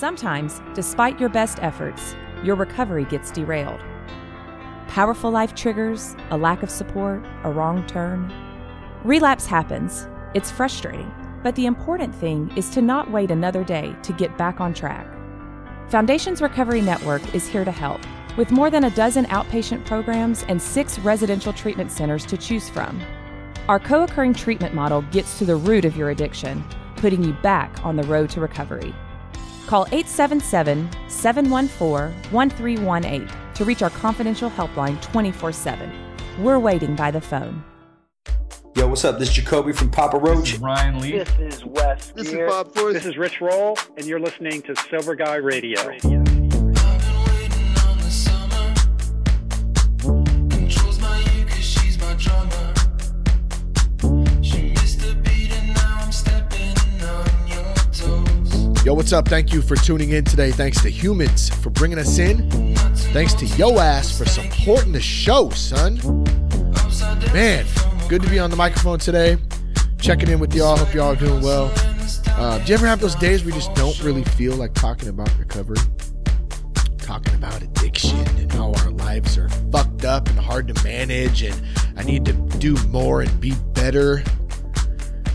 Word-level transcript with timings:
Sometimes, 0.00 0.62
despite 0.72 1.20
your 1.20 1.28
best 1.28 1.58
efforts, 1.60 2.16
your 2.42 2.56
recovery 2.56 3.04
gets 3.04 3.30
derailed. 3.30 3.82
Powerful 4.88 5.30
life 5.30 5.54
triggers, 5.54 6.16
a 6.30 6.38
lack 6.38 6.62
of 6.62 6.70
support, 6.70 7.22
a 7.44 7.50
wrong 7.50 7.86
turn. 7.86 8.32
Relapse 9.04 9.44
happens. 9.44 10.08
It's 10.32 10.50
frustrating, 10.50 11.12
but 11.42 11.54
the 11.54 11.66
important 11.66 12.14
thing 12.14 12.50
is 12.56 12.70
to 12.70 12.80
not 12.80 13.10
wait 13.10 13.30
another 13.30 13.62
day 13.62 13.94
to 14.02 14.14
get 14.14 14.38
back 14.38 14.58
on 14.58 14.72
track. 14.72 15.06
Foundations 15.90 16.40
Recovery 16.40 16.80
Network 16.80 17.34
is 17.34 17.46
here 17.46 17.66
to 17.66 17.70
help, 17.70 18.00
with 18.38 18.50
more 18.50 18.70
than 18.70 18.84
a 18.84 18.90
dozen 18.96 19.26
outpatient 19.26 19.84
programs 19.84 20.44
and 20.44 20.62
six 20.62 20.98
residential 21.00 21.52
treatment 21.52 21.92
centers 21.92 22.24
to 22.24 22.38
choose 22.38 22.70
from. 22.70 22.98
Our 23.68 23.78
co 23.78 24.04
occurring 24.04 24.32
treatment 24.32 24.74
model 24.74 25.02
gets 25.12 25.36
to 25.40 25.44
the 25.44 25.56
root 25.56 25.84
of 25.84 25.94
your 25.94 26.08
addiction, 26.08 26.64
putting 26.96 27.22
you 27.22 27.34
back 27.42 27.84
on 27.84 27.96
the 27.96 28.04
road 28.04 28.30
to 28.30 28.40
recovery. 28.40 28.94
Call 29.70 29.86
877 29.92 30.90
714 31.06 32.32
1318 32.32 33.54
to 33.54 33.64
reach 33.64 33.82
our 33.82 33.90
confidential 33.90 34.50
helpline 34.50 35.00
24 35.00 35.52
7. 35.52 35.92
We're 36.40 36.58
waiting 36.58 36.96
by 36.96 37.12
the 37.12 37.20
phone. 37.20 37.62
Yo, 38.74 38.88
what's 38.88 39.04
up? 39.04 39.20
This 39.20 39.28
is 39.28 39.34
Jacoby 39.36 39.72
from 39.72 39.88
Papa 39.88 40.18
Roach. 40.18 40.58
Ryan 40.58 40.98
Lee. 40.98 41.12
This 41.12 41.38
is 41.38 41.64
Wes. 41.64 42.10
This 42.16 42.32
here. 42.32 42.46
is 42.46 42.52
Bob 42.52 42.74
Forrest. 42.74 42.94
This 42.94 43.06
is 43.06 43.16
Rich 43.16 43.40
Roll, 43.40 43.78
and 43.96 44.06
you're 44.06 44.18
listening 44.18 44.60
to 44.62 44.74
Sober 44.90 45.14
Guy 45.14 45.36
Radio. 45.36 45.78
Yo, 58.90 58.94
what's 58.94 59.12
up? 59.12 59.28
Thank 59.28 59.52
you 59.52 59.62
for 59.62 59.76
tuning 59.76 60.10
in 60.10 60.24
today. 60.24 60.50
Thanks 60.50 60.82
to 60.82 60.88
humans 60.88 61.48
for 61.48 61.70
bringing 61.70 61.96
us 61.96 62.18
in. 62.18 62.50
Thanks 63.12 63.34
to 63.34 63.46
Yo 63.46 63.78
Ass 63.78 64.18
for 64.18 64.24
supporting 64.24 64.90
the 64.90 65.00
show, 65.00 65.48
son. 65.50 65.94
Man, 67.32 67.64
good 68.08 68.20
to 68.20 68.28
be 68.28 68.40
on 68.40 68.50
the 68.50 68.56
microphone 68.56 68.98
today. 68.98 69.36
Checking 70.00 70.28
in 70.28 70.40
with 70.40 70.52
y'all. 70.56 70.76
Hope 70.76 70.92
y'all 70.92 71.12
are 71.12 71.14
doing 71.14 71.40
well. 71.40 71.72
Uh, 72.30 72.58
do 72.58 72.64
you 72.64 72.74
ever 72.74 72.88
have 72.88 72.98
those 72.98 73.14
days 73.14 73.44
where 73.44 73.54
you 73.54 73.60
just 73.60 73.72
don't 73.74 74.02
really 74.02 74.24
feel 74.24 74.56
like 74.56 74.74
talking 74.74 75.08
about 75.08 75.30
recovery? 75.38 75.78
Talking 76.98 77.34
about 77.36 77.62
addiction 77.62 78.18
and 78.38 78.50
how 78.50 78.72
our 78.72 78.90
lives 78.90 79.38
are 79.38 79.48
fucked 79.70 80.04
up 80.04 80.28
and 80.28 80.36
hard 80.36 80.66
to 80.66 80.82
manage, 80.82 81.44
and 81.44 81.54
I 81.96 82.02
need 82.02 82.24
to 82.24 82.32
do 82.58 82.74
more 82.88 83.20
and 83.20 83.40
be 83.40 83.54
better 83.72 84.24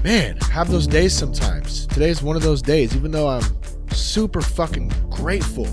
man, 0.05 0.37
have 0.37 0.69
those 0.69 0.85
days 0.85 1.17
sometimes. 1.17 1.87
Today's 1.87 2.21
one 2.21 2.35
of 2.35 2.43
those 2.43 2.61
days, 2.61 2.95
even 2.95 3.09
though 3.09 3.27
I'm 3.27 3.43
super 3.89 4.39
fucking 4.39 4.93
grateful 5.09 5.65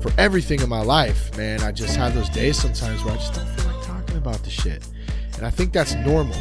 for 0.00 0.10
everything 0.18 0.60
in 0.60 0.68
my 0.68 0.82
life, 0.82 1.34
man. 1.36 1.62
I 1.62 1.70
just 1.70 1.94
have 1.94 2.16
those 2.16 2.28
days 2.30 2.56
sometimes 2.56 3.04
where 3.04 3.14
I 3.14 3.16
just 3.18 3.34
don't 3.34 3.46
feel 3.50 3.72
like 3.72 3.86
talking 3.86 4.16
about 4.16 4.42
the 4.42 4.50
shit. 4.50 4.88
And 5.36 5.46
I 5.46 5.50
think 5.50 5.72
that's 5.72 5.94
normal. 5.94 6.34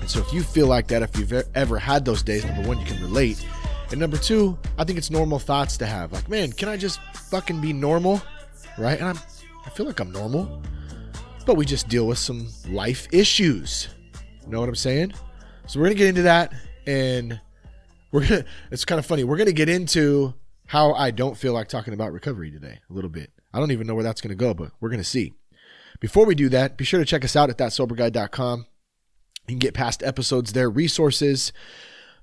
And 0.00 0.10
so 0.10 0.18
if 0.18 0.32
you 0.32 0.42
feel 0.42 0.66
like 0.66 0.88
that, 0.88 1.02
if 1.02 1.16
you've 1.16 1.32
ever 1.54 1.78
had 1.78 2.04
those 2.04 2.24
days, 2.24 2.44
number 2.44 2.66
one, 2.66 2.80
you 2.80 2.84
can 2.84 3.00
relate. 3.00 3.46
And 3.92 4.00
number 4.00 4.16
two, 4.16 4.58
I 4.78 4.84
think 4.84 4.98
it's 4.98 5.12
normal 5.12 5.38
thoughts 5.38 5.76
to 5.76 5.86
have. 5.86 6.10
Like, 6.10 6.28
man, 6.28 6.50
can 6.50 6.68
I 6.68 6.76
just 6.76 7.00
fucking 7.14 7.60
be 7.60 7.72
normal? 7.72 8.20
Right? 8.78 8.98
And 8.98 9.10
I'm 9.10 9.18
I 9.64 9.70
feel 9.70 9.86
like 9.86 10.00
I'm 10.00 10.10
normal. 10.10 10.60
But 11.46 11.54
we 11.54 11.64
just 11.64 11.88
deal 11.88 12.08
with 12.08 12.18
some 12.18 12.48
life 12.68 13.06
issues. 13.12 13.86
You 14.44 14.50
know 14.50 14.58
what 14.58 14.68
I'm 14.68 14.74
saying? 14.74 15.12
So 15.68 15.78
we're 15.78 15.86
gonna 15.86 15.96
get 15.96 16.08
into 16.08 16.22
that, 16.22 16.54
and 16.86 17.38
we're 18.10 18.26
gonna. 18.26 18.46
It's 18.70 18.86
kind 18.86 18.98
of 18.98 19.04
funny. 19.04 19.22
We're 19.22 19.36
gonna 19.36 19.52
get 19.52 19.68
into 19.68 20.32
how 20.64 20.94
I 20.94 21.10
don't 21.10 21.36
feel 21.36 21.52
like 21.52 21.68
talking 21.68 21.92
about 21.92 22.10
recovery 22.10 22.50
today 22.50 22.80
a 22.88 22.92
little 22.94 23.10
bit. 23.10 23.30
I 23.52 23.58
don't 23.58 23.70
even 23.70 23.86
know 23.86 23.94
where 23.94 24.02
that's 24.02 24.22
gonna 24.22 24.34
go, 24.34 24.54
but 24.54 24.72
we're 24.80 24.88
gonna 24.88 25.04
see. 25.04 25.34
Before 26.00 26.24
we 26.24 26.34
do 26.34 26.48
that, 26.48 26.78
be 26.78 26.86
sure 26.86 27.00
to 27.00 27.04
check 27.04 27.22
us 27.22 27.36
out 27.36 27.50
at 27.50 27.58
thatsoberguy.com. 27.58 28.60
You 28.60 29.52
can 29.52 29.58
get 29.58 29.74
past 29.74 30.02
episodes 30.02 30.54
there, 30.54 30.70
resources. 30.70 31.52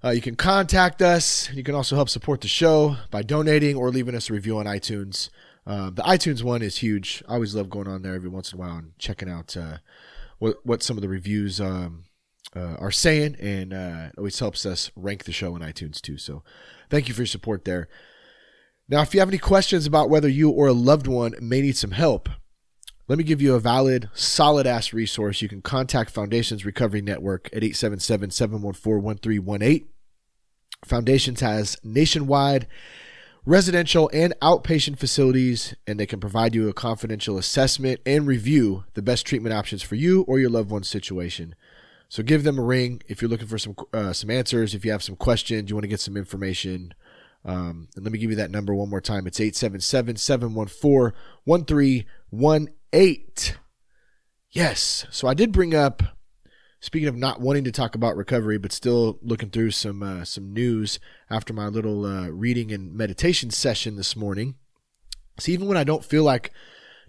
Uh, 0.03 0.09
you 0.09 0.22
can 0.22 0.35
contact 0.35 1.03
us. 1.03 1.51
You 1.53 1.63
can 1.63 1.75
also 1.75 1.95
help 1.95 2.09
support 2.09 2.41
the 2.41 2.47
show 2.47 2.95
by 3.11 3.22
donating 3.22 3.75
or 3.75 3.91
leaving 3.91 4.16
us 4.16 4.28
a 4.28 4.34
review 4.34 4.57
on 4.57 4.66
iTunes. 4.66 5.29
Uh, 5.67 5.91
the 5.91 6.01
iTunes 6.01 6.41
one 6.41 6.63
is 6.63 6.78
huge. 6.78 7.22
I 7.29 7.35
always 7.35 7.53
love 7.53 7.69
going 7.69 7.88
on 7.88 8.01
there 8.01 8.16
every 8.16 8.29
once 8.29 8.51
in 8.51 8.57
a 8.57 8.59
while 8.59 8.78
and 8.78 8.97
checking 8.97 9.29
out 9.29 9.55
uh, 9.55 9.78
what 10.39 10.66
what 10.66 10.81
some 10.81 10.97
of 10.97 11.03
the 11.03 11.09
reviews 11.09 11.61
um, 11.61 12.04
uh, 12.55 12.75
are 12.79 12.91
saying, 12.91 13.35
and 13.39 13.73
uh, 13.73 14.09
it 14.09 14.17
always 14.17 14.39
helps 14.39 14.66
us 14.66 14.91
rank 14.95 15.25
the 15.25 15.31
show 15.31 15.55
on 15.55 15.61
iTunes 15.61 16.01
too. 16.01 16.17
So, 16.17 16.43
thank 16.89 17.07
you 17.07 17.13
for 17.13 17.21
your 17.21 17.27
support 17.27 17.66
there. 17.66 17.88
Now, 18.88 19.01
if 19.01 19.13
you 19.13 19.19
have 19.19 19.29
any 19.29 19.39
questions 19.39 19.88
about 19.88 20.09
whether 20.09 20.29
you 20.29 20.49
or 20.49 20.67
a 20.67 20.73
loved 20.73 21.07
one 21.07 21.33
may 21.41 21.61
need 21.61 21.75
some 21.75 21.91
help, 21.91 22.29
let 23.07 23.17
me 23.17 23.23
give 23.23 23.41
you 23.41 23.55
a 23.55 23.59
valid, 23.59 24.09
solid 24.13 24.66
ass 24.66 24.93
resource. 24.93 25.41
You 25.41 25.49
can 25.49 25.61
contact 25.61 26.11
Foundations 26.11 26.66
Recovery 26.66 27.01
Network 27.01 27.47
at 27.47 27.63
877 27.63 28.31
714 28.31 29.03
1318. 29.03 29.87
Foundations 30.85 31.39
has 31.41 31.77
nationwide 31.83 32.67
residential 33.45 34.09
and 34.11 34.33
outpatient 34.41 34.97
facilities, 34.97 35.75
and 35.85 35.99
they 35.99 36.05
can 36.05 36.19
provide 36.19 36.55
you 36.55 36.67
a 36.67 36.73
confidential 36.73 37.37
assessment 37.37 38.01
and 38.05 38.25
review 38.25 38.85
the 38.95 39.01
best 39.01 39.25
treatment 39.25 39.53
options 39.53 39.81
for 39.81 39.95
you 39.95 40.23
or 40.23 40.39
your 40.39 40.49
loved 40.49 40.72
one's 40.72 40.87
situation. 40.87 41.55
So 42.15 42.23
give 42.23 42.45
them 42.45 42.57
a 42.57 42.63
ring 42.63 43.01
if 43.09 43.21
you're 43.21 43.27
looking 43.27 43.49
for 43.49 43.57
some 43.57 43.75
uh, 43.91 44.13
some 44.13 44.29
answers. 44.29 44.73
If 44.73 44.85
you 44.85 44.91
have 44.93 45.03
some 45.03 45.17
questions, 45.17 45.69
you 45.69 45.75
want 45.75 45.83
to 45.83 45.89
get 45.89 45.99
some 45.99 46.15
information. 46.15 46.93
Um, 47.43 47.89
and 47.93 48.05
let 48.05 48.13
me 48.13 48.19
give 48.19 48.29
you 48.29 48.37
that 48.37 48.51
number 48.51 48.73
one 48.73 48.89
more 48.89 49.01
time. 49.01 49.27
It's 49.27 49.41
877 49.41 50.15
714 50.15 51.11
1318. 51.43 53.57
Yes. 54.49 55.05
So 55.09 55.27
I 55.27 55.33
did 55.33 55.51
bring 55.51 55.75
up, 55.75 56.03
speaking 56.79 57.09
of 57.09 57.17
not 57.17 57.41
wanting 57.41 57.65
to 57.65 57.71
talk 57.73 57.95
about 57.95 58.15
recovery, 58.15 58.59
but 58.59 58.71
still 58.71 59.19
looking 59.21 59.49
through 59.49 59.71
some 59.71 60.01
uh, 60.01 60.23
some 60.23 60.53
news 60.53 61.01
after 61.29 61.51
my 61.51 61.67
little 61.67 62.05
uh, 62.05 62.29
reading 62.29 62.71
and 62.71 62.93
meditation 62.93 63.49
session 63.49 63.97
this 63.97 64.15
morning. 64.15 64.55
So 65.37 65.51
even 65.51 65.67
when 65.67 65.75
I 65.75 65.83
don't 65.83 66.05
feel 66.05 66.23
like 66.23 66.53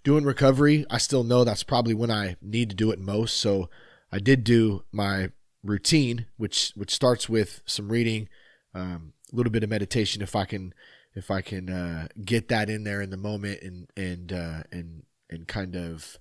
doing 0.03 0.25
recovery, 0.25 0.84
I 0.91 0.99
still 0.99 1.22
know 1.22 1.45
that's 1.45 1.62
probably 1.62 1.95
when 1.95 2.11
I 2.11 2.34
need 2.43 2.71
to 2.71 2.77
do 2.77 2.91
it 2.91 2.99
most. 2.99 3.37
So 3.37 3.71
I 4.12 4.19
did 4.19 4.44
do 4.44 4.84
my 4.93 5.31
routine, 5.62 6.27
which 6.37 6.72
which 6.77 6.94
starts 6.94 7.28
with 7.28 7.62
some 7.67 7.91
reading, 7.91 8.28
um, 8.75 9.12
a 9.33 9.37
little 9.37 9.53
bit 9.53 9.65
of 9.65 9.71
meditation, 9.71 10.22
if 10.22 10.37
I 10.37 10.44
can 10.44 10.72
if 11.15 11.31
I 11.31 11.41
can 11.41 11.71
uh, 11.71 12.09
get 12.25 12.49
that 12.49 12.69
in 12.69 12.84
there 12.84 13.00
in 13.00 13.11
the 13.11 13.16
moment, 13.16 13.62
and 13.62 13.89
and 13.97 14.33
uh, 14.33 14.62
and 14.71 15.03
and 15.28 15.49
kind 15.49 15.75
of 15.75 16.19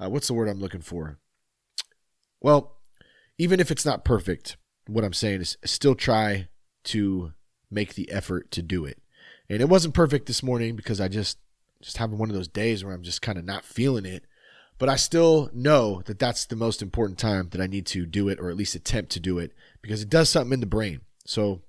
uh, 0.00 0.08
what's 0.08 0.28
the 0.28 0.34
word 0.34 0.48
I'm 0.48 0.60
looking 0.60 0.82
for? 0.82 1.18
Well, 2.40 2.78
even 3.38 3.60
if 3.60 3.70
it's 3.70 3.86
not 3.86 4.04
perfect, 4.04 4.56
what 4.86 5.04
I'm 5.04 5.12
saying 5.12 5.40
is 5.40 5.56
still 5.64 5.94
try 5.94 6.48
to 6.84 7.32
make 7.70 7.94
the 7.94 8.10
effort 8.10 8.50
to 8.52 8.62
do 8.62 8.84
it. 8.84 9.02
And 9.48 9.60
it 9.60 9.68
wasn't 9.68 9.94
perfect 9.94 10.26
this 10.26 10.42
morning 10.42 10.76
because 10.76 11.00
I 11.00 11.08
just 11.08 11.38
just 11.80 11.98
having 11.98 12.18
one 12.18 12.28
of 12.28 12.34
those 12.34 12.48
days 12.48 12.84
where 12.84 12.92
I'm 12.92 13.02
just 13.02 13.22
kind 13.22 13.38
of 13.38 13.44
not 13.44 13.64
feeling 13.64 14.04
it 14.04 14.24
but 14.78 14.88
I 14.88 14.96
still 14.96 15.50
know 15.52 16.02
that 16.06 16.18
that's 16.18 16.46
the 16.46 16.56
most 16.56 16.82
important 16.82 17.18
time 17.18 17.48
that 17.50 17.60
I 17.60 17.66
need 17.66 17.86
to 17.86 18.06
do 18.06 18.28
it 18.28 18.38
or 18.40 18.48
at 18.48 18.56
least 18.56 18.74
attempt 18.74 19.10
to 19.12 19.20
do 19.20 19.38
it 19.38 19.52
because 19.82 20.02
it 20.02 20.08
does 20.08 20.28
something 20.28 20.52
in 20.52 20.60
the 20.60 20.66
brain. 20.66 21.00
So 21.26 21.62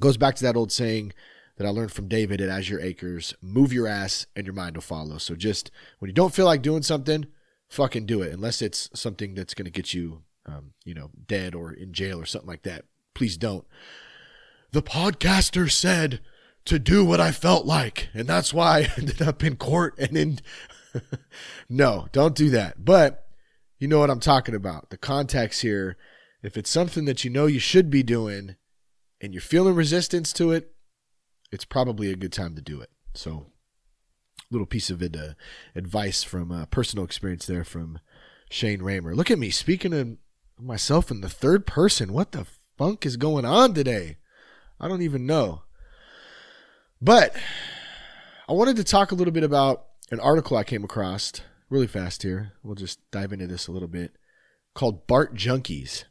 goes 0.00 0.16
back 0.16 0.34
to 0.36 0.42
that 0.44 0.56
old 0.56 0.72
saying 0.72 1.12
that 1.56 1.66
I 1.66 1.70
learned 1.70 1.92
from 1.92 2.08
David 2.08 2.40
at 2.40 2.48
Azure 2.48 2.80
Acres 2.80 3.34
move 3.40 3.72
your 3.72 3.86
ass 3.86 4.26
and 4.34 4.46
your 4.46 4.54
mind 4.54 4.76
will 4.76 4.82
follow. 4.82 5.18
So 5.18 5.34
just 5.34 5.70
when 5.98 6.08
you 6.08 6.14
don't 6.14 6.34
feel 6.34 6.44
like 6.44 6.62
doing 6.62 6.82
something, 6.82 7.26
fucking 7.68 8.06
do 8.06 8.22
it 8.22 8.32
unless 8.32 8.60
it's 8.60 8.90
something 8.92 9.34
that's 9.34 9.54
going 9.54 9.64
to 9.64 9.70
get 9.70 9.94
you, 9.94 10.22
um, 10.46 10.72
you 10.84 10.94
know, 10.94 11.10
dead 11.26 11.54
or 11.54 11.72
in 11.72 11.92
jail 11.92 12.20
or 12.20 12.26
something 12.26 12.48
like 12.48 12.62
that. 12.64 12.84
Please 13.14 13.36
don't. 13.36 13.64
The 14.72 14.82
podcaster 14.82 15.70
said 15.70 16.20
to 16.66 16.78
do 16.78 17.04
what 17.04 17.20
I 17.20 17.30
felt 17.30 17.64
like, 17.64 18.08
and 18.12 18.26
that's 18.26 18.52
why 18.52 18.78
I 18.80 18.92
ended 18.98 19.22
up 19.22 19.42
in 19.42 19.56
court 19.56 19.94
and 19.98 20.16
in 20.16 20.40
no, 21.68 22.08
don't 22.12 22.34
do 22.34 22.50
that. 22.50 22.84
But 22.84 23.26
you 23.78 23.88
know 23.88 23.98
what 23.98 24.10
I'm 24.10 24.20
talking 24.20 24.54
about. 24.54 24.90
The 24.90 24.96
context 24.96 25.62
here, 25.62 25.96
if 26.42 26.56
it's 26.56 26.70
something 26.70 27.04
that 27.04 27.24
you 27.24 27.30
know 27.30 27.46
you 27.46 27.58
should 27.58 27.90
be 27.90 28.02
doing 28.02 28.56
and 29.20 29.32
you're 29.34 29.40
feeling 29.40 29.74
resistance 29.74 30.32
to 30.34 30.52
it, 30.52 30.72
it's 31.52 31.64
probably 31.64 32.10
a 32.10 32.16
good 32.16 32.32
time 32.32 32.54
to 32.54 32.62
do 32.62 32.80
it. 32.80 32.90
So, 33.14 33.46
little 34.50 34.66
piece 34.66 34.90
of 34.90 35.02
uh, 35.02 35.34
advice 35.74 36.22
from 36.22 36.52
uh, 36.52 36.66
personal 36.66 37.04
experience 37.04 37.46
there 37.46 37.64
from 37.64 37.98
Shane 38.50 38.80
Ramer. 38.80 39.14
Look 39.14 39.30
at 39.30 39.38
me 39.38 39.50
speaking 39.50 39.92
of 39.92 40.16
myself 40.58 41.10
in 41.10 41.20
the 41.20 41.28
third 41.28 41.66
person. 41.66 42.12
What 42.12 42.32
the 42.32 42.46
funk 42.76 43.06
is 43.06 43.16
going 43.16 43.44
on 43.44 43.74
today? 43.74 44.18
I 44.80 44.88
don't 44.88 45.02
even 45.02 45.26
know. 45.26 45.62
But 47.00 47.34
I 48.48 48.52
wanted 48.52 48.76
to 48.76 48.84
talk 48.84 49.12
a 49.12 49.14
little 49.14 49.32
bit 49.32 49.44
about 49.44 49.85
an 50.10 50.20
article 50.20 50.56
I 50.56 50.64
came 50.64 50.84
across 50.84 51.32
really 51.68 51.86
fast 51.86 52.22
here. 52.22 52.52
We'll 52.62 52.74
just 52.74 53.00
dive 53.10 53.32
into 53.32 53.46
this 53.46 53.66
a 53.66 53.72
little 53.72 53.88
bit 53.88 54.16
called 54.74 55.06
Bart 55.06 55.34
Junkies. 55.34 56.04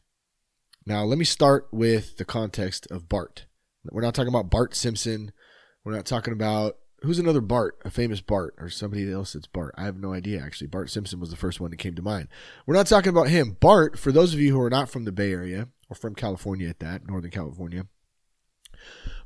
Now, 0.85 1.03
let 1.03 1.17
me 1.17 1.25
start 1.25 1.67
with 1.71 2.17
the 2.17 2.25
context 2.25 2.87
of 2.91 3.09
Bart. 3.09 3.45
We're 3.89 4.01
not 4.01 4.13
talking 4.13 4.33
about 4.33 4.49
Bart 4.49 4.75
Simpson. 4.75 5.31
We're 5.83 5.95
not 5.95 6.05
talking 6.05 6.33
about 6.33 6.77
who's 7.01 7.19
another 7.19 7.41
Bart, 7.41 7.77
a 7.85 7.89
famous 7.89 8.21
Bart, 8.21 8.55
or 8.57 8.69
somebody 8.69 9.11
else 9.11 9.33
that's 9.33 9.47
Bart. 9.47 9.73
I 9.77 9.85
have 9.85 9.97
no 9.97 10.13
idea 10.13 10.41
actually. 10.41 10.67
Bart 10.67 10.89
Simpson 10.89 11.19
was 11.19 11.29
the 11.29 11.35
first 11.35 11.59
one 11.59 11.71
that 11.71 11.77
came 11.77 11.95
to 11.95 12.01
mind. 12.01 12.27
We're 12.65 12.75
not 12.75 12.87
talking 12.87 13.09
about 13.09 13.29
him. 13.29 13.57
Bart, 13.59 13.97
for 13.97 14.11
those 14.11 14.33
of 14.33 14.39
you 14.39 14.51
who 14.51 14.61
are 14.61 14.69
not 14.69 14.89
from 14.89 15.05
the 15.05 15.11
Bay 15.11 15.31
Area 15.31 15.69
or 15.89 15.95
from 15.95 16.15
California 16.15 16.67
at 16.67 16.79
that, 16.79 17.07
Northern 17.07 17.31
California, 17.31 17.87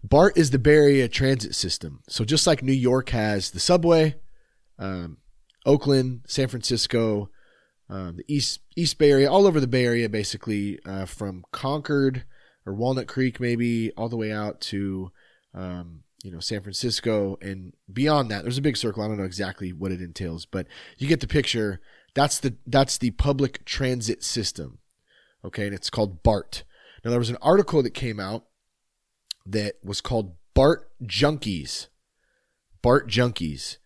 BART 0.03 0.37
is 0.37 0.51
the 0.51 0.59
Bay 0.59 0.75
Area 0.75 1.07
transit 1.07 1.55
system. 1.55 2.01
So 2.07 2.23
just 2.23 2.47
like 2.47 2.63
New 2.63 2.71
York 2.71 3.09
has 3.09 3.51
the 3.51 3.59
subway, 3.59 4.15
um, 4.79 5.17
Oakland, 5.65 6.21
San 6.25 6.47
Francisco, 6.47 7.29
um, 7.89 8.17
the 8.17 8.25
East 8.27 8.61
East 8.75 8.97
Bay 8.97 9.11
Area, 9.11 9.31
all 9.31 9.45
over 9.45 9.59
the 9.59 9.67
Bay 9.67 9.85
Area, 9.85 10.09
basically 10.09 10.79
uh, 10.85 11.05
from 11.05 11.43
Concord 11.51 12.23
or 12.65 12.73
Walnut 12.73 13.07
Creek, 13.07 13.39
maybe 13.39 13.91
all 13.97 14.09
the 14.09 14.17
way 14.17 14.31
out 14.31 14.61
to 14.61 15.11
um, 15.53 16.03
you 16.23 16.31
know 16.31 16.39
San 16.39 16.61
Francisco 16.61 17.37
and 17.41 17.73
beyond 17.91 18.29
that. 18.31 18.43
There's 18.43 18.57
a 18.57 18.63
big 18.63 18.77
circle. 18.77 19.03
I 19.03 19.07
don't 19.07 19.17
know 19.17 19.23
exactly 19.23 19.73
what 19.73 19.91
it 19.91 20.01
entails, 20.01 20.45
but 20.45 20.67
you 20.97 21.07
get 21.07 21.19
the 21.19 21.27
picture. 21.27 21.81
That's 22.15 22.39
the 22.39 22.55
that's 22.65 22.97
the 22.97 23.11
public 23.11 23.65
transit 23.65 24.23
system. 24.23 24.79
Okay, 25.43 25.65
and 25.65 25.75
it's 25.75 25.89
called 25.89 26.23
BART. 26.23 26.63
Now 27.03 27.11
there 27.11 27.19
was 27.19 27.29
an 27.29 27.37
article 27.41 27.81
that 27.83 27.93
came 27.93 28.19
out 28.19 28.45
that 29.45 29.75
was 29.83 30.01
called 30.01 30.35
BART 30.53 30.89
Junkies. 31.03 31.87
BART 32.81 33.07
Junkies. 33.07 33.77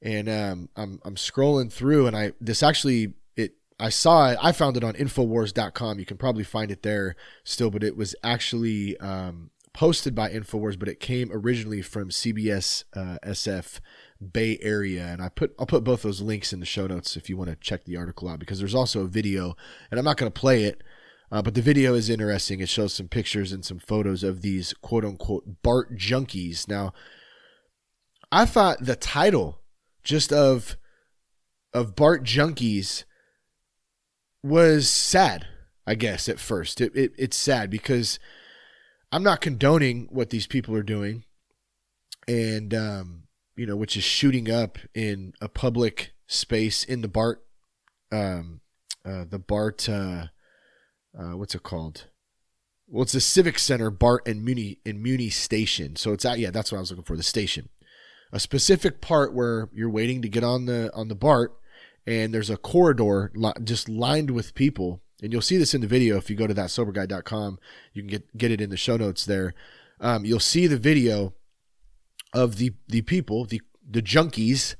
And 0.00 0.28
um, 0.28 0.68
I'm 0.76 1.00
I'm 1.04 1.16
scrolling 1.16 1.72
through 1.72 2.06
and 2.06 2.16
I 2.16 2.32
this 2.40 2.62
actually 2.62 3.14
it 3.36 3.54
I 3.80 3.88
saw 3.88 4.30
it 4.30 4.38
I 4.40 4.52
found 4.52 4.76
it 4.76 4.84
on 4.84 4.94
infowars.com. 4.94 5.98
You 5.98 6.06
can 6.06 6.16
probably 6.16 6.44
find 6.44 6.70
it 6.70 6.82
there 6.82 7.16
still, 7.42 7.70
but 7.70 7.82
it 7.82 7.96
was 7.96 8.14
actually 8.22 8.96
um, 8.98 9.50
posted 9.78 10.12
by 10.12 10.28
Infowars, 10.28 10.76
but 10.76 10.88
it 10.88 10.98
came 10.98 11.30
originally 11.32 11.82
from 11.82 12.08
CBS 12.08 12.82
uh, 12.94 13.16
SF 13.24 13.78
Bay 14.32 14.58
Area, 14.60 15.06
and 15.06 15.22
I 15.22 15.28
put 15.28 15.54
I'll 15.56 15.66
put 15.66 15.84
both 15.84 16.02
those 16.02 16.20
links 16.20 16.52
in 16.52 16.58
the 16.58 16.66
show 16.66 16.88
notes 16.88 17.16
if 17.16 17.30
you 17.30 17.36
want 17.36 17.50
to 17.50 17.56
check 17.56 17.84
the 17.84 17.96
article 17.96 18.28
out 18.28 18.40
because 18.40 18.58
there's 18.58 18.74
also 18.74 19.02
a 19.02 19.06
video, 19.06 19.56
and 19.90 19.98
I'm 19.98 20.04
not 20.04 20.16
going 20.16 20.32
to 20.32 20.40
play 20.40 20.64
it, 20.64 20.82
uh, 21.30 21.42
but 21.42 21.54
the 21.54 21.62
video 21.62 21.94
is 21.94 22.10
interesting. 22.10 22.58
It 22.58 22.68
shows 22.68 22.92
some 22.92 23.06
pictures 23.06 23.52
and 23.52 23.64
some 23.64 23.78
photos 23.78 24.24
of 24.24 24.42
these 24.42 24.74
quote 24.74 25.04
unquote 25.04 25.62
BART 25.62 25.96
junkies. 25.96 26.66
Now, 26.66 26.92
I 28.32 28.46
thought 28.46 28.84
the 28.84 28.96
title 28.96 29.57
just 30.08 30.32
of 30.32 30.76
of 31.74 31.94
BART 31.94 32.24
junkies 32.24 33.04
was 34.42 34.88
sad. 34.88 35.46
I 35.86 35.94
guess 35.94 36.28
at 36.28 36.40
first 36.40 36.80
it, 36.80 36.96
it 36.96 37.12
it's 37.18 37.36
sad 37.36 37.70
because 37.70 38.18
I'm 39.12 39.22
not 39.22 39.42
condoning 39.42 40.08
what 40.10 40.30
these 40.30 40.46
people 40.46 40.74
are 40.74 40.82
doing, 40.82 41.24
and 42.26 42.72
um, 42.74 43.24
you 43.54 43.66
know, 43.66 43.76
which 43.76 43.96
is 43.96 44.04
shooting 44.04 44.50
up 44.50 44.78
in 44.94 45.34
a 45.42 45.48
public 45.48 46.12
space 46.26 46.84
in 46.84 47.02
the 47.02 47.08
BART, 47.08 47.42
um, 48.10 48.60
uh, 49.04 49.24
the 49.28 49.38
BART, 49.38 49.88
uh, 49.88 50.26
uh, 51.18 51.36
what's 51.36 51.54
it 51.54 51.62
called? 51.62 52.06
Well, 52.86 53.02
it's 53.02 53.12
the 53.12 53.20
Civic 53.20 53.58
Center, 53.58 53.90
BART 53.90 54.26
and 54.26 54.42
Muni 54.42 54.78
and 54.86 55.02
Muni 55.02 55.28
Station. 55.28 55.96
So 55.96 56.12
it's 56.12 56.24
at 56.24 56.38
yeah, 56.38 56.50
that's 56.50 56.72
what 56.72 56.78
I 56.78 56.80
was 56.80 56.90
looking 56.90 57.04
for. 57.04 57.16
The 57.16 57.22
station, 57.22 57.68
a 58.32 58.40
specific 58.40 59.00
part 59.00 59.34
where 59.34 59.68
you're 59.72 59.90
waiting 59.90 60.22
to 60.22 60.28
get 60.28 60.44
on 60.44 60.66
the 60.66 60.90
on 60.94 61.08
the 61.08 61.14
BART, 61.14 61.56
and 62.06 62.32
there's 62.32 62.50
a 62.50 62.56
corridor 62.56 63.30
li- 63.34 63.52
just 63.64 63.88
lined 63.88 64.30
with 64.30 64.54
people. 64.54 65.00
And 65.22 65.32
you'll 65.32 65.42
see 65.42 65.56
this 65.56 65.74
in 65.74 65.80
the 65.80 65.88
video 65.88 66.16
if 66.16 66.30
you 66.30 66.36
go 66.36 66.46
to 66.46 66.54
that 66.54 66.68
thatsoberguy.com 66.68 67.58
you 67.92 68.02
can 68.02 68.08
get 68.08 68.36
get 68.36 68.52
it 68.52 68.60
in 68.60 68.70
the 68.70 68.76
show 68.76 68.96
notes 68.96 69.24
there. 69.24 69.54
Um, 70.00 70.24
you'll 70.24 70.40
see 70.40 70.66
the 70.66 70.76
video 70.76 71.34
of 72.32 72.56
the 72.56 72.74
the 72.86 73.02
people 73.02 73.44
the 73.44 73.60
the 73.88 74.02
junkies 74.02 74.76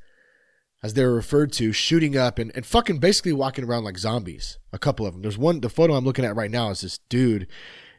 as 0.81 0.95
they're 0.95 1.11
referred 1.11 1.51
to 1.51 1.73
shooting 1.73 2.17
up 2.17 2.39
and, 2.39 2.53
and 2.55 2.65
fucking 2.65 2.99
basically 2.99 3.33
walking 3.33 3.65
around 3.65 3.83
like 3.83 3.99
zombies. 3.99 4.59
A 4.73 4.79
couple 4.79 5.07
of 5.07 5.13
them. 5.13 5.23
There's 5.23 5.39
one 5.39 5.61
the 5.61 5.69
photo 5.69 5.95
i'm 5.95 6.05
looking 6.05 6.25
at 6.25 6.37
right 6.37 6.51
now 6.51 6.71
is 6.71 6.83
this 6.83 6.99
dude 7.09 7.49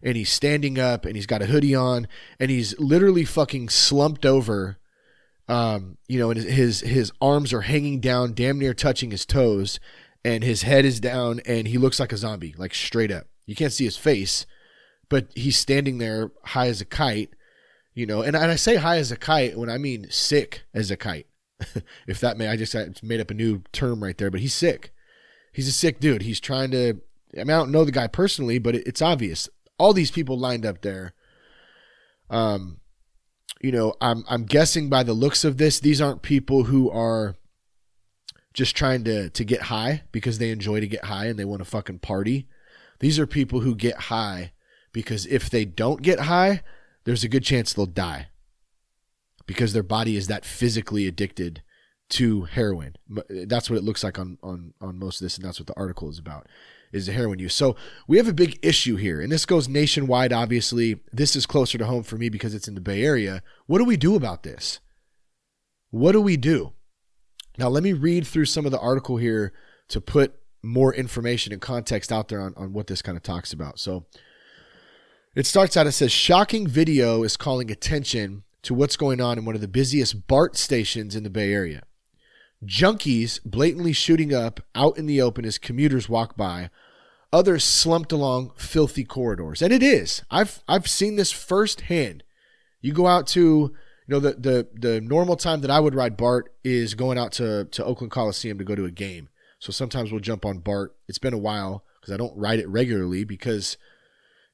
and 0.01 0.15
he's 0.15 0.31
standing 0.31 0.79
up 0.79 1.05
and 1.05 1.15
he's 1.15 1.25
got 1.25 1.41
a 1.41 1.47
hoodie 1.47 1.75
on 1.75 2.07
and 2.39 2.49
he's 2.49 2.77
literally 2.79 3.25
fucking 3.25 3.69
slumped 3.69 4.25
over 4.25 4.77
um, 5.49 5.97
you 6.07 6.19
know, 6.19 6.29
and 6.29 6.39
his 6.39 6.81
his 6.81 7.11
arms 7.19 7.51
are 7.51 7.61
hanging 7.61 7.99
down, 7.99 8.33
damn 8.33 8.59
near 8.59 8.75
touching 8.75 9.09
his 9.09 9.25
toes, 9.25 9.79
and 10.23 10.43
his 10.43 10.61
head 10.61 10.85
is 10.85 10.99
down 10.99 11.41
and 11.45 11.67
he 11.67 11.77
looks 11.77 11.99
like 11.99 12.13
a 12.13 12.17
zombie, 12.17 12.53
like 12.57 12.73
straight 12.73 13.11
up. 13.11 13.25
You 13.47 13.55
can't 13.55 13.73
see 13.73 13.85
his 13.85 13.97
face, 13.97 14.45
but 15.09 15.27
he's 15.33 15.57
standing 15.57 15.97
there 15.97 16.31
high 16.45 16.67
as 16.67 16.81
a 16.81 16.85
kite, 16.85 17.31
you 17.95 18.05
know. 18.05 18.21
And, 18.21 18.35
and 18.35 18.51
I 18.51 18.55
say 18.55 18.75
high 18.75 18.97
as 18.97 19.11
a 19.11 19.17
kite 19.17 19.57
when 19.57 19.71
I 19.71 19.79
mean 19.79 20.05
sick 20.11 20.61
as 20.71 20.91
a 20.91 20.97
kite. 20.97 21.25
if 22.07 22.19
that 22.19 22.37
may, 22.37 22.47
I 22.47 22.55
just 22.55 22.75
I 22.75 22.89
made 23.01 23.19
up 23.19 23.31
a 23.31 23.33
new 23.33 23.63
term 23.71 24.03
right 24.03 24.17
there, 24.17 24.29
but 24.29 24.41
he's 24.41 24.53
sick. 24.53 24.93
He's 25.51 25.67
a 25.67 25.73
sick 25.73 25.99
dude. 25.99 26.21
He's 26.21 26.39
trying 26.39 26.69
to. 26.71 27.01
I 27.35 27.43
mean, 27.43 27.51
I 27.51 27.57
don't 27.57 27.71
know 27.71 27.85
the 27.85 27.91
guy 27.91 28.05
personally, 28.05 28.59
but 28.59 28.75
it, 28.75 28.85
it's 28.85 29.01
obvious. 29.01 29.49
All 29.79 29.93
these 29.93 30.11
people 30.11 30.37
lined 30.37 30.65
up 30.65 30.81
there. 30.81 31.13
Um, 32.29 32.79
you 33.61 33.71
know, 33.71 33.93
I'm 34.01 34.23
I'm 34.29 34.45
guessing 34.45 34.89
by 34.89 35.03
the 35.03 35.13
looks 35.13 35.43
of 35.43 35.57
this, 35.57 35.79
these 35.79 36.01
aren't 36.01 36.21
people 36.21 36.65
who 36.65 36.89
are 36.89 37.35
just 38.53 38.75
trying 38.75 39.03
to 39.05 39.29
to 39.29 39.43
get 39.43 39.63
high 39.63 40.03
because 40.11 40.37
they 40.37 40.51
enjoy 40.51 40.79
to 40.79 40.87
get 40.87 41.05
high 41.05 41.25
and 41.25 41.37
they 41.37 41.45
want 41.45 41.59
to 41.61 41.65
fucking 41.65 41.99
party. 41.99 42.47
These 42.99 43.19
are 43.19 43.27
people 43.27 43.61
who 43.61 43.75
get 43.75 43.95
high 43.95 44.51
because 44.91 45.25
if 45.27 45.49
they 45.49 45.65
don't 45.65 46.01
get 46.01 46.21
high, 46.21 46.63
there's 47.03 47.23
a 47.23 47.29
good 47.29 47.43
chance 47.43 47.73
they'll 47.73 47.85
die 47.85 48.27
because 49.45 49.73
their 49.73 49.83
body 49.83 50.15
is 50.15 50.27
that 50.27 50.45
physically 50.45 51.07
addicted 51.07 51.63
to 52.09 52.43
heroin. 52.43 52.95
That's 53.29 53.69
what 53.69 53.77
it 53.77 53.83
looks 53.83 54.03
like 54.03 54.19
on 54.19 54.37
on 54.41 54.73
on 54.81 54.99
most 54.99 55.21
of 55.21 55.25
this, 55.25 55.37
and 55.37 55.45
that's 55.45 55.59
what 55.59 55.67
the 55.67 55.77
article 55.77 56.09
is 56.09 56.19
about. 56.19 56.47
Is 56.91 57.05
the 57.05 57.11
heroin 57.11 57.37
use. 57.37 57.53
So 57.53 57.75
we 58.07 58.17
have 58.17 58.27
a 58.27 58.33
big 58.33 58.57
issue 58.63 58.95
here, 58.95 59.21
and 59.21 59.31
this 59.31 59.45
goes 59.45 59.69
nationwide. 59.69 60.33
Obviously, 60.33 60.99
this 61.11 61.35
is 61.35 61.45
closer 61.45 61.77
to 61.77 61.85
home 61.85 62.01
for 62.01 62.17
me 62.17 62.29
because 62.29 62.55
it's 62.55 62.67
in 62.67 62.73
the 62.73 62.81
Bay 62.81 63.03
Area. 63.03 63.43
What 63.67 63.77
do 63.77 63.85
we 63.85 63.95
do 63.95 64.15
about 64.15 64.41
this? 64.41 64.79
What 65.91 66.13
do 66.13 66.21
we 66.21 66.35
do? 66.35 66.73
Now, 67.59 67.67
let 67.67 67.83
me 67.83 67.93
read 67.93 68.25
through 68.25 68.45
some 68.45 68.65
of 68.65 68.71
the 68.71 68.79
article 68.79 69.17
here 69.17 69.53
to 69.89 70.01
put 70.01 70.33
more 70.63 70.93
information 70.93 71.53
and 71.53 71.61
context 71.61 72.11
out 72.11 72.27
there 72.27 72.41
on, 72.41 72.53
on 72.57 72.73
what 72.73 72.87
this 72.87 73.01
kind 73.01 73.17
of 73.17 73.23
talks 73.23 73.53
about. 73.53 73.79
So 73.79 74.05
it 75.35 75.45
starts 75.45 75.77
out, 75.77 75.87
it 75.87 75.91
says, 75.91 76.11
shocking 76.11 76.67
video 76.67 77.23
is 77.23 77.37
calling 77.37 77.69
attention 77.69 78.43
to 78.63 78.73
what's 78.73 78.97
going 78.97 79.21
on 79.21 79.37
in 79.37 79.45
one 79.45 79.55
of 79.55 79.61
the 79.61 79.67
busiest 79.67 80.27
BART 80.27 80.57
stations 80.57 81.15
in 81.15 81.23
the 81.23 81.29
Bay 81.29 81.53
Area. 81.53 81.83
Junkies 82.65 83.39
blatantly 83.45 83.93
shooting 83.93 84.33
up 84.33 84.59
out 84.75 84.97
in 84.97 85.05
the 85.05 85.21
open 85.21 85.45
as 85.45 85.57
commuters 85.57 86.09
walk 86.09 86.35
by. 86.35 86.69
Others 87.31 87.63
slumped 87.63 88.11
along 88.11 88.51
filthy 88.57 89.03
corridors. 89.03 89.61
And 89.61 89.71
it 89.71 89.83
is. 89.83 90.23
I've 90.29 90.63
I've 90.67 90.87
seen 90.87 91.15
this 91.15 91.31
firsthand. 91.31 92.23
You 92.81 92.93
go 92.93 93.07
out 93.07 93.27
to 93.27 93.39
you 93.39 93.71
know 94.07 94.19
the 94.19 94.33
the 94.33 94.67
the 94.73 95.01
normal 95.01 95.35
time 95.35 95.61
that 95.61 95.71
I 95.71 95.79
would 95.79 95.95
ride 95.95 96.17
BART 96.17 96.53
is 96.63 96.95
going 96.95 97.17
out 97.17 97.31
to 97.33 97.65
to 97.65 97.85
Oakland 97.85 98.11
Coliseum 98.11 98.57
to 98.57 98.63
go 98.63 98.75
to 98.75 98.85
a 98.85 98.91
game. 98.91 99.29
So 99.59 99.71
sometimes 99.71 100.11
we'll 100.11 100.21
jump 100.21 100.45
on 100.45 100.59
BART. 100.59 100.95
It's 101.07 101.17
been 101.17 101.33
a 101.33 101.37
while 101.37 101.83
because 101.99 102.13
I 102.13 102.17
don't 102.17 102.35
ride 102.37 102.59
it 102.59 102.67
regularly 102.67 103.23
because 103.23 103.77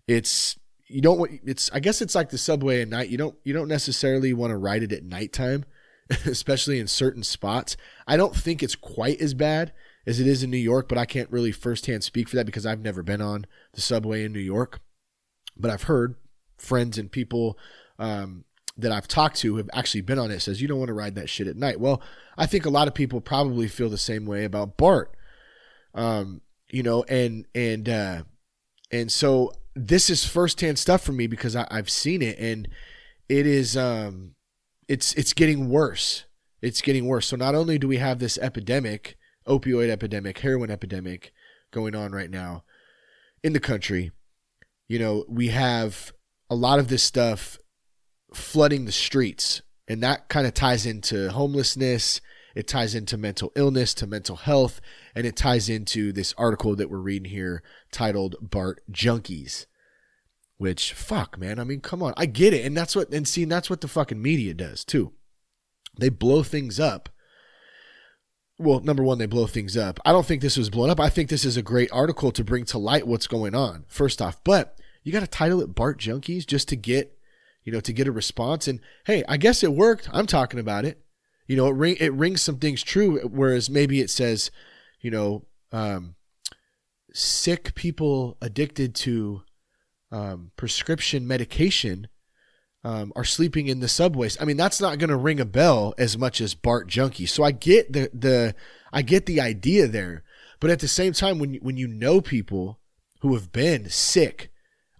it's 0.08 0.60
you 0.88 1.02
don't 1.02 1.18
want 1.18 1.40
it's 1.46 1.72
I 1.72 1.80
guess 1.80 2.02
it's 2.02 2.16
like 2.16 2.30
the 2.30 2.38
subway 2.38 2.82
at 2.82 2.90
night. 2.90 3.10
You 3.10 3.18
don't 3.18 3.36
you 3.44 3.54
don't 3.54 3.68
necessarily 3.68 4.34
want 4.34 4.52
to 4.52 4.58
ride 4.58 4.84
it 4.84 4.92
at 4.92 5.04
nighttime, 5.04 5.66
especially 6.26 6.80
in 6.80 6.88
certain 6.88 7.24
spots. 7.24 7.78
I 8.08 8.18
don't 8.18 8.36
think 8.36 8.62
it's 8.62 8.76
quite 8.76 9.20
as 9.20 9.34
bad 9.34 9.74
as 10.06 10.20
it 10.20 10.28
is 10.28 10.44
in 10.44 10.52
New 10.52 10.58
York, 10.58 10.88
but 10.88 10.98
I 10.98 11.06
can't 11.06 11.32
really 11.32 11.52
firsthand 11.52 12.04
speak 12.04 12.30
for 12.30 12.36
that 12.36 12.46
because 12.46 12.66
I've 12.66 12.82
never 12.82 13.02
been 13.02 13.22
on 13.22 13.46
the 13.74 13.82
subway 13.82 14.24
in 14.24 14.34
New 14.34 14.40
York. 14.40 14.80
But 15.58 15.72
I've 15.72 15.84
heard 15.84 16.16
friends 16.58 16.98
and 16.98 17.12
people 17.12 17.58
um, 17.98 18.46
that 18.78 18.92
I've 18.92 19.08
talked 19.08 19.38
to 19.38 19.58
have 19.58 19.70
actually 19.74 20.02
been 20.02 20.20
on 20.20 20.32
it 20.32 20.42
says 20.42 20.62
you 20.62 20.68
don't 20.68 20.80
want 20.80 20.90
to 20.90 20.94
ride 20.94 21.16
that 21.16 21.30
shit 21.30 21.48
at 21.48 21.56
night. 21.56 21.80
Well, 21.80 22.02
I 22.38 22.46
think 22.46 22.66
a 22.66 22.70
lot 22.70 22.88
of 22.88 22.94
people 22.94 23.22
probably 23.22 23.68
feel 23.68 23.90
the 23.90 23.98
same 23.98 24.26
way 24.26 24.44
about 24.44 24.78
BART. 24.78 25.16
Um, 25.94 26.42
you 26.70 26.84
know, 26.84 27.04
and 27.04 27.46
and 27.56 27.88
uh 27.88 28.24
and 28.92 29.12
so 29.12 29.54
this 29.76 30.10
is 30.10 30.26
firsthand 30.26 30.78
stuff 30.78 31.02
for 31.02 31.14
me 31.14 31.28
because 31.28 31.56
I, 31.56 31.68
I've 31.72 31.90
seen 31.90 32.22
it 32.22 32.38
and 32.38 32.68
it 33.30 33.48
is 33.48 33.78
um 33.78 34.35
it's 34.88 35.14
it's 35.14 35.34
getting 35.34 35.70
worse. 35.70 36.26
It's 36.62 36.82
getting 36.82 37.06
worse. 37.06 37.28
So 37.28 37.36
not 37.36 37.56
only 37.56 37.78
do 37.78 37.88
we 37.88 37.98
have 37.98 38.20
this 38.20 38.38
epidemic, 38.40 39.18
opioid 39.48 39.90
epidemic, 39.90 40.40
heroin 40.40 40.72
epidemic 40.72 41.32
going 41.72 41.96
on 41.96 42.12
right 42.12 42.30
now 42.30 42.64
in 43.44 43.54
the 43.54 43.60
country, 43.60 44.12
you 44.88 45.00
know, 45.00 45.26
we 45.28 45.50
have 45.50 46.14
a 46.50 46.56
lot 46.56 46.80
of 46.80 46.88
this 46.88 47.04
stuff 47.04 47.58
flooding 48.34 48.86
the 48.86 48.92
streets. 48.92 49.62
And 49.88 50.02
that 50.02 50.30
kind 50.30 50.48
of 50.48 50.54
ties 50.54 50.86
into 50.86 51.30
homelessness. 51.30 52.22
It 52.56 52.68
ties 52.68 52.96
into 52.96 53.18
mental 53.18 53.52
illness, 53.56 53.94
to 53.96 54.08
mental 54.08 54.38
health, 54.38 54.80
and 55.14 55.28
it 55.28 55.36
ties 55.36 55.70
into 55.70 56.12
this 56.12 56.34
article 56.38 56.76
that 56.76 56.90
we're 56.90 57.00
reading 57.00 57.30
here 57.30 57.62
titled 57.92 58.36
BART 58.42 58.82
Junkies. 58.92 59.66
Which 60.58 60.94
fuck, 60.94 61.38
man. 61.38 61.60
I 61.60 61.64
mean, 61.66 61.82
come 61.82 62.02
on. 62.02 62.14
I 62.16 62.26
get 62.26 62.54
it. 62.54 62.66
And 62.66 62.76
that's 62.76 62.96
what 62.96 63.12
and 63.14 63.28
see, 63.28 63.46
that's 63.46 63.70
what 63.70 63.82
the 63.82 63.88
fucking 63.88 64.22
media 64.22 64.54
does 64.54 64.86
too. 64.86 65.14
They 66.00 66.10
blow 66.10 66.44
things 66.44 66.80
up. 66.80 67.10
Well, 68.58 68.80
number 68.80 69.04
one, 69.04 69.18
they 69.18 69.26
blow 69.26 69.48
things 69.48 69.76
up. 69.76 70.00
I 70.06 70.14
don't 70.14 70.26
think 70.26 70.42
this 70.42 70.58
was 70.58 70.70
blown 70.70 70.90
up. 70.90 71.00
I 71.00 71.10
think 71.10 71.30
this 71.30 71.44
is 71.44 71.58
a 71.58 71.62
great 71.62 71.92
article 71.92 72.32
to 72.32 72.44
bring 72.44 72.64
to 72.66 72.78
light 72.78 73.06
what's 73.06 73.28
going 73.28 73.54
on, 73.54 73.84
first 73.90 74.22
off. 74.22 74.42
But 74.46 74.80
you 75.04 75.12
got 75.12 75.20
to 75.20 75.28
title 75.28 75.62
it 75.62 75.76
Bart 75.76 76.00
Junkies 76.00 76.48
just 76.48 76.70
to 76.70 76.78
get, 76.78 77.18
you 77.66 77.74
know, 77.74 77.82
to 77.82 77.92
get 77.92 78.08
a 78.08 78.14
response. 78.14 78.68
And 78.70 78.80
hey, 79.06 79.26
I 79.28 79.36
guess 79.36 79.62
it 79.62 79.74
worked. 79.74 80.10
I'm 80.14 80.26
talking 80.26 80.60
about 80.60 80.86
it. 80.86 81.02
You 81.48 81.58
know, 81.58 81.68
it 81.68 81.76
ring 81.76 81.98
it 82.00 82.14
rings 82.14 82.42
some 82.42 82.58
things 82.58 82.82
true, 82.82 83.20
whereas 83.28 83.70
maybe 83.70 84.00
it 84.00 84.10
says, 84.10 84.52
you 85.02 85.12
know, 85.12 85.46
um, 85.74 86.16
sick 87.14 87.76
people 87.76 88.38
addicted 88.42 88.96
to 88.96 89.44
um, 90.16 90.52
prescription 90.56 91.28
medication 91.28 92.08
um, 92.86 93.12
are 93.18 93.26
sleeping 93.26 93.68
in 93.68 93.82
the 93.82 93.90
subways. 93.90 94.38
I 94.40 94.46
mean, 94.46 94.56
that's 94.56 94.80
not 94.80 94.98
going 94.98 95.10
to 95.10 95.18
ring 95.18 95.42
a 95.42 95.46
bell 95.46 95.94
as 95.98 96.18
much 96.18 96.40
as 96.40 96.54
Bart 96.54 96.88
Junkie. 96.88 97.26
So 97.26 97.44
I 97.44 97.52
get 97.52 97.92
the 97.92 98.10
the 98.14 98.56
I 98.94 99.02
get 99.02 99.26
the 99.26 99.42
idea 99.42 99.88
there, 99.88 100.24
but 100.62 100.70
at 100.70 100.80
the 100.80 100.88
same 100.88 101.12
time, 101.12 101.38
when 101.38 101.56
when 101.56 101.76
you 101.76 101.88
know 101.88 102.22
people 102.22 102.80
who 103.20 103.34
have 103.34 103.52
been 103.52 103.90
sick 103.90 104.52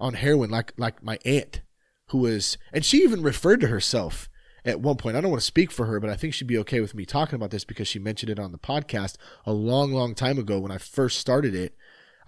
on 0.02 0.16
heroin, 0.16 0.50
like 0.50 0.74
like 0.78 1.02
my 1.02 1.18
aunt, 1.24 1.62
who 2.08 2.18
was, 2.18 2.58
and 2.74 2.84
she 2.84 2.98
even 2.98 3.24
referred 3.24 3.62
to 3.62 3.68
herself 3.68 4.28
at 4.66 4.82
one 4.82 4.98
point. 4.98 5.16
I 5.16 5.22
don't 5.22 5.32
want 5.32 5.42
to 5.42 5.48
speak 5.48 5.72
for 5.72 5.86
her, 5.86 6.02
but 6.02 6.10
I 6.10 6.16
think 6.16 6.34
she'd 6.34 6.48
be 6.48 6.58
okay 6.58 6.82
with 6.82 6.94
me 6.94 7.06
talking 7.06 7.36
about 7.36 7.52
this 7.52 7.64
because 7.64 7.88
she 7.88 8.00
mentioned 8.00 8.32
it 8.32 8.40
on 8.40 8.52
the 8.52 8.58
podcast 8.58 9.16
a 9.46 9.54
long, 9.54 9.94
long 9.94 10.14
time 10.14 10.40
ago 10.40 10.60
when 10.60 10.72
I 10.72 10.78
first 10.78 11.20
started 11.20 11.56
it. 11.56 11.74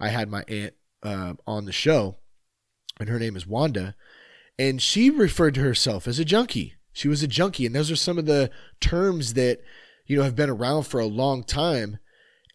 I 0.00 0.08
had 0.08 0.30
my 0.30 0.44
aunt 0.48 0.74
uh, 1.02 1.34
on 1.46 1.64
the 1.64 1.72
show, 1.72 2.16
and 3.00 3.08
her 3.08 3.18
name 3.18 3.36
is 3.36 3.46
Wanda, 3.46 3.94
and 4.58 4.80
she 4.80 5.10
referred 5.10 5.54
to 5.54 5.62
herself 5.62 6.06
as 6.06 6.18
a 6.18 6.24
junkie. 6.24 6.74
She 6.92 7.08
was 7.08 7.22
a 7.22 7.28
junkie, 7.28 7.66
and 7.66 7.74
those 7.74 7.90
are 7.90 7.96
some 7.96 8.18
of 8.18 8.26
the 8.26 8.50
terms 8.80 9.34
that 9.34 9.60
you 10.06 10.16
know 10.16 10.24
have 10.24 10.36
been 10.36 10.50
around 10.50 10.84
for 10.84 11.00
a 11.00 11.06
long 11.06 11.44
time, 11.44 11.98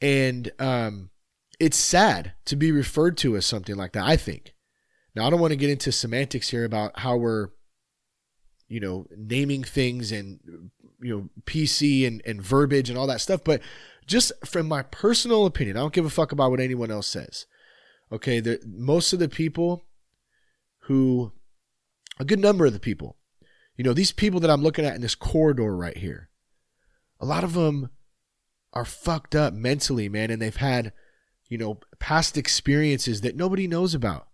and 0.01 0.51
um, 0.59 1.09
it's 1.59 1.77
sad 1.77 2.33
to 2.45 2.55
be 2.55 2.71
referred 2.71 3.17
to 3.17 3.35
as 3.35 3.45
something 3.45 3.75
like 3.75 3.93
that. 3.93 4.05
I 4.05 4.17
think. 4.17 4.53
Now, 5.15 5.27
I 5.27 5.29
don't 5.29 5.39
want 5.39 5.51
to 5.51 5.57
get 5.57 5.69
into 5.69 5.91
semantics 5.91 6.50
here 6.50 6.65
about 6.65 6.97
how 7.00 7.17
we're 7.17 7.50
you 8.73 8.79
know, 8.79 9.05
naming 9.15 9.63
things 9.63 10.12
and 10.12 10.39
you 11.00 11.15
know, 11.15 11.29
PC 11.45 12.07
and, 12.07 12.23
and 12.25 12.41
verbiage 12.41 12.89
and 12.89 12.97
all 12.97 13.05
that 13.05 13.21
stuff. 13.21 13.43
But 13.43 13.62
just 14.07 14.31
from 14.43 14.67
my 14.67 14.81
personal 14.81 15.45
opinion, 15.45 15.77
I 15.77 15.81
don't 15.81 15.93
give 15.93 16.05
a 16.05 16.09
fuck 16.09 16.31
about 16.31 16.50
what 16.50 16.59
anyone 16.59 16.89
else 16.89 17.05
says. 17.05 17.45
Okay, 18.12 18.39
the, 18.39 18.59
most 18.65 19.13
of 19.13 19.19
the 19.19 19.29
people 19.29 19.83
who, 20.83 21.31
a 22.19 22.25
good 22.25 22.39
number 22.39 22.65
of 22.65 22.73
the 22.73 22.79
people, 22.79 23.17
you 23.77 23.83
know, 23.83 23.93
these 23.93 24.11
people 24.11 24.39
that 24.39 24.49
I'm 24.49 24.61
looking 24.61 24.85
at 24.85 24.95
in 24.95 25.01
this 25.01 25.15
corridor 25.15 25.75
right 25.75 25.97
here, 25.97 26.29
a 27.19 27.25
lot 27.25 27.43
of 27.43 27.53
them 27.53 27.89
are 28.73 28.85
fucked 28.85 29.35
up 29.35 29.53
mentally, 29.53 30.09
man, 30.09 30.29
and 30.29 30.41
they've 30.41 30.55
had, 30.55 30.93
you 31.47 31.57
know, 31.57 31.79
past 31.99 32.37
experiences 32.37 33.21
that 33.21 33.35
nobody 33.35 33.67
knows 33.67 33.93
about. 33.93 34.27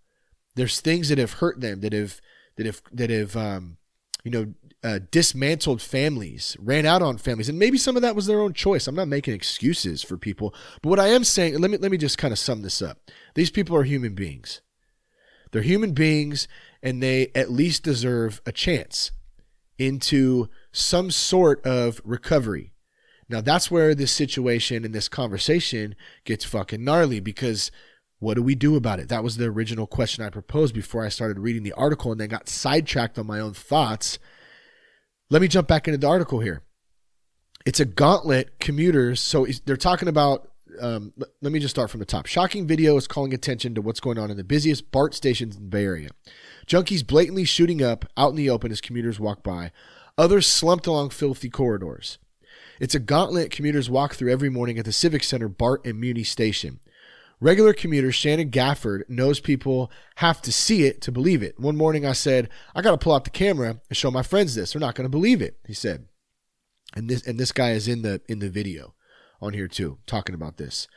There's 0.56 0.82
things 0.82 1.10
that 1.10 1.18
have 1.18 1.34
hurt 1.34 1.62
them, 1.62 1.82
that 1.82 1.94
have 1.94 2.20
that 2.58 2.66
have 2.66 2.82
that 2.92 3.10
have 3.10 3.36
um, 3.36 3.78
you 4.24 4.32
know, 4.32 4.54
uh, 4.84 5.00
dismantled 5.12 5.82
families, 5.82 6.58
ran 6.60 6.86
out 6.86 7.02
on 7.02 7.18
families, 7.18 7.50
and 7.50 7.60
maybe 7.60 7.78
some 7.78 7.96
of 7.96 8.02
that 8.02 8.16
was 8.16 8.26
their 8.26 8.42
own 8.42 8.54
choice. 8.54 8.88
I'm 8.88 8.96
not 8.96 9.08
making 9.08 9.34
excuses 9.34 10.04
for 10.04 10.18
people, 10.18 10.54
but 10.82 10.90
what 10.90 11.00
I 11.00 11.08
am 11.08 11.24
saying, 11.24 11.58
let 11.60 11.72
me 11.72 11.78
let 11.78 11.92
me 11.92 11.98
just 11.98 12.18
kind 12.18 12.32
of 12.32 12.40
sum 12.40 12.62
this 12.62 12.82
up. 12.82 13.00
These 13.36 13.52
people 13.52 13.76
are 13.76 13.84
human 13.84 14.16
beings. 14.16 14.62
They're 15.52 15.62
human 15.62 15.94
beings, 15.94 16.48
and 16.82 17.02
they 17.02 17.32
at 17.36 17.52
least 17.52 17.84
deserve 17.84 18.42
a 18.46 18.52
chance 18.52 19.12
into 19.78 20.50
some 20.72 21.10
sort 21.10 21.66
of 21.66 22.02
recovery. 22.04 22.74
Now 23.30 23.42
that's 23.42 23.70
where 23.70 23.94
this 23.94 24.12
situation 24.12 24.84
and 24.84 24.94
this 24.94 25.08
conversation 25.08 25.96
gets 26.26 26.44
fucking 26.44 26.84
gnarly 26.84 27.20
because 27.20 27.72
what 28.20 28.34
do 28.34 28.44
we 28.44 28.56
do 28.56 28.76
about 28.76 29.00
it? 29.00 29.08
That 29.08 29.24
was 29.24 29.38
the 29.38 29.46
original 29.46 29.88
question 29.88 30.26
I 30.26 30.30
proposed 30.30 30.74
before 30.74 31.06
I 31.06 31.10
started 31.10 31.40
reading 31.40 31.64
the 31.64 31.74
article 31.74 32.12
and 32.12 32.20
then 32.20 32.28
got 32.28 32.50
sidetracked 32.50 33.18
on 33.18 33.28
my 33.28 33.40
own 33.40 33.54
thoughts. 33.54 34.20
Let 35.30 35.42
me 35.42 35.48
jump 35.48 35.68
back 35.68 35.88
into 35.88 36.00
the 36.00 36.08
article 36.08 36.40
here. 36.40 36.64
It's 37.66 37.80
a 37.80 37.86
gauntlet 37.86 38.60
commuters. 38.60 39.22
So 39.22 39.48
they're 39.66 39.78
talking 39.78 40.10
about, 40.10 40.49
um, 40.80 41.14
let 41.42 41.52
me 41.52 41.60
just 41.60 41.76
start 41.76 41.90
from 41.90 42.00
the 42.00 42.06
top. 42.06 42.26
Shocking 42.26 42.68
video 42.68 42.96
is 42.98 43.08
calling 43.08 43.34
attention 43.34 43.76
to 43.76 43.82
what's 43.82 44.00
going 44.00 44.18
on 44.18 44.32
in 44.32 44.38
the 44.38 44.44
busiest 44.44 44.92
BART 44.92 45.14
stations 45.14 45.56
in 45.56 45.64
the 45.64 45.70
Bay 45.70 45.86
Area. 45.86 46.10
Junkies 46.68 47.06
blatantly 47.06 47.46
shooting 47.46 47.82
up 47.82 48.06
out 48.18 48.32
in 48.32 48.36
the 48.36 48.50
open 48.50 48.72
as 48.72 48.82
commuters 48.82 49.20
walk 49.20 49.44
by, 49.44 49.72
others 50.18 50.48
slumped 50.48 50.88
along 50.88 51.10
filthy 51.10 51.50
corridors. 51.50 52.18
It's 52.80 52.96
a 52.96 53.00
gauntlet 53.00 53.52
commuters 53.52 53.90
walk 53.90 54.16
through 54.16 54.32
every 54.32 54.50
morning 54.50 54.78
at 54.78 54.86
the 54.86 54.92
Civic 54.92 55.24
Center 55.24 55.50
BART 55.50 55.86
and 55.86 56.00
Muni 56.00 56.24
station. 56.24 56.80
Regular 57.42 57.74
commuter 57.74 58.12
Shannon 58.12 58.52
Gafford 58.52 59.10
knows 59.10 59.40
people 59.40 59.92
have 60.16 60.42
to 60.42 60.52
see 60.52 60.84
it 60.84 61.02
to 61.02 61.12
believe 61.12 61.42
it. 61.42 61.60
One 61.60 61.78
morning 61.78 62.06
I 62.06 62.12
said, 62.12 62.50
I 62.76 62.82
got 62.82 62.92
to 62.92 62.98
pull 62.98 63.14
out 63.14 63.24
the 63.24 63.30
camera 63.30 63.80
and 63.90 63.98
show 63.98 64.12
my 64.12 64.24
friends 64.24 64.56
this. 64.56 64.74
They're 64.74 64.80
not 64.80 64.96
going 64.96 65.06
to 65.06 65.10
believe 65.10 65.42
it, 65.42 65.58
he 65.66 65.74
said. 65.74 66.08
And 66.96 67.10
this 67.10 67.26
and 67.26 67.40
this 67.40 67.52
guy 67.52 67.72
is 67.72 67.88
in 67.88 68.02
the 68.02 68.20
in 68.28 68.40
the 68.40 68.50
video 68.50 68.96
on 69.42 69.54
here 69.54 69.68
too, 69.68 69.98
talking 70.06 70.36
about 70.36 70.58
this. 70.58 70.88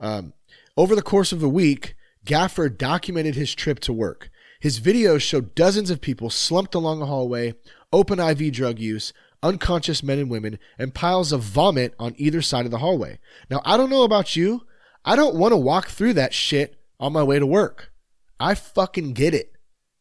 Um, 0.00 0.32
over 0.76 0.94
the 0.94 1.02
course 1.02 1.32
of 1.32 1.40
the 1.40 1.48
week, 1.48 1.94
Gafford 2.24 2.76
documented 2.76 3.34
his 3.34 3.54
trip 3.54 3.80
to 3.80 3.92
work. 3.92 4.30
His 4.60 4.80
videos 4.80 5.20
show 5.20 5.40
dozens 5.40 5.90
of 5.90 6.00
people 6.00 6.30
slumped 6.30 6.74
along 6.74 7.00
a 7.00 7.06
hallway, 7.06 7.54
open 7.92 8.18
IV 8.18 8.52
drug 8.52 8.78
use, 8.78 9.12
unconscious 9.42 10.02
men 10.02 10.18
and 10.18 10.30
women, 10.30 10.58
and 10.78 10.94
piles 10.94 11.32
of 11.32 11.42
vomit 11.42 11.94
on 11.98 12.14
either 12.16 12.42
side 12.42 12.64
of 12.64 12.70
the 12.70 12.78
hallway. 12.78 13.18
Now, 13.50 13.62
I 13.64 13.76
don't 13.76 13.90
know 13.90 14.02
about 14.02 14.34
you, 14.34 14.62
I 15.04 15.14
don't 15.14 15.36
want 15.36 15.52
to 15.52 15.56
walk 15.56 15.88
through 15.88 16.14
that 16.14 16.34
shit 16.34 16.76
on 16.98 17.12
my 17.12 17.22
way 17.22 17.38
to 17.38 17.46
work. 17.46 17.92
I 18.40 18.54
fucking 18.54 19.12
get 19.12 19.34
it. 19.34 19.52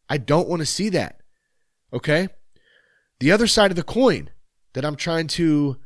I 0.09 0.17
don't 0.17 0.47
want 0.47 0.61
to 0.61 0.65
see 0.65 0.89
that. 0.89 1.21
Okay? 1.93 2.27
The 3.19 3.31
other 3.31 3.47
side 3.47 3.71
of 3.71 3.77
the 3.77 3.83
coin 3.83 4.29
that 4.73 4.83
I'm 4.83 4.95
trying 4.95 5.27
to 5.27 5.77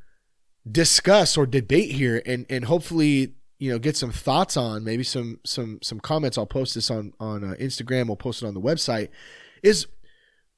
discuss 0.72 1.38
or 1.38 1.46
debate 1.46 1.92
here 1.92 2.22
and 2.26 2.46
and 2.50 2.66
hopefully 2.66 3.34
you 3.58 3.72
know 3.72 3.80
get 3.80 3.96
some 3.96 4.12
thoughts 4.12 4.56
on 4.58 4.84
maybe 4.84 5.04
some 5.04 5.40
some 5.46 5.80
some 5.82 6.00
comments 6.00 6.38
i'll 6.38 6.46
post 6.46 6.76
this 6.76 6.92
on 6.92 7.14
on 7.20 7.44
uh, 7.44 7.56
instagram 7.60 8.08
we'll 8.08 8.16
post 8.16 8.44
it 8.44 8.46
on 8.46 8.54
the 8.54 8.62
website 8.62 9.10
is 9.64 9.88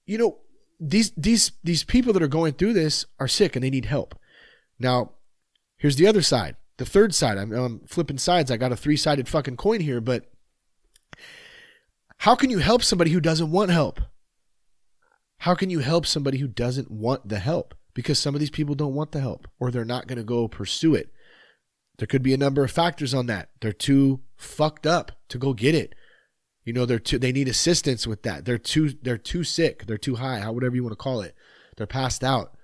you 0.05 0.17
know 0.17 0.37
these 0.79 1.11
these 1.15 1.51
these 1.63 1.83
people 1.83 2.11
that 2.13 2.23
are 2.23 2.27
going 2.27 2.53
through 2.53 2.73
this 2.73 3.05
are 3.19 3.27
sick 3.27 3.55
and 3.55 3.63
they 3.63 3.69
need 3.69 3.85
help 3.85 4.19
now 4.79 5.11
here's 5.77 5.95
the 5.95 6.07
other 6.07 6.21
side 6.21 6.55
the 6.81 6.85
third 6.85 7.13
side. 7.13 7.37
I'm, 7.37 7.53
I'm 7.53 7.79
flipping 7.81 8.17
sides. 8.17 8.49
I 8.49 8.57
got 8.57 8.71
a 8.71 8.75
three 8.75 8.97
sided 8.97 9.27
fucking 9.27 9.57
coin 9.57 9.81
here, 9.81 10.01
but 10.01 10.25
how 12.17 12.33
can 12.33 12.49
you 12.49 12.57
help 12.57 12.81
somebody 12.81 13.11
who 13.11 13.21
doesn't 13.21 13.51
want 13.51 13.69
help? 13.69 14.01
How 15.37 15.53
can 15.53 15.69
you 15.69 15.79
help 15.79 16.07
somebody 16.07 16.39
who 16.39 16.47
doesn't 16.47 16.89
want 16.89 17.29
the 17.29 17.37
help? 17.37 17.75
Because 17.93 18.19
some 18.19 18.33
of 18.35 18.39
these 18.39 18.49
people 18.49 18.75
don't 18.75 18.93
want 18.93 19.11
the 19.11 19.19
help 19.19 19.47
or 19.59 19.69
they're 19.69 19.85
not 19.85 20.07
going 20.07 20.17
to 20.17 20.23
go 20.23 20.47
pursue 20.47 20.95
it. 20.95 21.11
There 21.97 22.07
could 22.07 22.23
be 22.23 22.33
a 22.33 22.37
number 22.37 22.63
of 22.63 22.71
factors 22.71 23.13
on 23.13 23.27
that. 23.27 23.49
They're 23.59 23.73
too 23.73 24.21
fucked 24.37 24.87
up 24.87 25.11
to 25.29 25.37
go 25.37 25.53
get 25.53 25.75
it. 25.75 25.93
You 26.63 26.73
know, 26.73 26.85
they're 26.85 26.99
too 26.99 27.19
they 27.19 27.31
need 27.31 27.47
assistance 27.47 28.07
with 28.07 28.23
that. 28.23 28.45
They're 28.45 28.57
too 28.57 28.93
they're 29.01 29.17
too 29.17 29.43
sick. 29.43 29.85
They're 29.87 29.97
too 29.97 30.15
high, 30.15 30.39
how 30.39 30.51
whatever 30.53 30.75
you 30.75 30.83
want 30.83 30.93
to 30.93 31.03
call 31.03 31.21
it. 31.21 31.35
They're 31.77 31.87
passed 31.87 32.23
out. 32.23 32.55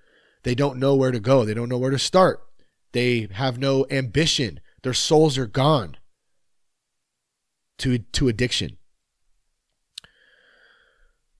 They 0.43 0.55
don't 0.55 0.79
know 0.79 0.95
where 0.95 1.11
to 1.11 1.19
go. 1.19 1.43
They 1.43 1.53
don't 1.53 1.69
know 1.69 1.77
where 1.77 1.91
to 1.91 1.99
start. 1.99 2.41
They 2.93 3.27
have 3.33 3.57
no 3.57 3.85
ambition. 3.91 4.59
Their 4.83 4.93
souls 4.93 5.37
are 5.37 5.47
gone 5.47 5.97
to, 7.79 7.99
to 7.99 8.27
addiction. 8.27 8.77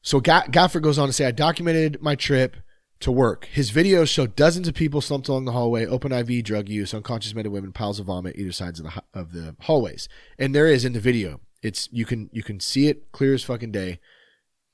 So 0.02 0.22
Gafford 0.22 0.82
goes 0.82 0.98
on 0.98 1.08
to 1.08 1.14
say, 1.14 1.26
I 1.26 1.32
documented 1.32 2.02
my 2.02 2.16
trip 2.16 2.58
to 3.00 3.12
work. 3.12 3.46
His 3.46 3.72
videos 3.72 4.08
show 4.08 4.28
dozens 4.28 4.68
of 4.68 4.74
people 4.74 5.02
slumped 5.02 5.28
along 5.28 5.46
the 5.46 5.52
hallway, 5.52 5.86
open 5.86 6.12
IV 6.12 6.44
drug 6.44 6.70
use, 6.70 6.94
unconscious 6.94 7.34
men 7.34 7.46
and 7.46 7.54
women, 7.54 7.72
piles 7.72 8.00
of 8.00 8.08
vomit 8.08 8.38
either 8.38 8.52
sides 8.52 8.80
of 8.80 8.86
the 8.86 9.04
of 9.14 9.32
the 9.34 9.56
hallways. 9.62 10.10
And 10.40 10.54
there 10.54 10.68
is 10.68 10.86
in 10.86 10.94
the 10.94 11.00
video. 11.00 11.42
It's 11.62 11.90
you 11.92 12.06
can 12.06 12.30
you 12.32 12.44
can 12.44 12.60
see 12.60 12.88
it 12.88 13.12
clear 13.12 13.34
as 13.34 13.44
fucking 13.44 13.72
day. 13.72 14.00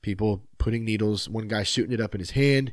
People 0.02 0.44
putting 0.58 0.84
needles, 0.84 1.28
one 1.28 1.48
guy 1.48 1.62
shooting 1.62 1.92
it 1.92 2.00
up 2.00 2.14
in 2.14 2.20
his 2.20 2.32
hand. 2.32 2.72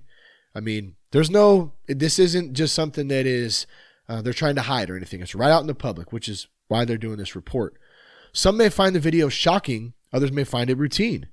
I 0.54 0.60
mean, 0.60 0.96
there's 1.12 1.30
no 1.30 1.74
this 1.88 2.20
isn't 2.20 2.54
just 2.54 2.74
something 2.74 3.08
that 3.10 3.26
is 3.26 3.66
uh, 4.08 4.22
they're 4.22 4.34
trying 4.34 4.56
to 4.56 4.62
hide 4.62 4.90
or 4.90 4.98
anything. 4.98 5.22
It's 5.22 5.36
right 5.36 5.52
out 5.52 5.62
in 5.62 5.68
the 5.68 5.76
public, 5.76 6.12
which 6.12 6.28
is 6.28 6.48
why 6.68 6.86
they're 6.86 6.98
doing 6.98 7.18
this 7.18 7.36
report. 7.36 7.78
Some 8.34 8.58
may 8.58 8.70
find 8.70 8.96
the 8.96 9.00
video 9.00 9.30
shocking, 9.30 9.94
others 10.14 10.32
may 10.32 10.44
find 10.44 10.70
it 10.70 10.78
routine. 10.78 11.28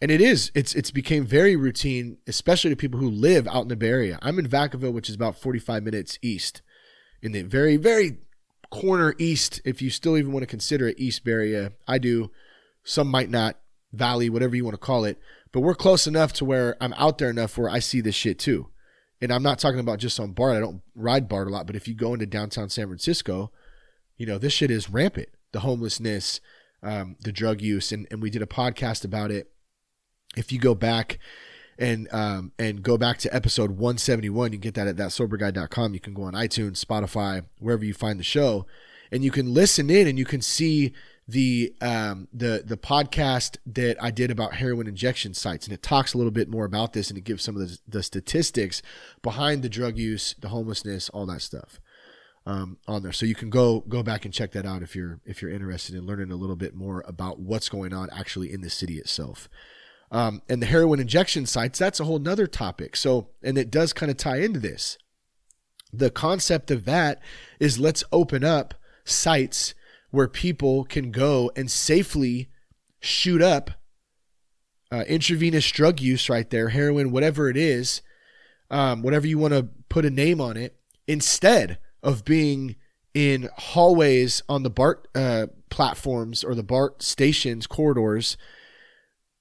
And 0.00 0.10
it 0.10 0.20
is. 0.20 0.50
It's 0.54 0.74
it's 0.74 0.90
became 0.90 1.26
very 1.26 1.56
routine, 1.56 2.18
especially 2.26 2.70
to 2.70 2.76
people 2.76 3.00
who 3.00 3.10
live 3.10 3.46
out 3.48 3.62
in 3.62 3.68
the 3.68 3.76
Bay 3.76 3.88
Area. 3.88 4.18
I'm 4.22 4.38
in 4.38 4.48
Vacaville, 4.48 4.92
which 4.92 5.08
is 5.10 5.14
about 5.14 5.36
45 5.36 5.82
minutes 5.82 6.18
east, 6.22 6.62
in 7.20 7.32
the 7.32 7.42
very 7.42 7.76
very 7.76 8.18
corner 8.70 9.14
east. 9.18 9.60
If 9.64 9.82
you 9.82 9.90
still 9.90 10.16
even 10.16 10.32
want 10.32 10.42
to 10.42 10.46
consider 10.46 10.88
it 10.88 10.98
East 10.98 11.24
Bay 11.24 11.32
Area, 11.32 11.72
I 11.86 11.98
do. 11.98 12.30
Some 12.82 13.08
might 13.08 13.30
not. 13.30 13.56
valley, 13.92 14.30
whatever 14.30 14.54
you 14.56 14.64
want 14.64 14.74
to 14.74 14.78
call 14.78 15.04
it. 15.04 15.18
But 15.52 15.60
we're 15.60 15.74
close 15.74 16.06
enough 16.06 16.32
to 16.34 16.44
where 16.44 16.76
I'm 16.80 16.94
out 16.94 17.18
there 17.18 17.28
enough 17.28 17.58
where 17.58 17.68
I 17.68 17.80
see 17.80 18.00
this 18.00 18.14
shit 18.14 18.38
too. 18.38 18.68
And 19.20 19.32
I'm 19.32 19.42
not 19.42 19.58
talking 19.58 19.80
about 19.80 19.98
just 19.98 20.18
on 20.20 20.32
BART. 20.32 20.56
I 20.56 20.60
don't 20.60 20.80
ride 20.94 21.28
BART 21.28 21.48
a 21.48 21.50
lot, 21.50 21.66
but 21.66 21.76
if 21.76 21.86
you 21.88 21.94
go 21.94 22.14
into 22.14 22.24
downtown 22.24 22.70
San 22.70 22.86
Francisco, 22.86 23.50
you 24.16 24.26
know, 24.26 24.38
this 24.38 24.52
shit 24.52 24.70
is 24.70 24.88
rampant. 24.88 25.28
The 25.52 25.60
homelessness, 25.60 26.40
um, 26.82 27.16
the 27.20 27.32
drug 27.32 27.60
use, 27.60 27.90
and, 27.92 28.06
and 28.10 28.22
we 28.22 28.30
did 28.30 28.42
a 28.42 28.46
podcast 28.46 29.04
about 29.04 29.30
it. 29.30 29.50
If 30.36 30.52
you 30.52 30.58
go 30.58 30.74
back 30.74 31.18
and 31.78 32.08
um, 32.12 32.52
and 32.58 32.82
go 32.82 32.96
back 32.96 33.18
to 33.18 33.34
episode 33.34 33.72
171, 33.72 34.52
you 34.52 34.58
can 34.58 34.62
get 34.62 34.74
that 34.74 34.86
at 34.86 34.96
that 34.96 35.08
thatsoberguy.com. 35.08 35.94
You 35.94 36.00
can 36.00 36.14
go 36.14 36.22
on 36.22 36.34
iTunes, 36.34 36.84
Spotify, 36.84 37.44
wherever 37.58 37.84
you 37.84 37.94
find 37.94 38.18
the 38.20 38.24
show, 38.24 38.66
and 39.10 39.24
you 39.24 39.30
can 39.30 39.52
listen 39.52 39.90
in 39.90 40.06
and 40.06 40.18
you 40.18 40.24
can 40.24 40.42
see 40.42 40.92
the 41.26 41.74
um, 41.80 42.28
the 42.32 42.62
the 42.64 42.76
podcast 42.76 43.56
that 43.66 44.02
I 44.02 44.10
did 44.10 44.30
about 44.30 44.54
heroin 44.54 44.86
injection 44.86 45.34
sites, 45.34 45.66
and 45.66 45.74
it 45.74 45.82
talks 45.82 46.12
a 46.12 46.18
little 46.18 46.32
bit 46.32 46.48
more 46.48 46.64
about 46.64 46.92
this, 46.92 47.08
and 47.08 47.18
it 47.18 47.24
gives 47.24 47.42
some 47.42 47.56
of 47.56 47.68
the, 47.68 47.78
the 47.88 48.02
statistics 48.02 48.82
behind 49.22 49.62
the 49.62 49.68
drug 49.68 49.96
use, 49.96 50.34
the 50.40 50.48
homelessness, 50.48 51.08
all 51.10 51.26
that 51.26 51.42
stuff 51.42 51.80
um, 52.46 52.78
on 52.86 53.02
there. 53.02 53.12
So 53.12 53.26
you 53.26 53.34
can 53.34 53.50
go 53.50 53.80
go 53.80 54.02
back 54.02 54.24
and 54.24 54.34
check 54.34 54.52
that 54.52 54.66
out 54.66 54.82
if 54.82 54.96
you're 54.96 55.20
if 55.24 55.40
you're 55.40 55.50
interested 55.50 55.94
in 55.94 56.06
learning 56.06 56.32
a 56.32 56.36
little 56.36 56.56
bit 56.56 56.74
more 56.74 57.04
about 57.06 57.38
what's 57.38 57.68
going 57.68 57.92
on 57.92 58.08
actually 58.10 58.52
in 58.52 58.60
the 58.60 58.70
city 58.70 58.98
itself. 58.98 59.48
Um, 60.10 60.42
and 60.48 60.60
the 60.60 60.66
heroin 60.66 60.98
injection 60.98 61.46
sites, 61.46 61.78
that's 61.78 62.00
a 62.00 62.04
whole 62.04 62.18
nother 62.18 62.46
topic. 62.46 62.96
So, 62.96 63.28
and 63.42 63.56
it 63.56 63.70
does 63.70 63.92
kind 63.92 64.10
of 64.10 64.16
tie 64.16 64.40
into 64.40 64.58
this. 64.58 64.98
The 65.92 66.10
concept 66.10 66.70
of 66.70 66.84
that 66.84 67.20
is 67.58 67.78
let's 67.78 68.04
open 68.12 68.44
up 68.44 68.74
sites 69.04 69.74
where 70.10 70.28
people 70.28 70.84
can 70.84 71.10
go 71.10 71.50
and 71.54 71.70
safely 71.70 72.48
shoot 73.00 73.40
up 73.40 73.72
uh, 74.92 75.04
intravenous 75.06 75.70
drug 75.70 76.00
use 76.00 76.28
right 76.28 76.50
there, 76.50 76.70
heroin, 76.70 77.12
whatever 77.12 77.48
it 77.48 77.56
is, 77.56 78.02
um, 78.70 79.02
whatever 79.02 79.26
you 79.26 79.38
want 79.38 79.54
to 79.54 79.68
put 79.88 80.04
a 80.04 80.10
name 80.10 80.40
on 80.40 80.56
it, 80.56 80.76
instead 81.06 81.78
of 82.02 82.24
being 82.24 82.76
in 83.14 83.48
hallways 83.56 84.42
on 84.48 84.62
the 84.62 84.70
BART 84.70 85.08
uh, 85.14 85.46
platforms 85.70 86.42
or 86.42 86.54
the 86.54 86.62
BART 86.62 87.02
stations 87.02 87.66
corridors, 87.66 88.36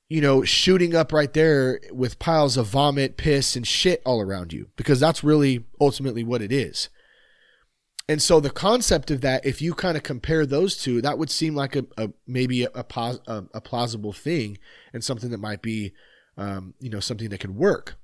you 0.10 0.22
know, 0.22 0.44
shooting 0.44 0.96
up 0.96 1.14
right 1.14 1.32
there 1.34 1.80
with 1.92 2.18
piles 2.18 2.58
of 2.58 2.66
vomit, 2.66 3.16
piss, 3.16 3.56
and 3.56 3.66
shit 3.66 4.02
all 4.06 4.20
around 4.20 4.52
you, 4.52 4.70
because 4.76 5.00
that's 5.00 5.24
really 5.24 5.66
ultimately 5.80 6.24
what 6.24 6.42
it 6.42 6.52
is. 6.52 6.90
And 8.10 8.20
so 8.20 8.40
the 8.40 8.50
concept 8.50 9.12
of 9.12 9.22
that, 9.22 9.46
if 9.46 9.62
you 9.62 9.76
kind 9.76 9.96
of 9.96 10.02
compare 10.02 10.48
those 10.48 10.76
two, 10.76 11.00
that 11.04 11.20
would 11.20 11.30
seem 11.30 11.54
like 11.54 11.76
a, 11.76 11.86
a 11.96 12.10
maybe 12.26 12.64
a, 12.64 12.72
a, 12.74 13.44
a, 13.54 13.62
plausible 13.62 14.14
thing 14.14 14.58
and 14.92 15.04
something 15.04 15.30
that 15.30 15.38
might 15.38 15.62
be, 15.62 15.94
um, 16.36 16.74
you 16.80 16.90
know, 16.90 17.00
something 17.00 17.30
that 17.30 17.40
could 17.40 17.56
work. 17.56 17.98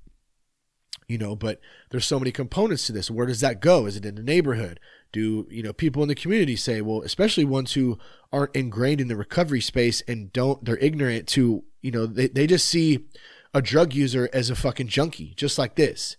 You 1.08 1.18
know, 1.18 1.36
but 1.36 1.60
there's 1.90 2.06
so 2.06 2.20
many 2.20 2.32
components 2.32 2.86
to 2.86 2.92
this. 2.92 3.10
Where 3.10 3.26
does 3.26 3.40
that 3.42 3.62
go? 3.62 3.88
Is 3.88 3.96
it 3.96 4.06
in 4.06 4.14
the 4.16 4.24
neighborhood? 4.24 4.80
Do 5.12 5.48
you 5.50 5.64
know 5.64 5.74
people 5.74 6.04
in 6.04 6.10
the 6.10 6.16
community 6.16 6.56
say, 6.56 6.82
well, 6.82 7.02
especially 7.02 7.46
ones 7.46 7.74
who 7.74 7.98
aren't 8.32 8.56
ingrained 8.56 9.02
in 9.02 9.08
the 9.08 9.16
recovery 9.16 9.62
space 9.62 10.02
and 10.08 10.32
don't, 10.34 10.64
they're 10.66 10.78
ignorant 10.78 11.28
to, 11.30 11.64
you 11.86 11.92
know, 11.92 12.06
they, 12.06 12.28
they 12.28 12.48
just 12.48 12.68
see 12.68 13.06
a 13.54 13.62
drug 13.62 13.94
user 13.94 14.30
as 14.34 14.50
a 14.50 14.56
fucking 14.56 14.88
junkie, 14.88 15.34
just 15.38 15.58
like 15.58 15.76
this. 15.76 16.18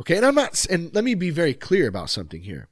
Okay, 0.00 0.16
and 0.16 0.26
I'm 0.26 0.34
not, 0.34 0.66
and 0.66 0.94
let 0.94 1.04
me 1.04 1.14
be 1.14 1.30
very 1.30 1.54
clear 1.54 1.88
about 1.88 2.10
something 2.10 2.42
here 2.42 2.68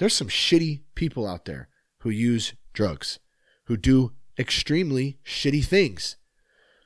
there's 0.00 0.16
some 0.16 0.28
shitty 0.28 0.80
people 0.94 1.28
out 1.28 1.44
there 1.44 1.68
who 1.98 2.10
use 2.10 2.54
drugs, 2.72 3.20
who 3.66 3.76
do 3.76 4.12
extremely 4.38 5.18
shitty 5.24 5.62
things. 5.62 6.16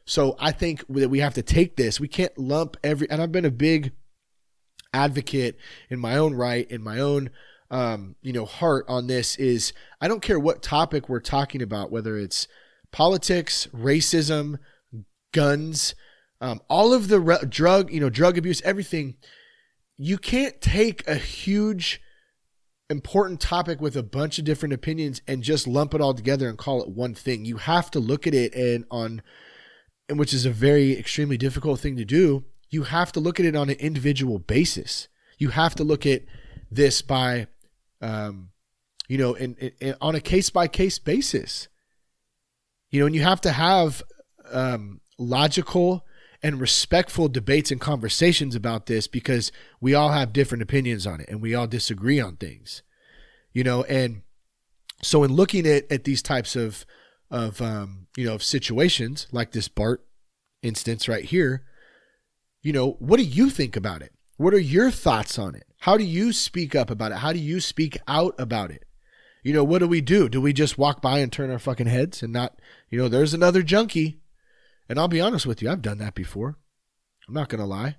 So 0.05 0.37
I 0.41 0.51
think 0.51 0.85
that 0.89 1.09
we 1.09 1.21
have 1.21 1.35
to 1.35 1.43
take 1.43 1.77
this. 1.77 2.01
We 2.01 2.09
can't 2.09 2.37
lump 2.37 2.77
every, 2.83 3.09
and 3.09 3.23
I've 3.23 3.31
been 3.31 3.45
a 3.45 3.53
big 3.53 3.93
advocate 4.93 5.57
in 5.89 6.01
my 6.01 6.17
own 6.17 6.35
right, 6.35 6.69
in 6.69 6.83
my 6.83 6.99
own, 6.99 7.31
um, 7.71 8.17
you 8.21 8.33
know, 8.33 8.45
heart 8.45 8.85
on 8.89 9.07
this 9.07 9.37
is 9.37 9.73
I 10.01 10.09
don't 10.09 10.21
care 10.21 10.39
what 10.39 10.61
topic 10.61 11.09
we're 11.09 11.21
talking 11.21 11.63
about, 11.63 11.93
whether 11.93 12.19
it's 12.19 12.49
politics, 12.95 13.67
racism, 13.75 14.57
guns, 15.33 15.97
um, 16.41 16.61
all 16.71 16.95
of 16.95 17.09
the 17.09 17.19
re- 17.19 17.45
drug, 17.49 17.93
you 17.93 17.99
know, 17.99 18.09
drug 18.09 18.39
abuse, 18.39 18.63
everything. 18.63 19.17
You 19.99 20.17
can't 20.17 20.61
take 20.61 21.07
a 21.09 21.17
huge 21.17 22.01
important 22.89 23.41
topic 23.41 23.81
with 23.81 23.97
a 23.97 24.03
bunch 24.05 24.39
of 24.39 24.45
different 24.45 24.75
opinions 24.75 25.23
and 25.27 25.43
just 25.43 25.67
lump 25.67 25.93
it 25.93 26.01
all 26.01 26.15
together 26.15 26.49
and 26.49 26.57
call 26.57 26.83
it 26.83 26.89
one 26.89 27.15
thing. 27.15 27.45
You 27.45 27.57
have 27.57 27.91
to 27.91 27.99
look 27.99 28.29
at 28.29 28.35
it 28.35 28.55
and 28.55 28.85
on 28.93 29.23
and 30.09 30.17
which 30.17 30.33
is 30.33 30.47
a 30.47 30.51
very 30.51 30.97
extremely 30.97 31.37
difficult 31.37 31.81
thing 31.81 31.97
to 31.97 32.05
do. 32.05 32.45
You 32.71 32.85
have 32.85 33.11
to 33.13 33.21
look 33.21 33.41
at 33.41 33.47
it 33.47 33.57
on 33.57 33.71
an 33.71 33.77
individual 33.81 34.39
basis. 34.39 35.09
You 35.39 35.49
have 35.49 35.75
to 35.77 35.85
look 35.85 36.07
at 36.07 36.23
this 36.71 37.03
by 37.03 37.49
um 38.01 38.51
you 39.09 39.19
know 39.19 39.35
in 39.35 39.57
on 40.01 40.15
a 40.15 40.21
case 40.21 40.51
by 40.51 40.69
case 40.69 41.01
basis. 41.01 41.67
You 42.95 43.01
know, 43.01 43.07
and 43.07 43.15
you 43.15 43.23
have 43.23 43.41
to 43.43 43.53
have 43.53 44.03
um 44.53 45.01
logical 45.19 46.05
and 46.43 46.61
respectful 46.61 47.29
debates 47.29 47.71
and 47.71 47.81
conversations 47.81 48.55
about 48.55 48.87
this 48.87 49.07
because 49.07 49.51
we 49.81 49.95
all 49.95 50.11
have 50.11 50.33
different 50.33 50.63
opinions 50.63 51.07
on 51.07 51.21
it 51.21 51.29
and 51.29 51.41
we 51.41 51.55
all 51.55 51.67
disagree 51.67 52.21
on 52.21 52.37
things 52.37 52.83
you 53.53 53.65
know 53.65 53.85
and 53.85 54.23
so 55.03 55.23
in 55.23 55.33
looking 55.33 55.67
at, 55.67 55.91
at 55.91 56.05
these 56.05 56.21
types 56.21 56.57
of 56.57 56.85
of 57.31 57.63
um, 57.63 58.09
you 58.17 58.27
know 58.27 58.35
of 58.35 58.43
situations 58.43 59.27
like 59.33 59.53
this 59.53 59.69
bart 59.69 60.05
instance 60.63 61.09
right 61.09 61.25
here 61.27 61.65
you 62.65 62.73
know 62.73 62.93
what 62.93 63.19
do 63.19 63.23
you 63.23 63.51
think 63.51 63.77
about 63.77 64.03
it? 64.03 64.13
What 64.39 64.55
are 64.55 64.59
your 64.59 64.91
thoughts 64.91 65.39
on 65.39 65.55
it? 65.55 65.65
How 65.81 65.97
do 65.97 66.03
you 66.03 66.33
speak 66.33 66.75
up 66.75 66.91
about 66.91 67.13
it? 67.13 67.19
How 67.19 67.33
do 67.33 67.39
you 67.39 67.61
speak 67.61 67.99
out 68.09 68.35
about 68.39 68.71
it? 68.71 68.85
You 69.45 69.53
know 69.53 69.63
what 69.63 69.81
do 69.81 69.87
we 69.87 70.01
do? 70.01 70.31
Do 70.31 70.41
we 70.41 70.55
just 70.55 70.79
walk 70.79 71.03
by 71.03 71.19
and 71.19 71.31
turn 71.31 71.51
our 71.51 71.59
fucking 71.59 71.87
heads 71.87 72.23
and 72.23 72.33
not 72.33 72.59
you 72.95 73.01
know 73.01 73.09
there's 73.09 73.35
another 73.35 73.65
junkie 73.65 74.21
and 74.89 74.99
I'll 74.99 75.09
be 75.09 75.21
honest 75.21 75.47
with 75.47 75.63
you, 75.63 75.71
I've 75.71 75.83
done 75.83 75.99
that 75.99 76.15
before. 76.15 76.59
I'm 77.27 77.35
not 77.35 77.49
going 77.49 77.61
to 77.61 77.67
lie. 77.67 77.97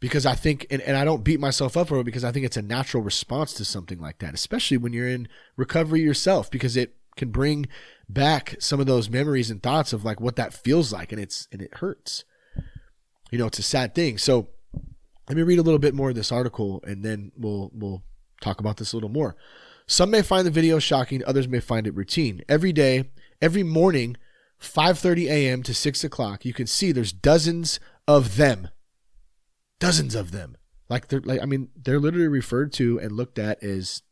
Because 0.00 0.24
I 0.24 0.34
think, 0.34 0.66
and, 0.70 0.80
and 0.82 0.96
I 0.96 1.04
don't 1.04 1.24
beat 1.24 1.40
myself 1.40 1.76
up 1.76 1.88
for 1.88 1.98
it 1.98 2.04
because 2.04 2.22
I 2.22 2.30
think 2.30 2.46
it's 2.46 2.56
a 2.56 2.62
natural 2.62 3.02
response 3.02 3.52
to 3.54 3.64
something 3.64 3.98
like 3.98 4.18
that, 4.18 4.32
especially 4.32 4.76
when 4.76 4.92
you're 4.92 5.08
in 5.08 5.26
recovery 5.56 6.02
yourself, 6.02 6.52
because 6.52 6.76
it 6.76 6.94
can 7.16 7.30
bring 7.30 7.66
back 8.08 8.54
some 8.60 8.78
of 8.78 8.86
those 8.86 9.10
memories 9.10 9.50
and 9.50 9.60
thoughts 9.60 9.92
of 9.92 10.04
like 10.04 10.20
what 10.20 10.36
that 10.36 10.54
feels 10.54 10.92
like. 10.92 11.10
And 11.10 11.20
it's, 11.20 11.48
and 11.50 11.60
it 11.60 11.78
hurts. 11.78 12.22
You 13.32 13.38
know, 13.38 13.46
it's 13.46 13.58
a 13.58 13.64
sad 13.64 13.92
thing. 13.96 14.18
So 14.18 14.50
let 15.28 15.36
me 15.36 15.42
read 15.42 15.58
a 15.58 15.62
little 15.62 15.80
bit 15.80 15.94
more 15.94 16.10
of 16.10 16.14
this 16.14 16.30
article 16.30 16.80
and 16.86 17.02
then 17.04 17.32
we'll, 17.36 17.72
we'll 17.74 18.04
talk 18.40 18.60
about 18.60 18.76
this 18.76 18.92
a 18.92 18.96
little 18.96 19.08
more. 19.08 19.34
Some 19.88 20.10
may 20.10 20.22
find 20.22 20.46
the 20.46 20.52
video 20.52 20.78
shocking, 20.78 21.24
others 21.26 21.48
may 21.48 21.60
find 21.60 21.88
it 21.88 21.94
routine. 21.96 22.42
Every 22.48 22.72
day, 22.72 23.10
every 23.42 23.64
morning, 23.64 24.16
5:30 24.60 25.28
a.m. 25.28 25.62
to 25.62 25.74
6 25.74 26.04
o'clock, 26.04 26.44
you 26.44 26.52
can 26.52 26.66
see 26.66 26.92
there's 26.92 27.12
dozens 27.12 27.78
of 28.06 28.36
them, 28.36 28.68
dozens 29.78 30.14
of 30.14 30.32
them. 30.32 30.56
Like 30.88 31.08
they're 31.08 31.20
like 31.20 31.42
I 31.42 31.44
mean 31.44 31.68
they're 31.76 32.00
literally 32.00 32.28
referred 32.28 32.72
to 32.74 32.98
and 32.98 33.12
looked 33.12 33.38
at 33.38 33.62
as 33.62 34.02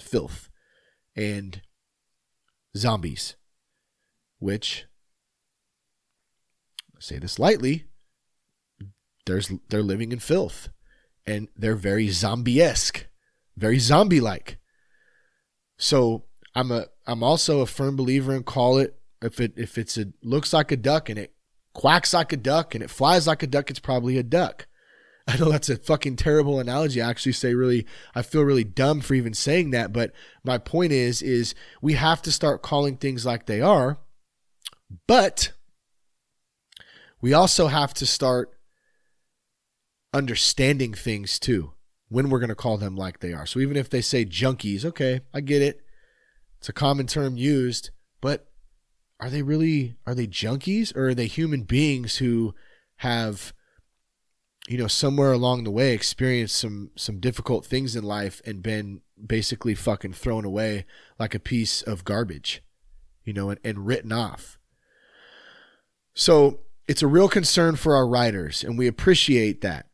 filth 0.00 0.48
and 1.14 1.60
zombies, 2.76 3.36
which 4.38 4.86
I 6.96 7.00
say 7.00 7.18
this 7.18 7.38
lightly. 7.38 7.84
There's 9.26 9.52
they're 9.68 9.82
living 9.82 10.12
in 10.12 10.18
filth, 10.18 10.68
and 11.26 11.48
they're 11.56 11.76
very 11.76 12.08
zombie-esque, 12.08 13.06
very 13.56 13.78
zombie-like. 13.78 14.58
So 15.78 16.24
I'm 16.54 16.70
a 16.70 16.86
I'm 17.06 17.22
also 17.22 17.60
a 17.60 17.66
firm 17.66 17.96
believer 17.96 18.34
in 18.34 18.42
call 18.42 18.78
it 18.78 18.98
if 19.24 19.40
it 19.40 19.54
if 19.56 19.78
it's 19.78 19.96
a 19.96 20.06
looks 20.22 20.52
like 20.52 20.70
a 20.70 20.76
duck 20.76 21.08
and 21.08 21.18
it 21.18 21.34
quacks 21.72 22.12
like 22.12 22.32
a 22.32 22.36
duck 22.36 22.74
and 22.74 22.84
it 22.84 22.90
flies 22.90 23.26
like 23.26 23.42
a 23.42 23.46
duck, 23.46 23.70
it's 23.70 23.80
probably 23.80 24.18
a 24.18 24.22
duck. 24.22 24.66
I 25.26 25.38
know 25.38 25.50
that's 25.50 25.70
a 25.70 25.76
fucking 25.76 26.16
terrible 26.16 26.60
analogy. 26.60 27.00
I 27.00 27.08
actually 27.08 27.32
say 27.32 27.54
really 27.54 27.86
I 28.14 28.22
feel 28.22 28.42
really 28.42 28.64
dumb 28.64 29.00
for 29.00 29.14
even 29.14 29.34
saying 29.34 29.70
that, 29.70 29.92
but 29.92 30.12
my 30.44 30.58
point 30.58 30.92
is 30.92 31.22
is 31.22 31.54
we 31.80 31.94
have 31.94 32.20
to 32.22 32.32
start 32.32 32.62
calling 32.62 32.96
things 32.96 33.24
like 33.24 33.46
they 33.46 33.60
are. 33.60 33.98
But 35.08 35.52
we 37.20 37.32
also 37.32 37.68
have 37.68 37.94
to 37.94 38.06
start 38.06 38.50
understanding 40.12 40.92
things 40.92 41.38
too 41.38 41.72
when 42.08 42.28
we're 42.28 42.38
going 42.38 42.48
to 42.50 42.54
call 42.54 42.76
them 42.76 42.94
like 42.94 43.20
they 43.20 43.32
are. 43.32 43.46
So 43.46 43.60
even 43.60 43.76
if 43.76 43.88
they 43.88 44.02
say 44.02 44.24
junkies, 44.24 44.84
okay, 44.84 45.22
I 45.32 45.40
get 45.40 45.62
it. 45.62 45.80
It's 46.58 46.68
a 46.68 46.72
common 46.72 47.06
term 47.06 47.36
used, 47.36 47.90
but 48.20 48.46
are 49.20 49.30
they 49.30 49.42
really 49.42 49.96
are 50.06 50.14
they 50.14 50.26
junkies 50.26 50.94
or 50.96 51.08
are 51.08 51.14
they 51.14 51.26
human 51.26 51.62
beings 51.62 52.16
who 52.16 52.54
have 52.96 53.52
you 54.68 54.78
know 54.78 54.86
somewhere 54.86 55.32
along 55.32 55.64
the 55.64 55.70
way 55.70 55.92
experienced 55.92 56.56
some 56.56 56.90
some 56.96 57.20
difficult 57.20 57.64
things 57.64 57.94
in 57.94 58.04
life 58.04 58.40
and 58.44 58.62
been 58.62 59.00
basically 59.26 59.74
fucking 59.74 60.12
thrown 60.12 60.44
away 60.44 60.84
like 61.18 61.34
a 61.34 61.38
piece 61.40 61.82
of 61.82 62.04
garbage 62.04 62.62
you 63.24 63.32
know 63.32 63.50
and, 63.50 63.60
and 63.64 63.86
written 63.86 64.12
off 64.12 64.58
So 66.14 66.60
it's 66.86 67.02
a 67.02 67.06
real 67.06 67.28
concern 67.28 67.76
for 67.76 67.96
our 67.96 68.06
riders, 68.06 68.62
and 68.62 68.78
we 68.78 68.86
appreciate 68.86 69.60
that. 69.62 69.86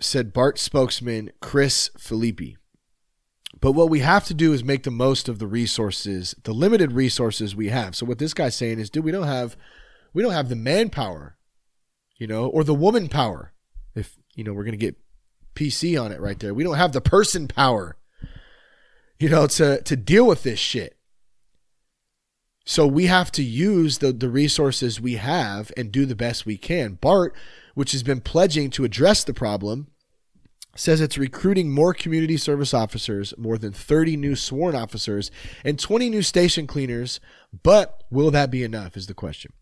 Said 0.00 0.32
BART 0.32 0.58
spokesman 0.58 1.30
Chris 1.40 1.90
Filippi. 1.98 2.56
But 3.66 3.72
what 3.72 3.90
we 3.90 3.98
have 3.98 4.24
to 4.26 4.32
do 4.32 4.52
is 4.52 4.62
make 4.62 4.84
the 4.84 4.92
most 4.92 5.28
of 5.28 5.40
the 5.40 5.48
resources, 5.48 6.36
the 6.44 6.54
limited 6.54 6.92
resources 6.92 7.56
we 7.56 7.70
have. 7.70 7.96
So 7.96 8.06
what 8.06 8.20
this 8.20 8.32
guy's 8.32 8.54
saying 8.54 8.78
is, 8.78 8.90
dude, 8.90 9.02
we 9.04 9.10
don't 9.10 9.26
have 9.26 9.56
we 10.14 10.22
don't 10.22 10.34
have 10.34 10.48
the 10.48 10.54
manpower, 10.54 11.36
you 12.16 12.28
know, 12.28 12.46
or 12.46 12.62
the 12.62 12.72
woman 12.72 13.08
power. 13.08 13.52
If, 13.96 14.16
you 14.36 14.44
know, 14.44 14.52
we're 14.52 14.62
to 14.62 14.76
get 14.76 14.94
PC 15.56 16.00
on 16.00 16.12
it 16.12 16.20
right 16.20 16.38
there. 16.38 16.54
We 16.54 16.62
don't 16.62 16.76
have 16.76 16.92
the 16.92 17.00
person 17.00 17.48
power, 17.48 17.96
you 19.18 19.28
know, 19.28 19.48
to 19.48 19.82
to 19.82 19.96
deal 19.96 20.28
with 20.28 20.44
this 20.44 20.60
shit. 20.60 20.96
So 22.64 22.86
we 22.86 23.06
have 23.06 23.32
to 23.32 23.42
use 23.42 23.98
the 23.98 24.12
the 24.12 24.30
resources 24.30 25.00
we 25.00 25.14
have 25.16 25.72
and 25.76 25.90
do 25.90 26.06
the 26.06 26.14
best 26.14 26.46
we 26.46 26.56
can. 26.56 26.98
BART, 27.00 27.34
which 27.74 27.90
has 27.90 28.04
been 28.04 28.20
pledging 28.20 28.70
to 28.70 28.84
address 28.84 29.24
the 29.24 29.34
problem, 29.34 29.88
says 30.76 31.00
it's 31.00 31.18
recruiting 31.18 31.70
more 31.70 31.94
community 31.94 32.36
service 32.36 32.72
officers, 32.72 33.34
more 33.36 33.58
than 33.58 33.72
30 33.72 34.16
new 34.16 34.36
sworn 34.36 34.74
officers, 34.74 35.30
and 35.64 35.78
20 35.78 36.08
new 36.10 36.22
station 36.22 36.66
cleaners. 36.66 37.20
But 37.62 38.04
will 38.10 38.30
that 38.30 38.50
be 38.50 38.62
enough? 38.62 38.96
Is 38.96 39.06
the 39.06 39.14
question. 39.14 39.52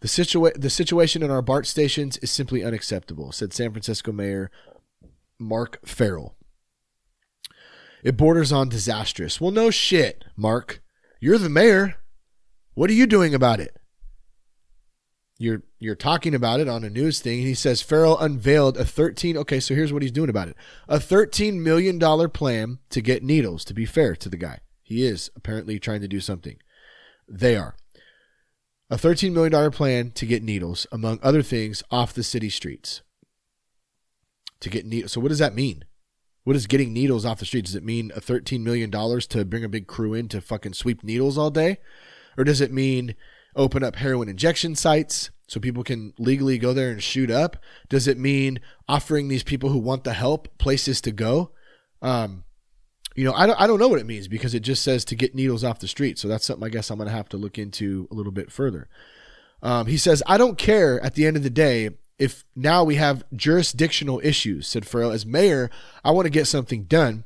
The, 0.00 0.08
situa- 0.08 0.60
the 0.60 0.70
situation 0.70 1.22
in 1.22 1.30
our 1.30 1.42
BART 1.42 1.66
stations 1.66 2.16
is 2.18 2.30
simply 2.30 2.64
unacceptable, 2.64 3.32
said 3.32 3.52
San 3.52 3.72
Francisco 3.72 4.12
Mayor 4.12 4.50
Mark 5.38 5.78
Farrell. 5.84 6.36
It 8.02 8.16
borders 8.16 8.52
on 8.52 8.68
disastrous. 8.68 9.40
Well, 9.40 9.50
no 9.50 9.70
shit, 9.70 10.24
Mark. 10.36 10.82
You're 11.20 11.38
the 11.38 11.50
mayor. 11.50 11.96
What 12.74 12.88
are 12.88 12.94
you 12.94 13.06
doing 13.06 13.34
about 13.34 13.60
it? 13.60 13.76
You're 15.42 15.62
you're 15.78 15.94
talking 15.94 16.34
about 16.34 16.60
it 16.60 16.68
on 16.68 16.84
a 16.84 16.90
news 16.90 17.20
thing. 17.20 17.40
He 17.40 17.54
says 17.54 17.80
Farrell 17.80 18.18
unveiled 18.18 18.76
a 18.76 18.84
13 18.84 19.38
okay, 19.38 19.58
so 19.58 19.74
here's 19.74 19.90
what 19.90 20.02
he's 20.02 20.12
doing 20.12 20.28
about 20.28 20.48
it. 20.48 20.56
A 20.86 21.00
13 21.00 21.62
million 21.62 21.98
dollar 21.98 22.28
plan 22.28 22.78
to 22.90 23.00
get 23.00 23.22
needles, 23.22 23.64
to 23.64 23.72
be 23.72 23.86
fair 23.86 24.14
to 24.16 24.28
the 24.28 24.36
guy. 24.36 24.58
He 24.82 25.06
is 25.06 25.30
apparently 25.34 25.78
trying 25.78 26.02
to 26.02 26.08
do 26.08 26.20
something. 26.20 26.58
They 27.26 27.56
are. 27.56 27.74
A 28.90 28.96
$13 28.96 29.32
million 29.32 29.70
plan 29.70 30.10
to 30.10 30.26
get 30.26 30.42
needles, 30.42 30.86
among 30.92 31.20
other 31.22 31.42
things, 31.42 31.82
off 31.90 32.12
the 32.12 32.22
city 32.22 32.50
streets. 32.50 33.00
To 34.60 34.68
get 34.68 34.84
needles. 34.84 35.12
So, 35.12 35.22
what 35.22 35.28
does 35.28 35.38
that 35.38 35.54
mean? 35.54 35.84
What 36.44 36.52
does 36.52 36.66
getting 36.66 36.92
needles 36.92 37.24
off 37.24 37.38
the 37.38 37.46
street? 37.46 37.64
Does 37.64 37.76
it 37.76 37.84
mean 37.84 38.12
a 38.14 38.20
$13 38.20 38.60
million 38.60 38.90
to 38.90 39.44
bring 39.46 39.64
a 39.64 39.70
big 39.70 39.86
crew 39.86 40.12
in 40.12 40.28
to 40.28 40.42
fucking 40.42 40.74
sweep 40.74 41.02
needles 41.02 41.38
all 41.38 41.50
day? 41.50 41.78
Or 42.36 42.44
does 42.44 42.60
it 42.60 42.72
mean 42.72 43.14
open 43.56 43.82
up 43.82 43.96
heroin 43.96 44.28
injection 44.28 44.74
sites 44.74 45.30
so 45.48 45.58
people 45.60 45.82
can 45.82 46.12
legally 46.18 46.58
go 46.58 46.72
there 46.72 46.90
and 46.90 47.02
shoot 47.02 47.30
up? 47.30 47.56
Does 47.88 48.06
it 48.06 48.18
mean 48.18 48.60
offering 48.88 49.28
these 49.28 49.42
people 49.42 49.70
who 49.70 49.78
want 49.78 50.04
the 50.04 50.12
help 50.12 50.56
places 50.58 51.00
to 51.02 51.12
go? 51.12 51.50
Um, 52.02 52.44
you 53.16 53.24
know, 53.24 53.32
I 53.34 53.46
don't, 53.46 53.60
I 53.60 53.66
don't 53.66 53.78
know 53.78 53.88
what 53.88 53.98
it 53.98 54.06
means 54.06 54.28
because 54.28 54.54
it 54.54 54.60
just 54.60 54.82
says 54.82 55.04
to 55.06 55.16
get 55.16 55.34
needles 55.34 55.64
off 55.64 55.80
the 55.80 55.88
street. 55.88 56.18
So 56.18 56.28
that's 56.28 56.44
something 56.44 56.64
I 56.64 56.70
guess 56.70 56.90
I'm 56.90 56.98
going 56.98 57.08
to 57.08 57.14
have 57.14 57.28
to 57.30 57.36
look 57.36 57.58
into 57.58 58.08
a 58.10 58.14
little 58.14 58.32
bit 58.32 58.52
further. 58.52 58.88
Um, 59.62 59.86
he 59.86 59.98
says, 59.98 60.22
I 60.26 60.38
don't 60.38 60.56
care 60.56 61.00
at 61.04 61.14
the 61.14 61.26
end 61.26 61.36
of 61.36 61.42
the 61.42 61.50
day 61.50 61.90
if 62.18 62.44
now 62.54 62.84
we 62.84 62.96
have 62.96 63.24
jurisdictional 63.34 64.20
issues, 64.22 64.68
said 64.68 64.86
Farrell. 64.86 65.10
As 65.10 65.24
mayor, 65.24 65.70
I 66.04 66.10
want 66.10 66.26
to 66.26 66.30
get 66.30 66.46
something 66.46 66.84
done. 66.84 67.24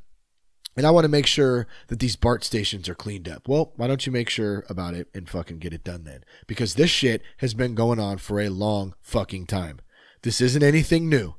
And 0.76 0.86
I 0.86 0.90
want 0.90 1.04
to 1.04 1.10
make 1.10 1.26
sure 1.26 1.66
that 1.88 2.00
these 2.00 2.16
BART 2.16 2.42
stations 2.42 2.88
are 2.88 2.94
cleaned 2.94 3.28
up. 3.28 3.46
Well, 3.46 3.72
why 3.76 3.86
don't 3.86 4.04
you 4.06 4.12
make 4.12 4.28
sure 4.28 4.64
about 4.68 4.94
it 4.94 5.08
and 5.14 5.28
fucking 5.28 5.58
get 5.58 5.72
it 5.72 5.84
done 5.84 6.04
then? 6.04 6.24
Because 6.46 6.74
this 6.74 6.90
shit 6.90 7.22
has 7.38 7.54
been 7.54 7.74
going 7.74 8.00
on 8.00 8.18
for 8.18 8.40
a 8.40 8.48
long 8.48 8.94
fucking 9.00 9.46
time. 9.46 9.80
This 10.22 10.40
isn't 10.40 10.62
anything 10.62 11.08
new. 11.08 11.36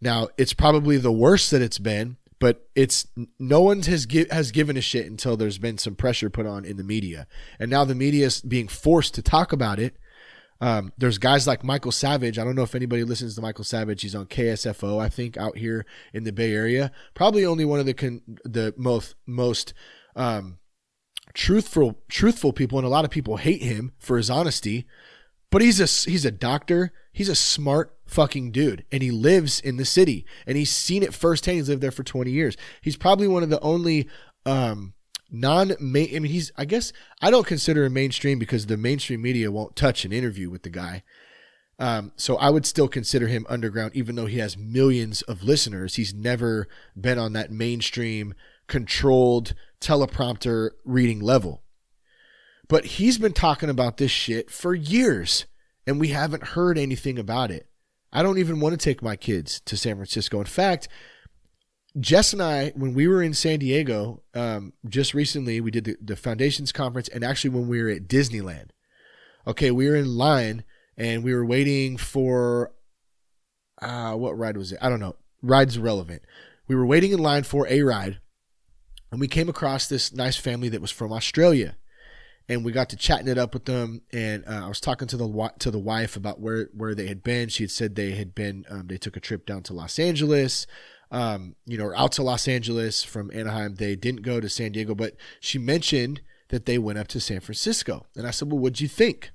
Now, 0.00 0.28
it's 0.38 0.52
probably 0.52 0.98
the 0.98 1.12
worst 1.12 1.50
that 1.50 1.62
it's 1.62 1.78
been 1.78 2.16
but 2.40 2.66
it's 2.74 3.06
no 3.38 3.60
one 3.60 3.82
has 3.82 4.06
has 4.30 4.50
given 4.50 4.76
a 4.76 4.80
shit 4.80 5.06
until 5.06 5.36
there's 5.36 5.58
been 5.58 5.78
some 5.78 5.94
pressure 5.94 6.30
put 6.30 6.46
on 6.46 6.64
in 6.64 6.78
the 6.78 6.82
media, 6.82 7.26
and 7.60 7.70
now 7.70 7.84
the 7.84 7.94
media 7.94 8.26
is 8.26 8.40
being 8.40 8.66
forced 8.66 9.14
to 9.14 9.22
talk 9.22 9.52
about 9.52 9.78
it. 9.78 9.96
Um, 10.60 10.92
there's 10.98 11.18
guys 11.18 11.46
like 11.46 11.64
Michael 11.64 11.92
Savage. 11.92 12.38
I 12.38 12.44
don't 12.44 12.54
know 12.54 12.62
if 12.62 12.74
anybody 12.74 13.04
listens 13.04 13.34
to 13.34 13.40
Michael 13.40 13.64
Savage. 13.64 14.02
He's 14.02 14.14
on 14.14 14.26
KSFO, 14.26 15.00
I 15.00 15.08
think, 15.08 15.36
out 15.36 15.56
here 15.56 15.86
in 16.12 16.24
the 16.24 16.32
Bay 16.32 16.52
Area. 16.52 16.92
Probably 17.14 17.46
only 17.46 17.64
one 17.64 17.80
of 17.80 17.86
the 17.86 17.94
con- 17.94 18.22
the 18.44 18.74
most 18.76 19.14
most 19.26 19.72
um, 20.14 20.58
truthful 21.32 22.02
truthful 22.08 22.52
people, 22.52 22.78
and 22.78 22.86
a 22.86 22.90
lot 22.90 23.04
of 23.04 23.10
people 23.10 23.38
hate 23.38 23.62
him 23.62 23.92
for 23.98 24.16
his 24.16 24.30
honesty. 24.30 24.86
But 25.50 25.62
he's 25.62 25.80
a 25.80 26.10
he's 26.10 26.24
a 26.24 26.30
doctor. 26.30 26.92
He's 27.12 27.28
a 27.28 27.34
smart 27.34 27.96
fucking 28.06 28.52
dude, 28.52 28.84
and 28.92 29.02
he 29.02 29.10
lives 29.10 29.60
in 29.60 29.78
the 29.78 29.84
city, 29.84 30.24
and 30.46 30.56
he's 30.56 30.70
seen 30.70 31.02
it 31.02 31.14
firsthand. 31.14 31.56
He's 31.56 31.68
lived 31.68 31.82
there 31.82 31.90
for 31.90 32.04
twenty 32.04 32.32
years. 32.32 32.56
He's 32.82 32.96
probably 32.96 33.26
one 33.26 33.42
of 33.42 33.50
the 33.50 33.60
only 33.60 34.08
um, 34.44 34.94
non 35.30 35.72
main. 35.80 36.14
I 36.14 36.18
mean, 36.18 36.32
he's. 36.32 36.52
I 36.56 36.64
guess 36.64 36.92
I 37.20 37.30
don't 37.30 37.46
consider 37.46 37.84
him 37.84 37.94
mainstream 37.94 38.38
because 38.38 38.66
the 38.66 38.76
mainstream 38.76 39.22
media 39.22 39.50
won't 39.50 39.76
touch 39.76 40.04
an 40.04 40.12
interview 40.12 40.50
with 40.50 40.62
the 40.62 40.70
guy. 40.70 41.02
Um, 41.78 42.12
so 42.16 42.36
I 42.36 42.50
would 42.50 42.66
still 42.66 42.88
consider 42.88 43.26
him 43.26 43.46
underground, 43.48 43.92
even 43.94 44.14
though 44.14 44.26
he 44.26 44.38
has 44.38 44.56
millions 44.56 45.22
of 45.22 45.42
listeners. 45.42 45.94
He's 45.94 46.12
never 46.12 46.68
been 46.94 47.18
on 47.18 47.32
that 47.32 47.50
mainstream 47.50 48.34
controlled 48.68 49.54
teleprompter 49.80 50.70
reading 50.84 51.20
level. 51.20 51.62
But 52.68 52.84
he's 52.84 53.18
been 53.18 53.32
talking 53.32 53.70
about 53.70 53.96
this 53.96 54.10
shit 54.10 54.50
for 54.50 54.74
years, 54.74 55.46
and 55.86 55.98
we 55.98 56.08
haven't 56.08 56.48
heard 56.48 56.76
anything 56.76 57.18
about 57.18 57.50
it. 57.50 57.66
I 58.12 58.22
don't 58.22 58.38
even 58.38 58.60
want 58.60 58.78
to 58.78 58.84
take 58.84 59.02
my 59.02 59.16
kids 59.16 59.60
to 59.60 59.76
San 59.76 59.96
Francisco. 59.96 60.38
In 60.38 60.46
fact, 60.46 60.88
Jess 61.98 62.32
and 62.32 62.42
I, 62.42 62.70
when 62.70 62.94
we 62.94 63.08
were 63.08 63.22
in 63.22 63.34
San 63.34 63.58
Diego 63.58 64.22
um, 64.34 64.72
just 64.88 65.14
recently, 65.14 65.60
we 65.60 65.70
did 65.70 65.84
the, 65.84 65.96
the 66.00 66.16
foundations 66.16 66.72
conference, 66.72 67.08
and 67.08 67.24
actually 67.24 67.50
when 67.50 67.68
we 67.68 67.82
were 67.82 67.88
at 67.88 68.06
Disneyland. 68.06 68.70
Okay, 69.46 69.70
we 69.70 69.88
were 69.88 69.96
in 69.96 70.16
line 70.16 70.64
and 70.96 71.24
we 71.24 71.34
were 71.34 71.44
waiting 71.44 71.96
for 71.96 72.72
uh, 73.80 74.12
what 74.12 74.38
ride 74.38 74.56
was 74.56 74.72
it? 74.72 74.78
I 74.82 74.88
don't 74.88 75.00
know. 75.00 75.16
Ride's 75.42 75.78
irrelevant. 75.78 76.22
We 76.68 76.74
were 76.74 76.86
waiting 76.86 77.12
in 77.12 77.18
line 77.18 77.42
for 77.42 77.66
a 77.68 77.82
ride, 77.82 78.20
and 79.10 79.20
we 79.20 79.26
came 79.26 79.48
across 79.48 79.88
this 79.88 80.12
nice 80.12 80.36
family 80.36 80.68
that 80.68 80.82
was 80.82 80.90
from 80.90 81.12
Australia 81.12 81.76
and 82.50 82.64
we 82.64 82.72
got 82.72 82.88
to 82.88 82.96
chatting 82.96 83.28
it 83.28 83.38
up 83.38 83.54
with 83.54 83.64
them. 83.64 84.02
And 84.12 84.44
uh, 84.44 84.64
I 84.64 84.68
was 84.68 84.80
talking 84.80 85.06
to 85.08 85.16
the 85.16 85.52
to 85.60 85.70
the 85.70 85.78
wife 85.78 86.16
about 86.16 86.40
where 86.40 86.68
where 86.74 86.96
they 86.96 87.06
had 87.06 87.22
been. 87.22 87.48
She 87.48 87.62
had 87.62 87.70
said 87.70 87.94
they 87.94 88.10
had 88.10 88.34
been 88.34 88.64
um, 88.68 88.88
they 88.88 88.98
took 88.98 89.16
a 89.16 89.20
trip 89.20 89.46
down 89.46 89.62
to 89.64 89.72
Los 89.72 90.00
Angeles, 90.00 90.66
um, 91.10 91.56
you 91.66 91.76
know, 91.76 91.92
out 91.96 92.12
to 92.12 92.22
Los 92.22 92.46
Angeles 92.46 93.02
from 93.02 93.30
Anaheim. 93.34 93.74
They 93.74 93.96
didn't 93.96 94.22
go 94.22 94.40
to 94.40 94.48
San 94.48 94.72
Diego, 94.72 94.94
but 94.94 95.14
she 95.40 95.58
mentioned 95.58 96.20
that 96.48 96.66
they 96.66 96.78
went 96.78 96.98
up 96.98 97.08
to 97.08 97.20
San 97.20 97.40
Francisco. 97.40 98.06
And 98.14 98.26
I 98.26 98.30
said, 98.30 98.50
"Well, 98.50 98.58
what'd 98.58 98.80
you 98.80 98.88
think?" 98.88 99.30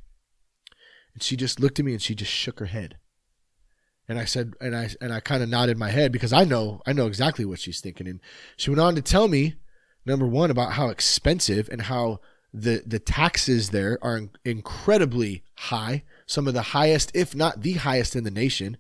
And 1.14 1.24
she 1.24 1.36
just 1.36 1.60
looked 1.60 1.80
at 1.80 1.86
me 1.86 1.94
and 1.94 2.02
she 2.02 2.16
just 2.16 2.32
shook 2.32 2.60
her 2.60 2.66
head. 2.66 2.98
And 4.08 4.20
I 4.20 4.26
said, 4.26 4.54
and 4.62 4.76
I 4.76 4.90
and 5.02 5.12
I 5.12 5.20
kind 5.20 5.42
of 5.42 5.50
nodded 5.50 5.78
my 5.78 5.90
head 5.90 6.12
because 6.12 6.32
I 6.32 6.44
know 6.44 6.82
I 6.86 6.94
know 6.94 7.08
exactly 7.08 7.44
what 7.44 7.60
she's 7.60 7.82
thinking. 7.82 8.08
And 8.08 8.20
she 8.56 8.70
went 8.70 8.82
on 8.82 8.96
to 8.96 9.02
tell 9.02 9.28
me, 9.28 9.56
number 10.06 10.28
one, 10.28 10.52
about 10.52 10.74
how 10.74 10.90
expensive 10.90 11.68
and 11.72 11.84
how 11.84 12.20
the 12.54 12.84
the 12.86 13.00
taxes 13.00 13.72
there 13.72 13.98
are 14.02 14.30
incredibly 14.44 15.44
high, 15.56 16.04
some 16.28 16.48
of 16.48 16.54
the 16.54 16.62
highest, 16.62 17.12
if 17.16 17.36
not 17.36 17.62
the 17.64 17.74
highest 17.74 18.16
in 18.16 18.24
the 18.24 18.32
nation. 18.32 18.78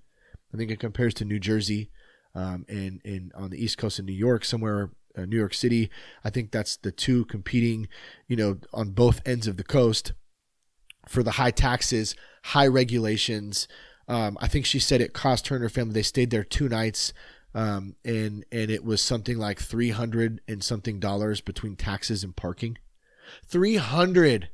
I 0.54 0.58
think 0.58 0.72
it 0.72 0.80
compares 0.80 1.14
to 1.16 1.26
New 1.26 1.40
Jersey 1.40 1.90
um, 2.36 2.66
and 2.68 3.02
and 3.04 3.32
on 3.34 3.50
the 3.50 3.64
east 3.64 3.78
coast 3.78 4.00
of 4.00 4.06
New 4.06 4.14
York, 4.14 4.46
somewhere 4.46 4.92
uh, 5.18 5.26
New 5.26 5.38
York 5.38 5.54
City. 5.54 5.90
I 6.24 6.30
think 6.30 6.52
that's 6.52 6.78
the 6.78 6.92
two 6.92 7.26
competing, 7.26 7.88
you 8.28 8.36
know, 8.36 8.58
on 8.74 8.92
both 8.92 9.22
ends 9.26 9.48
of 9.48 9.58
the 9.58 9.64
coast 9.64 10.14
for 11.08 11.24
the 11.24 11.32
high 11.32 11.52
taxes, 11.52 12.16
high 12.44 12.68
regulations. 12.68 13.68
Um, 14.08 14.38
I 14.40 14.48
think 14.48 14.66
she 14.66 14.80
said 14.80 15.02
it 15.02 15.14
cost 15.14 15.48
her 15.48 15.56
and 15.56 15.64
her 15.64 15.70
family. 15.70 15.94
They 15.94 16.04
stayed 16.04 16.30
there 16.30 16.44
two 16.44 16.70
nights. 16.70 17.14
Um, 17.54 17.96
and 18.04 18.46
and 18.52 18.70
it 18.70 18.84
was 18.84 19.02
something 19.02 19.38
like 19.38 19.62
three 19.62 19.92
hundred 19.92 20.42
and 20.48 20.62
something 20.62 21.00
dollars 21.00 21.40
between 21.40 21.78
taxes 21.78 22.24
and 22.24 22.36
parking. 22.36 22.78
300 23.46 24.50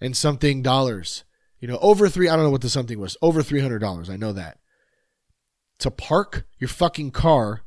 and 0.00 0.16
something 0.16 0.62
dollars. 0.62 1.24
You 1.60 1.68
know, 1.68 1.78
over 1.80 2.08
three, 2.08 2.28
I 2.28 2.34
don't 2.34 2.44
know 2.44 2.50
what 2.50 2.60
the 2.60 2.68
something 2.68 2.98
was, 2.98 3.16
over 3.22 3.42
$300. 3.42 4.10
I 4.10 4.16
know 4.16 4.32
that. 4.32 4.58
To 5.82 5.90
park 5.90 6.46
your 6.58 6.68
fucking 6.68 7.10
car 7.10 7.62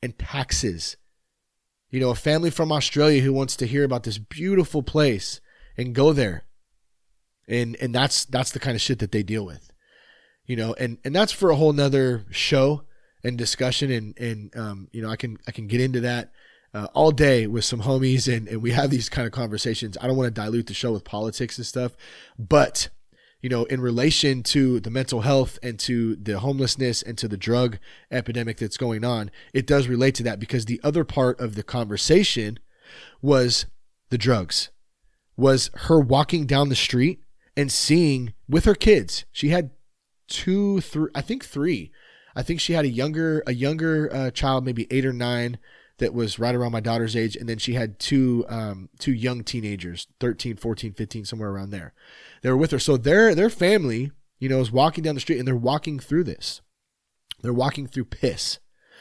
and 0.00 0.16
taxes. 0.16 0.96
You 1.90 1.98
know, 1.98 2.10
a 2.10 2.14
family 2.14 2.50
from 2.50 2.70
Australia 2.70 3.20
who 3.20 3.32
wants 3.32 3.56
to 3.56 3.66
hear 3.66 3.82
about 3.82 4.04
this 4.04 4.16
beautiful 4.16 4.80
place 4.84 5.40
and 5.76 5.92
go 5.92 6.12
there. 6.12 6.46
And 7.48 7.76
and 7.80 7.92
that's 7.92 8.24
that's 8.24 8.52
the 8.52 8.60
kind 8.60 8.76
of 8.76 8.80
shit 8.80 9.00
that 9.00 9.10
they 9.10 9.24
deal 9.24 9.44
with. 9.44 9.72
You 10.46 10.54
know, 10.54 10.74
and 10.74 10.98
and 11.04 11.12
that's 11.16 11.32
for 11.32 11.50
a 11.50 11.56
whole 11.56 11.72
nother 11.72 12.26
show 12.30 12.84
and 13.24 13.36
discussion 13.36 13.90
and 13.90 14.16
and 14.18 14.56
um, 14.56 14.88
you 14.92 15.02
know, 15.02 15.10
I 15.10 15.16
can 15.16 15.38
I 15.48 15.50
can 15.50 15.66
get 15.66 15.80
into 15.80 15.98
that 16.00 16.30
uh, 16.72 16.86
all 16.94 17.10
day 17.10 17.48
with 17.48 17.64
some 17.64 17.82
homies 17.82 18.32
and, 18.32 18.46
and 18.46 18.62
we 18.62 18.70
have 18.70 18.90
these 18.90 19.08
kind 19.08 19.26
of 19.26 19.32
conversations. 19.32 19.98
I 20.00 20.06
don't 20.06 20.16
want 20.16 20.32
to 20.32 20.40
dilute 20.40 20.68
the 20.68 20.74
show 20.74 20.92
with 20.92 21.02
politics 21.02 21.58
and 21.58 21.66
stuff, 21.66 21.96
but 22.38 22.88
you 23.42 23.48
know, 23.48 23.64
in 23.64 23.80
relation 23.80 24.44
to 24.44 24.78
the 24.78 24.90
mental 24.90 25.22
health 25.22 25.58
and 25.62 25.78
to 25.80 26.14
the 26.14 26.38
homelessness 26.38 27.02
and 27.02 27.18
to 27.18 27.26
the 27.26 27.36
drug 27.36 27.78
epidemic 28.10 28.56
that's 28.56 28.76
going 28.76 29.04
on, 29.04 29.32
it 29.52 29.66
does 29.66 29.88
relate 29.88 30.14
to 30.14 30.22
that 30.22 30.38
because 30.38 30.64
the 30.64 30.80
other 30.84 31.04
part 31.04 31.38
of 31.40 31.56
the 31.56 31.64
conversation 31.64 32.60
was 33.20 33.66
the 34.10 34.18
drugs, 34.18 34.70
was 35.36 35.70
her 35.74 35.98
walking 35.98 36.46
down 36.46 36.68
the 36.68 36.76
street 36.76 37.20
and 37.56 37.72
seeing 37.72 38.32
with 38.48 38.64
her 38.64 38.76
kids. 38.76 39.24
She 39.32 39.48
had 39.48 39.70
two, 40.28 40.80
three, 40.80 41.10
I 41.12 41.20
think 41.20 41.44
three. 41.44 41.90
I 42.36 42.42
think 42.42 42.60
she 42.60 42.74
had 42.74 42.84
a 42.84 42.88
younger, 42.88 43.42
a 43.46 43.52
younger 43.52 44.08
uh, 44.14 44.30
child, 44.30 44.64
maybe 44.64 44.86
eight 44.90 45.04
or 45.04 45.12
nine, 45.12 45.58
that 45.98 46.14
was 46.14 46.38
right 46.38 46.54
around 46.54 46.72
my 46.72 46.80
daughter's 46.80 47.14
age, 47.14 47.36
and 47.36 47.48
then 47.48 47.58
she 47.58 47.74
had 47.74 47.98
two, 47.98 48.44
um, 48.48 48.88
two 48.98 49.12
young 49.12 49.44
teenagers, 49.44 50.08
13, 50.20 50.56
14, 50.56 50.94
15, 50.94 51.24
somewhere 51.24 51.50
around 51.50 51.70
there 51.70 51.92
they 52.42 52.50
were 52.50 52.56
with 52.56 52.72
her. 52.72 52.78
So 52.78 52.96
their 52.96 53.34
their 53.34 53.50
family, 53.50 54.10
you 54.38 54.48
know, 54.48 54.60
is 54.60 54.70
walking 54.70 55.02
down 55.04 55.14
the 55.14 55.20
street 55.20 55.38
and 55.38 55.46
they're 55.46 55.56
walking 55.56 55.98
through 55.98 56.24
this. 56.24 56.60
They're 57.40 57.52
walking 57.52 57.86
through 57.86 58.06
piss. 58.06 58.58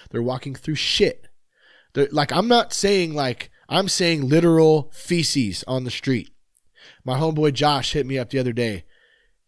They're 0.09 0.21
walking 0.21 0.55
through 0.55 0.75
shit. 0.75 1.27
They're, 1.93 2.07
like 2.11 2.31
I'm 2.31 2.47
not 2.47 2.73
saying 2.73 3.13
like 3.13 3.51
I'm 3.67 3.87
saying 3.87 4.27
literal 4.27 4.91
feces 4.93 5.63
on 5.67 5.83
the 5.83 5.91
street. 5.91 6.31
My 7.03 7.17
homeboy 7.19 7.53
Josh 7.53 7.93
hit 7.93 8.05
me 8.05 8.17
up 8.17 8.29
the 8.29 8.39
other 8.39 8.53
day 8.53 8.85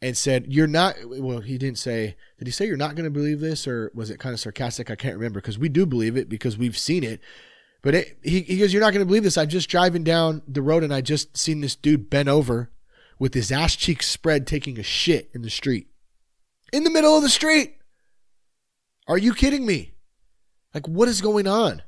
and 0.02 0.18
said, 0.18 0.46
"You're 0.48 0.68
not." 0.68 0.96
Well, 1.06 1.40
he 1.40 1.58
didn't 1.58 1.78
say. 1.78 2.16
Did 2.38 2.48
he 2.48 2.52
say 2.52 2.66
you're 2.66 2.78
not 2.78 2.96
going 2.96 3.06
to 3.06 3.12
believe 3.12 3.40
this, 3.40 3.68
or 3.68 3.92
was 3.94 4.10
it 4.10 4.20
kind 4.20 4.34
of 4.34 4.40
sarcastic? 4.40 4.90
I 4.90 4.96
can't 4.96 5.16
remember 5.16 5.40
because 5.40 5.60
we 5.60 5.70
do 5.70 5.86
believe 5.86 6.18
it 6.18 6.30
because 6.30 6.58
we've 6.58 6.78
seen 6.78 7.04
it. 7.04 7.22
But 7.82 7.96
it, 7.96 8.18
he, 8.24 8.42
he 8.42 8.58
goes, 8.58 8.74
"You're 8.74 8.82
not 8.82 8.94
going 8.94 9.02
to 9.02 9.08
believe 9.08 9.24
this. 9.24 9.38
I'm 9.38 9.50
just 9.50 9.70
driving 9.70 10.04
down 10.04 10.42
the 10.48 10.62
road 10.62 10.84
and 10.84 10.94
I 10.94 11.02
just 11.02 11.38
seen 11.38 11.62
this 11.62 11.76
dude 11.76 12.10
bent 12.10 12.30
over 12.30 12.72
with 13.20 13.34
his 13.34 13.52
ass 13.52 13.76
cheeks 13.76 14.08
spread 14.08 14.46
taking 14.48 14.80
a 14.80 14.84
shit 14.84 15.30
in 15.34 15.42
the 15.42 15.50
street. 15.50 15.88
In 16.72 16.84
the 16.84 16.90
middle 16.90 17.16
of 17.16 17.24
the 17.24 17.30
street. 17.30 17.78
Are 19.08 19.18
you 19.18 19.34
kidding 19.34 19.66
me? 19.66 19.94
Like, 20.74 20.88
what 20.88 21.08
is 21.08 21.22
going 21.22 21.48
on? 21.48 21.84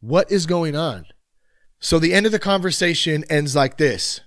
What 0.00 0.30
is 0.30 0.46
going 0.46 0.76
on? 0.76 1.06
So 1.80 1.98
the 1.98 2.12
end 2.12 2.26
of 2.26 2.32
the 2.32 2.38
conversation 2.38 3.24
ends 3.30 3.54
like 3.54 3.78
this. 3.78 4.20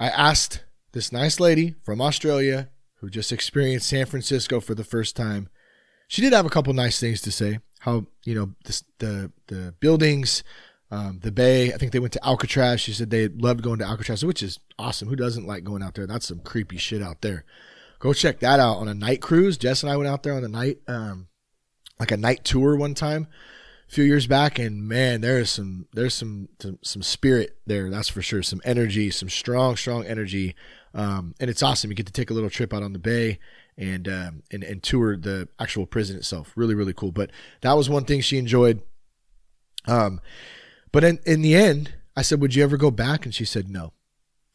I 0.00 0.08
asked 0.08 0.64
this 0.92 1.12
nice 1.12 1.38
lady 1.38 1.74
from 1.84 2.00
Australia 2.00 2.70
who 2.96 3.10
just 3.10 3.32
experienced 3.32 3.88
San 3.88 4.06
Francisco 4.06 4.60
for 4.60 4.74
the 4.74 4.84
first 4.84 5.14
time. 5.14 5.48
She 6.08 6.22
did 6.22 6.32
have 6.32 6.46
a 6.46 6.50
couple 6.50 6.72
nice 6.72 7.00
things 7.00 7.20
to 7.22 7.32
say. 7.32 7.60
How, 7.80 8.06
you 8.24 8.34
know, 8.34 8.52
the 8.64 8.82
the, 8.98 9.32
the 9.48 9.74
buildings, 9.80 10.44
um, 10.92 11.20
the 11.22 11.32
Bay. 11.32 11.72
I 11.72 11.78
think 11.78 11.92
they 11.92 11.98
went 11.98 12.12
to 12.12 12.24
Alcatraz. 12.24 12.82
She 12.82 12.92
said 12.92 13.08
they 13.08 13.28
loved 13.28 13.62
going 13.62 13.78
to 13.78 13.86
Alcatraz, 13.86 14.24
which 14.24 14.42
is 14.42 14.60
awesome. 14.78 15.08
Who 15.08 15.16
doesn't 15.16 15.46
like 15.46 15.64
going 15.64 15.82
out 15.82 15.94
there? 15.94 16.06
That's 16.06 16.28
some 16.28 16.40
creepy 16.40 16.76
shit 16.76 17.02
out 17.02 17.22
there. 17.22 17.44
Go 17.98 18.12
check 18.12 18.40
that 18.40 18.60
out 18.60 18.76
on 18.76 18.88
a 18.88 18.94
night 18.94 19.22
cruise. 19.22 19.56
Jess 19.56 19.82
and 19.82 19.90
I 19.90 19.96
went 19.96 20.08
out 20.08 20.22
there 20.22 20.34
on 20.34 20.44
a 20.44 20.48
night, 20.48 20.80
um, 20.86 21.28
like 21.98 22.10
a 22.10 22.16
night 22.18 22.44
tour 22.44 22.76
one 22.76 22.92
time 22.92 23.26
a 23.88 23.92
few 23.94 24.04
years 24.04 24.26
back, 24.26 24.58
and 24.58 24.86
man, 24.86 25.22
there 25.22 25.38
is 25.38 25.50
some 25.50 25.86
there's 25.94 26.12
some 26.12 26.50
some, 26.60 26.78
some 26.82 27.02
spirit 27.02 27.56
there. 27.66 27.88
That's 27.88 28.08
for 28.08 28.20
sure. 28.20 28.42
Some 28.42 28.60
energy, 28.62 29.10
some 29.10 29.30
strong 29.30 29.76
strong 29.76 30.04
energy, 30.04 30.54
um, 30.92 31.34
and 31.40 31.48
it's 31.48 31.62
awesome. 31.62 31.90
You 31.90 31.96
get 31.96 32.06
to 32.06 32.12
take 32.12 32.28
a 32.28 32.34
little 32.34 32.50
trip 32.50 32.74
out 32.74 32.82
on 32.82 32.92
the 32.92 32.98
Bay 32.98 33.38
and 33.78 34.06
um, 34.08 34.42
and 34.50 34.62
and 34.62 34.82
tour 34.82 35.16
the 35.16 35.48
actual 35.58 35.86
prison 35.86 36.18
itself. 36.18 36.52
Really 36.54 36.74
really 36.74 36.92
cool. 36.92 37.12
But 37.12 37.30
that 37.62 37.78
was 37.78 37.88
one 37.88 38.04
thing 38.04 38.20
she 38.20 38.36
enjoyed. 38.36 38.82
Um, 39.86 40.20
but 40.92 41.04
in, 41.04 41.18
in 41.24 41.42
the 41.42 41.54
end, 41.54 41.94
I 42.16 42.22
said, 42.22 42.40
Would 42.40 42.54
you 42.54 42.62
ever 42.62 42.76
go 42.76 42.90
back? 42.90 43.24
And 43.24 43.34
she 43.34 43.44
said, 43.44 43.68
No. 43.68 43.92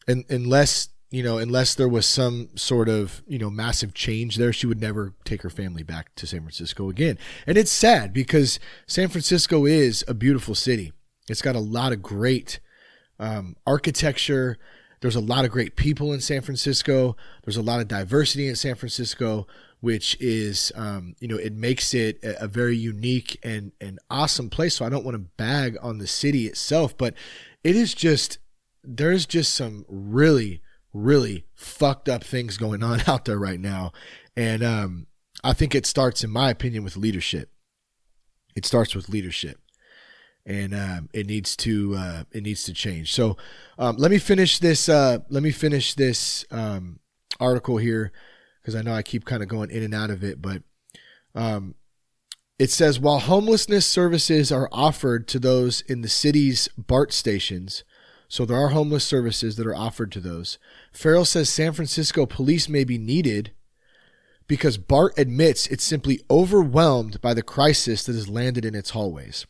And 0.06 0.24
unless, 0.30 0.88
you 1.10 1.22
know, 1.22 1.38
unless 1.38 1.74
there 1.74 1.88
was 1.88 2.06
some 2.06 2.50
sort 2.54 2.88
of, 2.88 3.22
you 3.26 3.38
know, 3.38 3.50
massive 3.50 3.92
change 3.92 4.36
there, 4.36 4.52
she 4.52 4.66
would 4.66 4.80
never 4.80 5.14
take 5.24 5.42
her 5.42 5.50
family 5.50 5.82
back 5.82 6.14
to 6.16 6.26
San 6.26 6.40
Francisco 6.40 6.88
again. 6.88 7.18
And 7.46 7.58
it's 7.58 7.72
sad 7.72 8.12
because 8.12 8.58
San 8.86 9.08
Francisco 9.08 9.66
is 9.66 10.04
a 10.08 10.14
beautiful 10.14 10.54
city. 10.54 10.92
It's 11.28 11.42
got 11.42 11.56
a 11.56 11.60
lot 11.60 11.92
of 11.92 12.02
great 12.02 12.60
um, 13.18 13.56
architecture. 13.66 14.56
There's 15.00 15.16
a 15.16 15.20
lot 15.20 15.44
of 15.44 15.50
great 15.50 15.76
people 15.76 16.12
in 16.12 16.20
San 16.20 16.40
Francisco. 16.40 17.16
There's 17.44 17.56
a 17.56 17.62
lot 17.62 17.80
of 17.80 17.88
diversity 17.88 18.48
in 18.48 18.56
San 18.56 18.74
Francisco 18.74 19.46
which 19.80 20.16
is 20.20 20.72
um, 20.74 21.14
you 21.20 21.28
know 21.28 21.36
it 21.36 21.52
makes 21.52 21.94
it 21.94 22.18
a, 22.22 22.48
very 22.48 22.76
unique 22.76 23.38
and 23.42 23.72
and 23.80 23.98
awesome 24.10 24.50
place. 24.50 24.76
So 24.76 24.84
I 24.84 24.88
don't 24.88 25.04
want 25.04 25.14
to 25.14 25.30
bag 25.36 25.76
on 25.82 25.98
the 25.98 26.06
city 26.06 26.46
itself, 26.46 26.96
but 26.96 27.14
it 27.62 27.76
is 27.76 27.94
just 27.94 28.38
there's 28.82 29.26
just 29.26 29.54
some 29.54 29.84
really 29.88 30.62
really 30.92 31.46
fucked 31.54 32.08
up 32.08 32.24
things 32.24 32.56
going 32.56 32.82
on 32.82 33.02
out 33.06 33.24
there 33.24 33.38
right 33.38 33.60
now, 33.60 33.92
and 34.36 34.62
um, 34.62 35.06
I 35.44 35.52
think 35.52 35.74
it 35.74 35.86
starts, 35.86 36.24
in 36.24 36.30
my 36.30 36.50
opinion, 36.50 36.84
with 36.84 36.96
leadership. 36.96 37.50
It 38.56 38.66
starts 38.66 38.94
with 38.94 39.08
leadership 39.08 39.60
and 40.44 40.74
um, 40.74 41.08
it 41.12 41.26
needs 41.26 41.54
to 41.54 41.94
uh, 41.94 42.24
it 42.32 42.42
needs 42.42 42.64
to 42.64 42.72
change. 42.72 43.12
So 43.12 43.36
um, 43.78 43.96
let 43.98 44.10
me 44.10 44.18
finish 44.18 44.58
this. 44.58 44.88
Uh, 44.88 45.18
let 45.28 45.42
me 45.42 45.52
finish 45.52 45.94
this 45.94 46.44
um, 46.50 46.98
article 47.38 47.76
here 47.76 48.10
because 48.68 48.78
I 48.78 48.82
know 48.82 48.94
I 48.94 49.00
keep 49.00 49.24
kind 49.24 49.42
of 49.42 49.48
going 49.48 49.70
in 49.70 49.82
and 49.82 49.94
out 49.94 50.10
of 50.10 50.22
it, 50.22 50.42
but 50.42 50.62
um, 51.34 51.74
it 52.58 52.70
says 52.70 53.00
while 53.00 53.18
homelessness 53.18 53.86
services 53.86 54.52
are 54.52 54.68
offered 54.70 55.26
to 55.28 55.38
those 55.38 55.80
in 55.80 56.02
the 56.02 56.08
city's 56.08 56.68
BART 56.76 57.14
stations, 57.14 57.82
so 58.28 58.44
there 58.44 58.58
are 58.58 58.68
homeless 58.68 59.06
services 59.06 59.56
that 59.56 59.66
are 59.66 59.74
offered 59.74 60.12
to 60.12 60.20
those. 60.20 60.58
Farrell 60.92 61.24
says 61.24 61.48
San 61.48 61.72
Francisco 61.72 62.26
police 62.26 62.68
may 62.68 62.84
be 62.84 62.98
needed 62.98 63.52
because 64.46 64.76
BART 64.76 65.14
admits 65.16 65.66
it's 65.68 65.82
simply 65.82 66.20
overwhelmed 66.30 67.22
by 67.22 67.32
the 67.32 67.42
crisis 67.42 68.04
that 68.04 68.16
has 68.16 68.28
landed 68.28 68.66
in 68.66 68.74
its 68.74 68.90
hallways. 68.90 69.46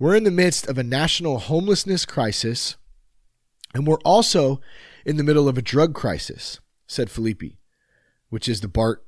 We're 0.00 0.16
in 0.16 0.24
the 0.24 0.32
midst 0.32 0.66
of 0.66 0.78
a 0.78 0.82
national 0.82 1.38
homelessness 1.38 2.04
crisis, 2.04 2.76
and 3.72 3.86
we're 3.86 4.00
also 4.04 4.60
in 5.06 5.16
the 5.16 5.22
middle 5.22 5.48
of 5.48 5.56
a 5.56 5.62
drug 5.62 5.94
crisis, 5.94 6.58
said 6.88 7.08
Phillippe 7.08 7.57
which 8.30 8.48
is 8.48 8.60
the 8.60 8.68
BART 8.68 9.04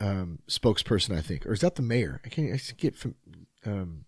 um, 0.00 0.40
spokesperson, 0.48 1.16
I 1.16 1.20
think, 1.20 1.46
or 1.46 1.52
is 1.52 1.60
that 1.60 1.76
the 1.76 1.82
mayor? 1.82 2.20
I 2.24 2.28
can't 2.28 2.52
I 2.52 2.58
get 2.76 2.96
from. 2.96 3.14
Um, 3.64 4.06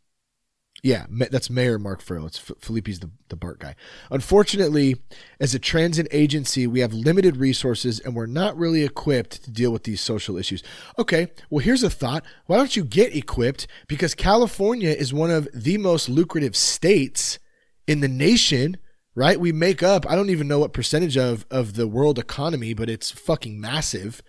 yeah, 0.83 1.07
that's 1.09 1.48
Mayor 1.48 1.79
Mark 1.79 2.03
Farrell. 2.03 2.27
It's 2.27 2.37
Phillippe's 2.38 2.98
the, 2.98 3.11
the 3.31 3.37
BART 3.37 3.59
guy. 3.59 3.74
Unfortunately, 4.11 4.96
as 5.40 5.55
a 5.55 5.59
transit 5.59 6.07
agency, 6.11 6.66
we 6.66 6.81
have 6.81 6.92
limited 6.92 7.38
resources 7.38 8.00
and 8.00 8.14
we're 8.14 8.27
not 8.27 8.55
really 8.59 8.83
equipped 8.83 9.44
to 9.44 9.50
deal 9.50 9.70
with 9.70 9.85
these 9.85 10.03
social 10.03 10.37
issues. 10.37 10.62
Okay, 10.98 11.29
well, 11.48 11.64
here's 11.64 11.83
a 11.83 11.88
thought. 11.88 12.22
Why 12.46 12.59
don't 12.59 12.77
you 12.77 12.85
get 12.85 13.16
equipped? 13.16 13.66
Because 13.88 14.14
California 14.14 14.90
is 14.90 15.14
one 15.14 15.31
of 15.31 15.48
the 15.55 15.79
most 15.79 16.11
lucrative 16.11 16.55
states 16.55 17.38
in 17.87 18.00
the 18.00 18.09
nation 18.09 18.77
right? 19.14 19.38
We 19.38 19.53
make 19.53 19.83
up, 19.83 20.09
I 20.11 20.16
don't 20.16 20.31
even 20.31 20.48
know 20.48 20.59
what 20.59 20.72
percentage 20.72 21.16
of, 21.16 21.46
of 21.50 21.74
the 21.74 21.87
world 21.87 22.18
economy, 22.18 22.74
but 22.74 22.90
it's 22.90 23.11
fucking 23.11 23.61
massive. 23.61 24.22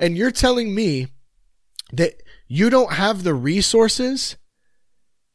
And 0.00 0.16
you're 0.16 0.32
telling 0.32 0.74
me 0.74 1.08
that 1.92 2.22
you 2.48 2.70
don't 2.70 2.94
have 2.94 3.22
the 3.22 3.34
resources 3.34 4.36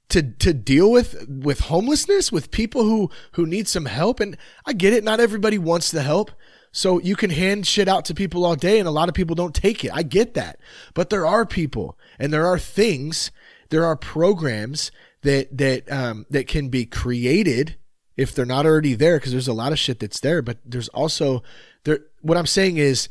to 0.10 0.22
to 0.22 0.54
deal 0.54 0.90
with 0.90 1.28
with 1.28 1.62
homelessness 1.62 2.32
with 2.32 2.52
people 2.52 2.84
who 2.84 3.10
who 3.34 3.46
need 3.46 3.68
some 3.68 3.86
help 3.86 4.20
and 4.22 4.38
I 4.66 4.72
get 4.72 4.94
it 4.94 5.04
not 5.04 5.20
everybody 5.20 5.58
wants 5.58 5.92
the 5.92 6.02
help 6.02 6.32
so 6.72 7.00
you 7.00 7.18
can 7.18 7.30
hand 7.30 7.68
shit 7.68 7.90
out 7.90 8.06
to 8.06 8.14
people 8.14 8.46
all 8.46 8.56
day 8.56 8.80
and 8.80 8.88
a 8.88 8.92
lot 8.92 9.10
of 9.10 9.16
people 9.16 9.36
don't 9.36 9.54
take 9.54 9.84
it 9.84 9.92
I 9.94 10.04
get 10.04 10.34
that 10.36 10.60
but 10.94 11.10
there 11.10 11.26
are 11.26 11.46
people 11.46 11.98
and 12.18 12.32
there 12.32 12.48
are 12.48 12.58
things 12.58 13.32
there 13.70 13.84
are 13.84 13.98
programs 13.98 14.92
that 15.24 15.58
that 15.58 15.92
um, 15.92 16.26
that 16.30 16.48
can 16.48 16.70
be 16.70 16.86
created 16.86 17.76
if 18.18 18.34
they're 18.34 18.46
not 18.46 18.66
already 18.66 18.96
there 18.96 19.18
because 19.18 19.32
there's 19.32 19.48
a 19.48 19.54
lot 19.54 19.72
of 19.72 19.80
shit 19.80 20.00
that's 20.00 20.20
there 20.20 20.42
but 20.42 20.58
there's 20.66 20.90
also 20.90 21.44
there 21.86 22.00
what 22.22 22.38
i'm 22.38 22.46
saying 22.46 22.78
is 22.78 23.08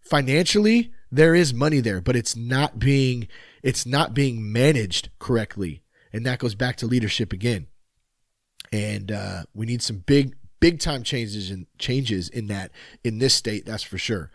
financially 0.00 0.90
there 1.12 1.34
is 1.34 1.54
money 1.54 1.80
there 1.80 2.00
but 2.00 2.16
it's 2.16 2.34
not 2.34 2.78
being 2.78 3.28
it's 3.66 3.84
not 3.84 4.14
being 4.14 4.52
managed 4.52 5.08
correctly. 5.18 5.82
And 6.12 6.24
that 6.24 6.38
goes 6.38 6.54
back 6.54 6.76
to 6.76 6.86
leadership 6.86 7.32
again. 7.32 7.66
And 8.70 9.10
uh, 9.10 9.42
we 9.54 9.66
need 9.66 9.82
some 9.82 10.04
big 10.06 10.36
big 10.60 10.78
time 10.78 11.02
changes 11.02 11.50
and 11.50 11.66
changes 11.76 12.28
in 12.28 12.46
that 12.46 12.70
in 13.02 13.18
this 13.18 13.34
state 13.34 13.66
that's 13.66 13.82
for 13.82 13.98
sure. 13.98 14.30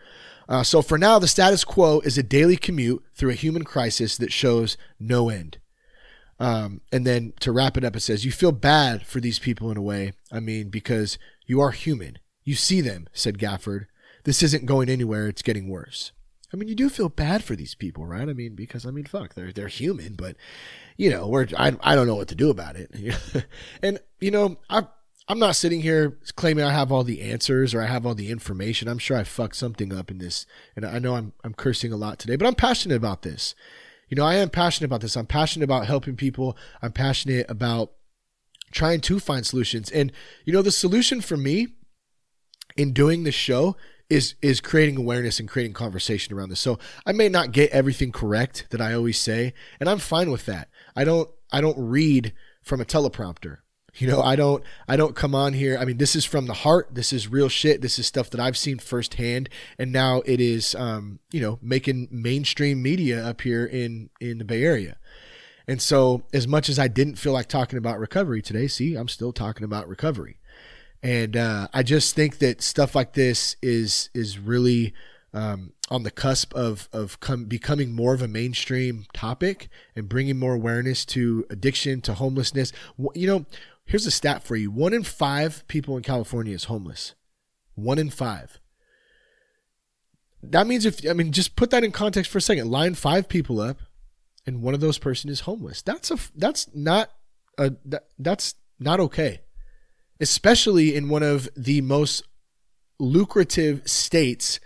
Uh, 0.50 0.62
so 0.62 0.82
for 0.82 0.98
now 0.98 1.18
the 1.18 1.26
status 1.26 1.64
quo 1.64 2.00
is 2.00 2.18
a 2.18 2.22
daily 2.22 2.58
commute 2.58 3.02
through 3.14 3.30
a 3.30 3.34
human 3.34 3.64
crisis 3.64 4.18
that 4.18 4.32
shows 4.32 4.76
no 5.00 5.30
end 5.30 5.56
um, 6.42 6.80
and 6.90 7.06
then 7.06 7.34
to 7.38 7.52
wrap 7.52 7.76
it 7.76 7.84
up, 7.84 7.94
it 7.94 8.00
says, 8.00 8.24
You 8.24 8.32
feel 8.32 8.50
bad 8.50 9.06
for 9.06 9.20
these 9.20 9.38
people 9.38 9.70
in 9.70 9.76
a 9.76 9.82
way. 9.82 10.12
I 10.32 10.40
mean, 10.40 10.70
because 10.70 11.16
you 11.46 11.60
are 11.60 11.70
human. 11.70 12.18
You 12.42 12.56
see 12.56 12.80
them, 12.80 13.08
said 13.12 13.38
Gafford. 13.38 13.86
This 14.24 14.42
isn't 14.42 14.66
going 14.66 14.88
anywhere, 14.88 15.28
it's 15.28 15.42
getting 15.42 15.68
worse. 15.68 16.10
I 16.52 16.56
mean, 16.56 16.68
you 16.68 16.74
do 16.74 16.88
feel 16.88 17.08
bad 17.08 17.44
for 17.44 17.54
these 17.54 17.76
people, 17.76 18.06
right? 18.06 18.28
I 18.28 18.32
mean, 18.32 18.56
because 18.56 18.84
I 18.84 18.90
mean, 18.90 19.04
fuck, 19.04 19.34
they're 19.34 19.52
they're 19.52 19.68
human, 19.68 20.14
but 20.14 20.34
you 20.96 21.10
know, 21.10 21.28
we're 21.28 21.46
I 21.56 21.76
I 21.80 21.94
don't 21.94 22.08
know 22.08 22.16
what 22.16 22.28
to 22.28 22.34
do 22.34 22.50
about 22.50 22.74
it. 22.74 22.90
and 23.82 24.00
you 24.20 24.32
know, 24.32 24.58
I 24.68 24.88
I'm 25.28 25.38
not 25.38 25.54
sitting 25.54 25.80
here 25.80 26.18
claiming 26.34 26.64
I 26.64 26.72
have 26.72 26.90
all 26.90 27.04
the 27.04 27.22
answers 27.22 27.72
or 27.72 27.82
I 27.82 27.86
have 27.86 28.04
all 28.04 28.16
the 28.16 28.30
information. 28.30 28.88
I'm 28.88 28.98
sure 28.98 29.16
I 29.16 29.22
fucked 29.22 29.56
something 29.56 29.92
up 29.94 30.10
in 30.10 30.18
this, 30.18 30.44
and 30.74 30.84
I 30.84 30.98
know 30.98 31.14
I'm 31.14 31.34
I'm 31.44 31.54
cursing 31.54 31.92
a 31.92 31.96
lot 31.96 32.18
today, 32.18 32.34
but 32.34 32.48
I'm 32.48 32.56
passionate 32.56 32.96
about 32.96 33.22
this. 33.22 33.54
You 34.12 34.16
know, 34.16 34.26
I 34.26 34.34
am 34.34 34.50
passionate 34.50 34.88
about 34.88 35.00
this. 35.00 35.16
I'm 35.16 35.24
passionate 35.24 35.64
about 35.64 35.86
helping 35.86 36.16
people. 36.16 36.54
I'm 36.82 36.92
passionate 36.92 37.46
about 37.48 37.92
trying 38.70 39.00
to 39.00 39.18
find 39.18 39.46
solutions. 39.46 39.90
And 39.90 40.12
you 40.44 40.52
know, 40.52 40.60
the 40.60 40.70
solution 40.70 41.22
for 41.22 41.38
me 41.38 41.68
in 42.76 42.92
doing 42.92 43.22
this 43.22 43.34
show 43.34 43.74
is 44.10 44.34
is 44.42 44.60
creating 44.60 44.98
awareness 44.98 45.40
and 45.40 45.48
creating 45.48 45.72
conversation 45.72 46.36
around 46.36 46.50
this. 46.50 46.60
So 46.60 46.78
I 47.06 47.12
may 47.12 47.30
not 47.30 47.52
get 47.52 47.70
everything 47.70 48.12
correct 48.12 48.66
that 48.68 48.82
I 48.82 48.92
always 48.92 49.18
say, 49.18 49.54
and 49.80 49.88
I'm 49.88 49.98
fine 49.98 50.30
with 50.30 50.44
that. 50.44 50.68
I 50.94 51.04
don't 51.04 51.30
I 51.50 51.62
don't 51.62 51.78
read 51.78 52.34
from 52.62 52.82
a 52.82 52.84
teleprompter. 52.84 53.60
You 53.94 54.06
know, 54.06 54.22
I 54.22 54.36
don't 54.36 54.64
I 54.88 54.96
don't 54.96 55.14
come 55.14 55.34
on 55.34 55.52
here. 55.52 55.76
I 55.78 55.84
mean, 55.84 55.98
this 55.98 56.16
is 56.16 56.24
from 56.24 56.46
the 56.46 56.54
heart. 56.54 56.88
This 56.92 57.12
is 57.12 57.28
real 57.28 57.50
shit. 57.50 57.82
This 57.82 57.98
is 57.98 58.06
stuff 58.06 58.30
that 58.30 58.40
I've 58.40 58.56
seen 58.56 58.78
firsthand, 58.78 59.50
and 59.78 59.92
now 59.92 60.22
it 60.24 60.40
is 60.40 60.74
um, 60.74 61.18
you 61.30 61.40
know, 61.40 61.58
making 61.60 62.08
mainstream 62.10 62.82
media 62.82 63.22
up 63.22 63.42
here 63.42 63.66
in 63.66 64.08
in 64.18 64.38
the 64.38 64.44
Bay 64.44 64.64
Area. 64.64 64.96
And 65.68 65.80
so, 65.80 66.22
as 66.32 66.48
much 66.48 66.68
as 66.68 66.78
I 66.78 66.88
didn't 66.88 67.16
feel 67.16 67.32
like 67.32 67.48
talking 67.48 67.78
about 67.78 67.98
recovery 67.98 68.42
today, 68.42 68.66
see, 68.66 68.94
I'm 68.94 69.08
still 69.08 69.32
talking 69.32 69.64
about 69.64 69.88
recovery. 69.88 70.38
And 71.02 71.36
uh, 71.36 71.68
I 71.72 71.82
just 71.82 72.14
think 72.14 72.38
that 72.38 72.62
stuff 72.62 72.94
like 72.94 73.12
this 73.12 73.56
is 73.60 74.08
is 74.14 74.38
really 74.38 74.94
um, 75.34 75.72
on 75.90 76.02
the 76.02 76.10
cusp 76.10 76.54
of 76.54 76.88
of 76.92 77.20
come, 77.20 77.44
becoming 77.44 77.92
more 77.92 78.14
of 78.14 78.22
a 78.22 78.28
mainstream 78.28 79.06
topic 79.12 79.68
and 79.96 80.08
bringing 80.08 80.38
more 80.38 80.54
awareness 80.54 81.04
to 81.06 81.44
addiction, 81.50 82.00
to 82.02 82.14
homelessness. 82.14 82.72
You 83.14 83.26
know, 83.26 83.46
here's 83.84 84.06
a 84.06 84.10
stat 84.10 84.42
for 84.42 84.56
you: 84.56 84.70
one 84.70 84.92
in 84.92 85.02
five 85.02 85.66
people 85.68 85.96
in 85.96 86.02
California 86.02 86.54
is 86.54 86.64
homeless. 86.64 87.14
One 87.74 87.98
in 87.98 88.10
five. 88.10 88.58
That 90.42 90.66
means 90.66 90.84
if 90.84 91.08
I 91.08 91.12
mean, 91.12 91.32
just 91.32 91.56
put 91.56 91.70
that 91.70 91.84
in 91.84 91.92
context 91.92 92.30
for 92.30 92.38
a 92.38 92.42
second. 92.42 92.70
Line 92.70 92.94
five 92.94 93.28
people 93.28 93.60
up, 93.60 93.78
and 94.46 94.62
one 94.62 94.74
of 94.74 94.80
those 94.80 94.98
person 94.98 95.30
is 95.30 95.40
homeless. 95.40 95.82
That's 95.82 96.10
a 96.10 96.18
that's 96.34 96.68
not 96.74 97.10
a 97.58 97.72
that, 97.84 98.06
that's 98.18 98.54
not 98.78 99.00
okay 99.00 99.40
especially 100.22 100.94
in 100.94 101.08
one 101.08 101.24
of 101.24 101.48
the 101.56 101.80
most 101.80 102.22
lucrative 103.00 103.86
states. 103.86 104.60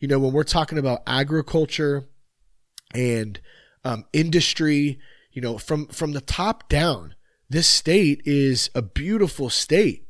You 0.00 0.08
know, 0.08 0.18
when 0.18 0.32
we're 0.32 0.42
talking 0.42 0.76
about 0.76 1.02
agriculture 1.06 2.08
and 2.92 3.40
um, 3.84 4.04
industry, 4.12 4.98
you 5.30 5.40
know, 5.40 5.56
from 5.56 5.86
from 5.86 6.12
the 6.12 6.20
top 6.20 6.68
down, 6.68 7.14
this 7.52 7.68
state 7.68 8.22
is 8.24 8.70
a 8.74 8.82
beautiful 8.82 9.50
state, 9.50 10.06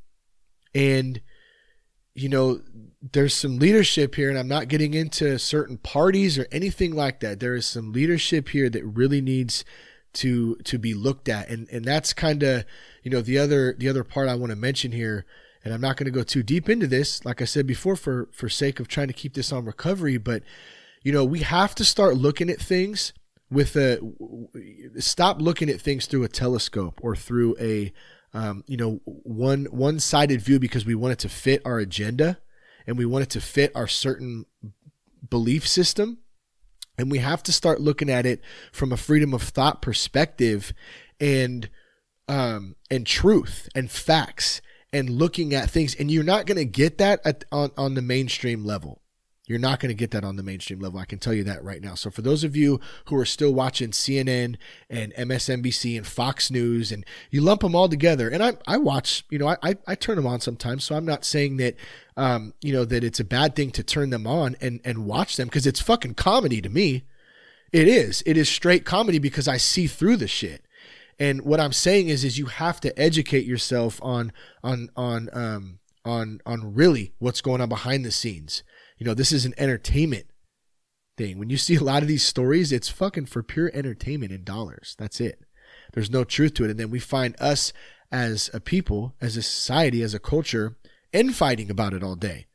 and 0.74 1.20
you 2.14 2.28
know, 2.28 2.61
there's 3.00 3.35
some 3.35 3.59
leadership 3.59 4.14
here, 4.14 4.28
and 4.28 4.38
I'm 4.38 4.48
not 4.48 4.68
getting 4.68 4.94
into 4.94 5.38
certain 5.38 5.78
parties 5.78 6.38
or 6.38 6.46
anything 6.52 6.94
like 6.94 7.20
that. 7.20 7.40
There 7.40 7.55
is 7.55 7.66
some 7.66 7.92
leadership 7.92 8.50
here 8.50 8.70
that 8.70 8.85
really 8.85 9.20
needs 9.20 9.64
to 10.14 10.57
to 10.57 10.78
be 10.78 10.94
looked 10.94 11.28
at, 11.28 11.48
and 11.48 11.68
and 11.70 11.85
that's 11.85 12.12
kind 12.12 12.42
of 12.42 12.64
you 13.02 13.11
know 13.11 13.22
the 13.22 13.38
other 13.38 13.74
the 13.76 13.88
other 13.88 14.05
part 14.05 14.28
I 14.28 14.37
want 14.37 14.50
to 14.50 14.57
mention 14.57 14.92
here, 14.92 15.24
and 15.64 15.74
I'm 15.74 15.81
not 15.81 15.96
going 15.96 16.05
to 16.05 16.11
go 16.11 16.22
too 16.22 16.44
deep 16.44 16.68
into 16.68 16.87
this, 16.87 17.24
like 17.24 17.42
I 17.42 17.46
said 17.46 17.66
before, 17.66 17.96
for 17.96 18.28
for 18.31 18.48
sake 18.48 18.78
of 18.78 18.87
trying 18.87 19.09
to 19.09 19.14
keep 19.14 19.35
this 19.35 19.52
on 19.52 19.64
recovery, 19.64 20.16
but 20.16 20.42
you 21.02 21.12
know 21.12 21.24
we 21.24 21.40
have 21.40 21.74
to 21.76 21.85
start 21.85 22.16
looking 22.16 22.50
at 22.50 22.61
things 22.61 23.12
with 23.53 23.77
a 23.77 24.01
stop 24.99 25.41
looking 25.41 25.69
at 25.69 25.81
things 25.81 26.07
through 26.07 26.25
a 26.25 26.29
telescope 26.29 27.01
or 27.03 27.15
through 27.15 27.57
a 27.61 27.93
um, 28.35 28.65
you 28.67 28.77
know 28.77 29.01
one 29.05 29.67
one 29.67 30.01
sided 30.01 30.41
view 30.41 30.59
because 30.59 30.87
we 30.87 30.95
want 30.95 31.12
it 31.12 31.19
to 31.21 31.29
fit 31.29 31.62
our 31.65 31.79
agenda 31.79 32.38
and 32.87 32.97
we 32.97 33.07
want 33.07 33.23
it 33.23 33.31
to 33.31 33.41
fit 33.41 33.71
our 33.75 33.87
certain 33.87 34.47
belief 35.29 35.67
system 35.69 36.19
and 36.99 37.11
we 37.11 37.19
have 37.19 37.43
to 37.43 37.53
start 37.53 37.81
looking 37.81 38.11
at 38.11 38.27
it 38.27 38.41
from 38.73 38.93
a 38.93 38.97
freedom 38.97 39.35
of 39.35 39.43
thought 39.43 39.83
perspective 39.83 40.73
and 41.21 41.69
um, 42.29 42.77
and 42.91 43.07
truth 43.07 43.69
and 43.75 43.91
facts 43.91 44.62
and 44.93 45.11
looking 45.11 45.55
at 45.55 45.71
things. 45.71 45.95
And 45.95 46.11
you're 46.11 46.25
not 46.25 46.47
going 46.47 46.57
to 46.57 46.65
get 46.65 46.99
that 46.99 47.21
at, 47.25 47.45
on, 47.51 47.71
on 47.77 47.95
the 47.95 48.03
mainstream 48.03 48.65
level. 48.65 49.02
You're 49.53 49.61
not 49.61 49.81
going 49.81 49.91
to 49.91 49.95
get 49.95 50.12
that 50.12 50.25
on 50.25 50.37
the 50.37 50.43
mainstream 50.43 50.81
level. 50.81 50.99
I 50.99 51.05
can 51.05 51.19
tell 51.19 51.35
you 51.35 51.45
that 51.45 51.62
right 51.62 51.83
now. 51.83 51.95
So 51.95 52.11
for 52.11 52.23
those 52.23 52.43
of 52.43 52.57
you 52.57 52.81
who 53.05 53.17
are 53.17 53.27
still 53.27 53.53
watching 53.53 53.91
CNN 53.91 54.57
and 54.88 55.12
MSNBC 55.12 55.95
and 55.95 56.07
Fox 56.07 56.51
News 56.51 56.91
and 56.91 57.05
you 57.31 57.43
lump 57.43 57.61
them 57.61 57.75
all 57.75 57.87
together, 57.87 58.31
and 58.31 58.43
I, 58.43 58.55
I 58.67 58.79
watch, 58.79 59.27
you 59.29 59.38
know, 59.38 59.55
I, 59.62 59.77
I 59.87 59.95
turn 59.95 60.17
them 60.17 60.27
on 60.27 60.41
sometimes. 60.41 60.85
So 60.85 60.95
I'm 60.95 61.05
not 61.05 61.27
saying 61.27 61.59
that, 61.59 61.77
um, 62.17 62.55
you 62.62 62.73
know, 62.73 62.87
that 62.87 63.05
it's 63.05 63.21
a 63.21 63.25
bad 63.25 63.55
thing 63.55 63.71
to 63.73 63.83
turn 63.83 64.09
them 64.09 64.27
on 64.27 64.57
and, 64.62 64.81
and 64.85 65.05
watch 65.05 65.37
them 65.37 65.49
because 65.49 65.67
it's 65.67 65.81
fucking 65.81 66.15
comedy 66.15 66.62
to 66.62 66.71
me. 66.71 67.05
It 67.75 67.88
is. 67.88 68.23
It 68.25 68.38
is 68.38 68.49
straight 68.49 68.87
comedy 68.87 69.19
because 69.19 69.49
I 69.49 69.59
see 69.59 69.87
through 69.87 70.17
the 70.17 70.29
shit. 70.29 70.65
And 71.19 71.43
what 71.43 71.61
I'm 71.61 71.75
saying 71.75 72.09
is, 72.09 72.25
is 72.25 72.38
you 72.38 72.47
have 72.47 72.81
to 72.81 72.99
educate 72.99 73.45
yourself 73.45 74.01
on, 74.03 74.33
on, 74.65 74.88
on, 74.97 75.29
um, 75.35 75.79
on, 76.05 76.41
on 76.47 76.75
really 76.75 77.12
what's 77.19 77.41
going 77.41 77.61
on 77.61 77.69
behind 77.69 78.05
the 78.05 78.11
scenes. 78.11 78.62
You 79.03 79.09
know, 79.09 79.15
this 79.15 79.33
is 79.33 79.45
an 79.45 79.55
entertainment 79.59 80.27
thing. 81.17 81.37
When 81.37 81.51
you 81.51 81.57
see 81.57 81.75
a 81.75 81.83
lot 81.83 82.03
of 82.03 82.09
these 82.09 82.23
stories, 82.23 82.71
it's 82.71 82.88
fucking 82.88 83.27
for 83.27 83.43
pure 83.43 83.69
entertainment 83.75 84.31
in 84.31 84.45
dollars. 84.45 84.95
That's 84.97 85.21
it. 85.21 85.41
There's 85.93 86.09
no 86.09 86.23
truth 86.23 86.55
to 86.55 86.65
it. 86.65 86.71
And 86.71 86.79
then 86.79 86.88
we 86.88 87.01
find 87.01 87.35
us 87.41 87.73
as 88.12 88.49
a 88.55 88.61
people, 88.61 89.17
as 89.21 89.37
a 89.37 89.43
society, 89.43 90.03
as 90.03 90.15
a 90.15 90.21
culture, 90.21 90.77
infighting 91.12 91.69
about 91.69 91.95
it 91.95 92.05
all 92.05 92.15
day. 92.15 92.47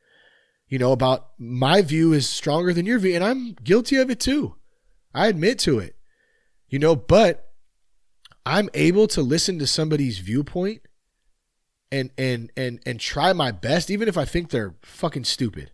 You 0.70 0.80
know, 0.80 0.94
about 0.94 1.32
my 1.38 1.82
view 1.82 2.14
is 2.14 2.30
stronger 2.30 2.74
than 2.74 2.86
your 2.86 3.00
view, 3.00 3.16
and 3.16 3.26
I'm 3.26 3.52
guilty 3.62 3.98
of 3.98 4.10
it 4.10 4.22
too. 4.22 4.56
I 5.14 5.28
admit 5.28 5.60
to 5.60 5.80
it. 5.80 5.98
You 6.70 6.80
know, 6.80 6.96
but 6.96 7.52
I'm 8.46 8.70
able 8.74 9.08
to 9.08 9.22
listen 9.22 9.60
to 9.60 9.68
somebody's 9.68 10.20
viewpoint 10.20 10.84
and 11.92 12.10
and 12.18 12.54
and 12.56 12.80
and 12.86 13.02
try 13.02 13.34
my 13.34 13.52
best 13.52 13.92
even 13.92 14.08
if 14.08 14.18
I 14.18 14.24
think 14.24 14.50
they're 14.50 14.76
fucking 14.82 15.26
stupid. 15.26 15.72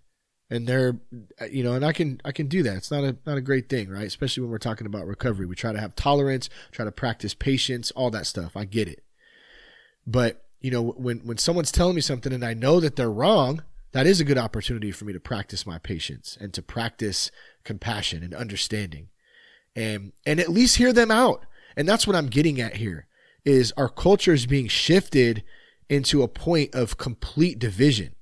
And 0.54 0.68
they're 0.68 0.98
uh, 1.42 1.46
you 1.46 1.64
know, 1.64 1.74
and 1.74 1.84
I 1.84 1.94
can 1.94 2.22
I 2.24 2.32
can 2.32 2.48
do 2.48 2.64
that. 2.64 2.78
It's 2.78 2.92
not 2.92 3.04
a 3.04 3.16
not 3.26 3.38
a 3.38 3.42
great 3.42 3.70
thing, 3.70 3.90
right? 3.90 4.06
Especially 4.06 4.42
when 4.42 4.52
we're 4.52 4.58
talking 4.58 4.88
about 4.88 5.08
recovery. 5.08 5.46
We 5.46 5.56
try 5.56 5.74
to 5.74 5.80
have 5.80 5.96
tolerance, 5.96 6.50
try 6.72 6.86
to 6.86 6.92
practice 6.92 7.34
patience, 7.34 7.92
all 7.92 8.12
that 8.12 8.28
stuff. 8.28 8.56
I 8.56 8.66
get 8.66 8.88
it. 8.88 9.04
But, 10.06 10.44
you 10.62 10.72
know, 10.72 10.82
when 10.82 11.20
when 11.20 11.38
someone's 11.38 11.72
telling 11.72 11.96
me 11.96 12.02
something 12.02 12.32
and 12.32 12.46
I 12.46 12.54
know 12.54 12.80
that 12.80 12.96
they're 12.96 13.12
wrong, 13.12 13.64
that 13.94 14.06
is 14.06 14.20
a 14.20 14.26
good 14.26 14.38
opportunity 14.38 14.92
for 14.92 15.06
me 15.06 15.14
to 15.14 15.20
practice 15.20 15.66
my 15.66 15.80
patience 15.80 16.38
and 16.40 16.54
to 16.54 16.62
practice 16.62 17.32
compassion 17.64 18.24
and 18.24 18.34
understanding. 18.34 19.10
And 19.76 20.14
and 20.26 20.40
at 20.40 20.50
least 20.50 20.78
hear 20.78 20.94
them 20.94 21.10
out 21.10 21.46
and 21.76 21.88
that's 21.88 22.08
what 22.08 22.16
I'm 22.16 22.28
getting 22.28 22.62
at 22.62 22.78
here 22.78 23.08
is 23.46 23.74
our 23.76 23.90
culture 23.90 24.34
is 24.34 24.46
being 24.46 24.68
shifted 24.68 25.44
into 25.90 26.24
a 26.24 26.28
point 26.28 26.74
of 26.74 26.98
complete 26.98 27.60
division. 27.60 28.16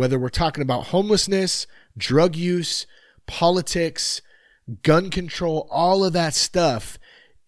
Whether 0.00 0.18
we're 0.18 0.30
talking 0.30 0.62
about 0.62 0.86
homelessness, 0.86 1.66
drug 1.94 2.34
use, 2.34 2.86
politics, 3.26 4.22
gun 4.82 5.10
control, 5.10 5.68
all 5.70 6.02
of 6.06 6.14
that 6.14 6.32
stuff, 6.32 6.98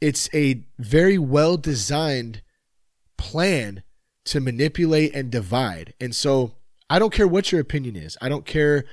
it's 0.02 0.28
a 0.34 0.66
very 0.78 1.16
well 1.16 1.56
designed 1.56 2.42
plan 3.16 3.82
to 4.26 4.38
manipulate 4.38 5.14
and 5.14 5.30
divide. 5.30 5.94
And 5.98 6.14
so 6.14 6.52
I 6.90 6.98
don't 6.98 7.10
care 7.10 7.26
what 7.26 7.52
your 7.52 7.60
opinion 7.62 7.96
is. 7.96 8.18
I 8.20 8.28
don't 8.28 8.44
care 8.44 8.84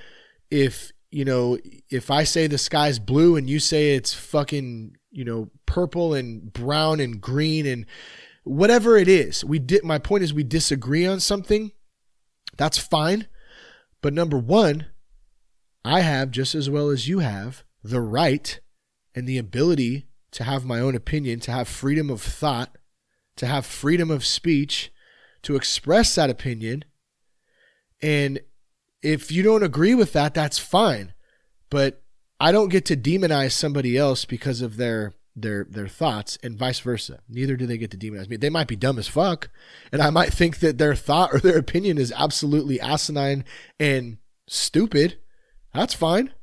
if, 0.50 0.94
you 1.12 1.26
know, 1.26 1.58
if 1.90 2.10
I 2.10 2.24
say 2.24 2.48
the 2.48 2.58
sky's 2.58 2.98
blue 2.98 3.36
and 3.36 3.50
you 3.50 3.60
say 3.60 3.94
it's 3.94 4.14
fucking 4.14 4.96
you 5.12 5.26
know, 5.26 5.50
purple 5.66 6.14
and 6.14 6.54
brown 6.54 7.02
and 7.02 7.20
green 7.20 7.66
and 7.66 7.86
whatever 8.46 8.96
it 8.96 9.10
is. 9.10 9.44
We 9.44 9.60
did 9.60 9.84
my 9.84 9.98
point 9.98 10.24
is 10.24 10.34
we 10.34 10.44
disagree 10.46 11.06
on 11.06 11.20
something. 11.20 11.74
That's 12.56 12.78
fine. 12.78 13.28
But 14.02 14.14
number 14.14 14.38
1, 14.38 14.86
I 15.84 16.02
have 16.02 16.32
just 16.32 16.56
as 16.56 16.70
well 16.70 16.90
as 16.90 17.08
you 17.08 17.20
have 17.20 17.64
the 17.84 18.02
right 18.02 18.60
and 19.16 19.28
the 19.28 19.38
ability 19.38 20.08
to 20.32 20.44
have 20.44 20.66
my 20.66 20.80
own 20.80 20.96
opinion, 20.96 21.40
to 21.42 21.52
have 21.52 21.68
freedom 21.68 22.10
of 22.10 22.22
thought, 22.22 22.78
to 23.38 23.48
have 23.48 23.66
freedom 23.66 24.12
of 24.12 24.26
speech, 24.26 24.92
to 25.44 25.56
express 25.56 26.16
that 26.16 26.30
opinion. 26.30 26.86
And 28.02 28.40
if 29.02 29.32
you 29.32 29.44
don't 29.44 29.64
agree 29.64 29.96
with 29.96 30.14
that, 30.14 30.34
that's 30.34 30.60
fine. 30.60 31.14
But 31.70 32.04
I 32.40 32.52
don't 32.52 32.70
get 32.70 32.86
to 32.86 32.98
demonize 32.98 33.52
somebody 33.52 33.98
else 33.98 34.26
because 34.26 34.62
of 34.62 34.78
their 34.78 35.14
their 35.42 35.66
their 35.70 35.88
thoughts 35.88 36.38
and 36.44 36.58
vice 36.58 36.80
versa. 36.80 37.20
Neither 37.28 37.56
do 37.56 37.66
they 37.66 37.78
get 37.78 37.92
to 37.92 37.98
demonize 37.98 38.30
me. 38.30 38.38
They 38.38 38.50
might 38.50 38.68
be 38.68 38.76
dumb 38.76 39.00
as 39.00 39.08
fuck, 39.08 39.50
and 39.92 40.02
I 40.02 40.10
might 40.10 40.34
think 40.34 40.60
that 40.60 40.78
their 40.78 40.96
thought 40.96 41.34
or 41.34 41.40
their 41.40 41.58
opinion 41.58 41.98
is 41.98 42.14
absolutely 42.16 42.80
asinine 42.80 43.46
and 43.80 44.18
stupid. 44.48 45.18
That's 45.74 45.94
fine. 45.94 46.34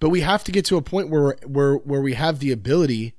But 0.00 0.10
we 0.10 0.20
have 0.20 0.44
to 0.44 0.52
get 0.52 0.64
to 0.66 0.76
a 0.76 0.82
point 0.82 1.10
where 1.10 1.36
where 1.46 1.76
where 1.76 2.00
we 2.00 2.14
have 2.14 2.38
the 2.38 2.52
ability 2.52 3.14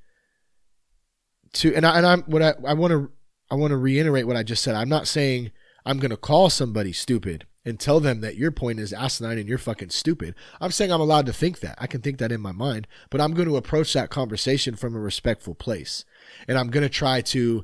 to 1.53 1.73
and 1.75 1.85
I 1.85 1.97
and 1.97 2.05
I'm 2.05 2.21
what 2.23 2.41
I 2.41 2.53
I 2.65 2.73
want 2.73 2.91
to 2.91 3.11
I 3.49 3.55
want 3.55 3.71
to 3.71 3.77
reiterate 3.77 4.27
what 4.27 4.35
I 4.35 4.43
just 4.43 4.63
said. 4.63 4.75
I'm 4.75 4.89
not 4.89 5.07
saying 5.07 5.51
I'm 5.85 5.99
going 5.99 6.11
to 6.11 6.17
call 6.17 6.49
somebody 6.49 6.93
stupid 6.93 7.45
and 7.65 7.79
tell 7.79 7.99
them 7.99 8.21
that 8.21 8.37
your 8.37 8.51
point 8.51 8.79
is 8.79 8.93
asinine 8.93 9.39
and 9.39 9.49
you're 9.49 9.57
fucking 9.57 9.89
stupid. 9.89 10.35
I'm 10.61 10.71
saying 10.71 10.91
I'm 10.91 11.01
allowed 11.01 11.25
to 11.25 11.33
think 11.33 11.59
that. 11.61 11.75
I 11.79 11.87
can 11.87 12.01
think 12.01 12.19
that 12.19 12.31
in 12.31 12.39
my 12.39 12.51
mind, 12.51 12.87
but 13.09 13.19
I'm 13.19 13.33
going 13.33 13.47
to 13.47 13.57
approach 13.57 13.93
that 13.93 14.09
conversation 14.09 14.75
from 14.75 14.95
a 14.95 14.99
respectful 14.99 15.55
place. 15.55 16.05
And 16.47 16.57
I'm 16.57 16.69
going 16.69 16.83
to 16.83 16.89
try 16.89 17.21
to 17.21 17.63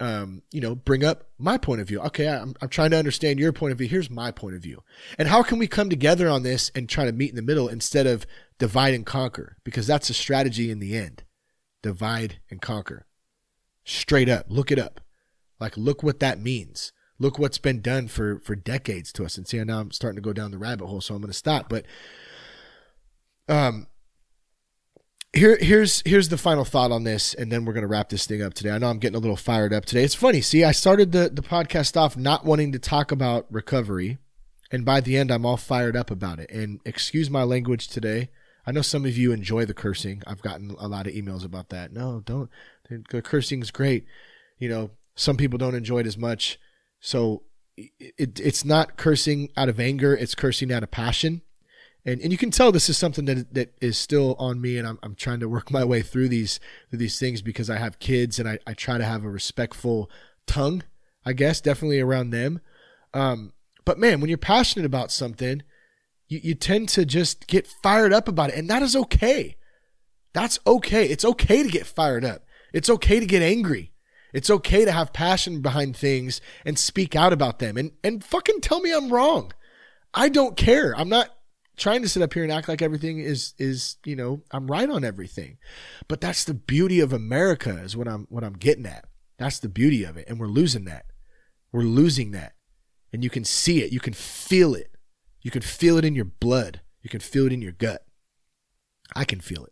um, 0.00 0.42
you 0.50 0.60
know, 0.60 0.74
bring 0.74 1.04
up 1.04 1.28
my 1.38 1.56
point 1.56 1.80
of 1.80 1.86
view. 1.86 2.00
Okay, 2.00 2.28
I'm, 2.28 2.54
I'm 2.60 2.68
trying 2.68 2.90
to 2.90 2.96
understand 2.96 3.38
your 3.38 3.52
point 3.52 3.70
of 3.70 3.78
view. 3.78 3.86
Here's 3.86 4.10
my 4.10 4.32
point 4.32 4.56
of 4.56 4.62
view. 4.62 4.82
And 5.16 5.28
how 5.28 5.44
can 5.44 5.58
we 5.58 5.68
come 5.68 5.88
together 5.88 6.28
on 6.28 6.42
this 6.42 6.72
and 6.74 6.88
try 6.88 7.04
to 7.04 7.12
meet 7.12 7.30
in 7.30 7.36
the 7.36 7.42
middle 7.42 7.68
instead 7.68 8.08
of 8.08 8.26
divide 8.58 8.94
and 8.94 9.06
conquer? 9.06 9.58
Because 9.62 9.86
that's 9.86 10.10
a 10.10 10.14
strategy 10.14 10.72
in 10.72 10.80
the 10.80 10.96
end. 10.96 11.22
Divide 11.82 12.40
and 12.50 12.60
conquer. 12.60 13.06
Straight 13.84 14.28
up. 14.28 14.46
Look 14.48 14.72
it 14.72 14.78
up. 14.78 15.00
Like, 15.60 15.76
look 15.76 16.02
what 16.02 16.18
that 16.18 16.40
means. 16.40 16.92
Look 17.22 17.38
what's 17.38 17.58
been 17.58 17.80
done 17.80 18.08
for 18.08 18.40
for 18.40 18.56
decades 18.56 19.12
to 19.12 19.24
us. 19.24 19.38
And 19.38 19.46
see, 19.46 19.62
now 19.62 19.80
I'm 19.80 19.92
starting 19.92 20.16
to 20.16 20.22
go 20.22 20.32
down 20.32 20.50
the 20.50 20.58
rabbit 20.58 20.86
hole, 20.86 21.00
so 21.00 21.14
I'm 21.14 21.20
going 21.20 21.30
to 21.30 21.38
stop. 21.38 21.68
But 21.68 21.86
um, 23.48 23.86
here 25.32 25.56
here's 25.60 26.02
here's 26.04 26.28
the 26.28 26.36
final 26.36 26.64
thought 26.64 26.92
on 26.92 27.04
this 27.04 27.32
and 27.32 27.50
then 27.50 27.64
we're 27.64 27.72
going 27.72 27.82
to 27.82 27.88
wrap 27.88 28.10
this 28.10 28.26
thing 28.26 28.42
up 28.42 28.54
today. 28.54 28.70
I 28.70 28.78
know 28.78 28.88
i'm 28.88 28.98
getting 28.98 29.16
a 29.16 29.20
little 29.20 29.36
fired 29.36 29.72
up 29.72 29.84
today. 29.84 30.04
It's 30.04 30.14
funny 30.14 30.40
see 30.40 30.62
i 30.62 30.72
started 30.72 31.12
the 31.12 31.30
the 31.32 31.42
podcast 31.42 31.96
off 31.96 32.16
not 32.16 32.44
wanting 32.44 32.72
to 32.72 32.78
talk 32.78 33.10
about 33.10 33.46
recovery 33.50 34.18
and 34.70 34.84
by 34.84 35.00
the 35.00 35.16
end 35.16 35.30
i'm 35.30 35.46
all 35.46 35.56
fired 35.56 35.96
up 35.96 36.10
about 36.10 36.38
it. 36.38 36.50
And 36.50 36.80
excuse 36.84 37.30
my 37.30 37.44
language 37.44 37.88
today. 37.88 38.30
I 38.66 38.72
know 38.72 38.82
some 38.82 39.04
of 39.04 39.16
you 39.16 39.32
enjoy 39.32 39.64
the 39.64 39.74
cursing. 39.74 40.22
I've 40.24 40.42
gotten 40.42 40.76
a 40.78 40.86
lot 40.86 41.08
of 41.08 41.14
emails 41.14 41.44
about 41.44 41.70
that. 41.70 41.92
No 41.92 42.20
don't. 42.20 42.48
The 42.88 43.22
cursing 43.22 43.62
is 43.62 43.70
great. 43.70 44.04
You 44.58 44.68
know 44.68 44.90
some 45.14 45.36
people 45.36 45.58
don't 45.58 45.74
enjoy 45.74 46.00
it 46.00 46.06
as 46.06 46.18
much 46.18 46.58
so 47.02 47.42
it, 47.76 48.40
it's 48.40 48.64
not 48.64 48.96
cursing 48.96 49.50
out 49.56 49.68
of 49.68 49.80
anger 49.80 50.14
it's 50.14 50.34
cursing 50.34 50.72
out 50.72 50.82
of 50.82 50.90
passion. 50.90 51.42
And 52.04 52.20
and 52.20 52.32
you 52.32 52.38
can 52.38 52.50
tell 52.50 52.72
this 52.72 52.88
is 52.88 52.96
something 52.96 53.26
that 53.26 53.52
that 53.54 53.74
is 53.80 53.98
still 53.98 54.34
on 54.38 54.60
me 54.60 54.78
and 54.78 54.86
I'm, 54.86 54.98
I'm 55.02 55.14
trying 55.14 55.40
to 55.40 55.48
work 55.48 55.70
my 55.70 55.84
way 55.84 56.00
through 56.00 56.28
these 56.28 56.58
through 56.88 57.00
these 57.00 57.18
things 57.18 57.42
because 57.42 57.68
I 57.68 57.76
have 57.76 57.98
kids 57.98 58.38
and 58.38 58.48
I, 58.48 58.58
I 58.66 58.74
try 58.74 58.98
to 58.98 59.04
have 59.04 59.24
a 59.24 59.30
respectful 59.30 60.10
tongue 60.46 60.84
I 61.24 61.32
guess 61.32 61.60
definitely 61.60 62.00
around 62.00 62.30
them. 62.30 62.60
Um, 63.12 63.52
but 63.84 63.98
man 63.98 64.20
when 64.20 64.28
you're 64.28 64.38
passionate 64.38 64.86
about 64.86 65.10
something 65.10 65.62
you, 66.28 66.40
you 66.42 66.54
tend 66.54 66.88
to 66.90 67.04
just 67.04 67.46
get 67.46 67.66
fired 67.66 68.12
up 68.12 68.28
about 68.28 68.50
it 68.50 68.56
and 68.56 68.70
that 68.70 68.82
is 68.82 68.94
okay. 68.94 69.56
That's 70.34 70.58
okay. 70.66 71.06
It's 71.06 71.24
okay 71.24 71.62
to 71.62 71.68
get 71.68 71.86
fired 71.86 72.24
up. 72.24 72.44
It's 72.72 72.88
okay 72.88 73.20
to 73.20 73.26
get 73.26 73.42
angry 73.42 73.91
it's 74.32 74.50
okay 74.50 74.84
to 74.84 74.92
have 74.92 75.12
passion 75.12 75.60
behind 75.60 75.96
things 75.96 76.40
and 76.64 76.78
speak 76.78 77.14
out 77.16 77.32
about 77.32 77.58
them 77.58 77.76
and 77.76 77.92
and 78.02 78.24
fucking 78.24 78.60
tell 78.60 78.80
me 78.80 78.92
I'm 78.92 79.12
wrong 79.12 79.52
I 80.14 80.28
don't 80.28 80.56
care 80.56 80.94
I'm 80.96 81.08
not 81.08 81.30
trying 81.76 82.02
to 82.02 82.08
sit 82.08 82.22
up 82.22 82.34
here 82.34 82.42
and 82.42 82.52
act 82.52 82.68
like 82.68 82.82
everything 82.82 83.18
is 83.18 83.54
is 83.58 83.96
you 84.04 84.16
know 84.16 84.42
I'm 84.50 84.66
right 84.66 84.88
on 84.88 85.04
everything. 85.04 85.58
But 86.08 86.20
that's 86.20 86.44
the 86.44 86.54
beauty 86.54 87.00
of 87.00 87.12
America 87.12 87.78
is 87.78 87.96
what 87.96 88.08
I'm 88.08 88.26
what 88.28 88.44
I'm 88.44 88.54
getting 88.54 88.86
at. 88.86 89.06
That's 89.38 89.58
the 89.58 89.68
beauty 89.68 90.04
of 90.04 90.16
it 90.16 90.28
and 90.28 90.38
we're 90.38 90.46
losing 90.46 90.84
that. 90.86 91.06
We're 91.72 91.82
losing 91.82 92.32
that. 92.32 92.52
And 93.12 93.24
you 93.24 93.30
can 93.30 93.44
see 93.44 93.82
it, 93.82 93.92
you 93.92 94.00
can 94.00 94.14
feel 94.14 94.74
it. 94.74 94.96
You 95.42 95.50
can 95.50 95.62
feel 95.62 95.98
it 95.98 96.04
in 96.04 96.14
your 96.14 96.24
blood. 96.24 96.80
You 97.02 97.10
can 97.10 97.20
feel 97.20 97.46
it 97.46 97.52
in 97.52 97.62
your 97.62 97.72
gut. 97.72 98.04
I 99.16 99.24
can 99.24 99.40
feel 99.40 99.64
it. 99.64 99.71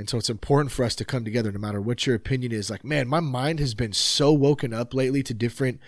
And 0.00 0.08
so 0.08 0.18
it's 0.18 0.30
important 0.30 0.72
for 0.72 0.84
us 0.84 0.96
to 0.96 1.04
come 1.04 1.24
together 1.24 1.52
no 1.52 1.58
matter 1.58 1.80
what 1.80 2.06
your 2.06 2.16
opinion 2.16 2.52
is. 2.52 2.70
Like, 2.70 2.84
man, 2.84 3.06
my 3.06 3.20
mind 3.20 3.60
has 3.60 3.74
been 3.74 3.92
so 3.92 4.32
woken 4.32 4.72
up 4.72 4.94
lately 4.94 5.22
to 5.22 5.34
different 5.34 5.78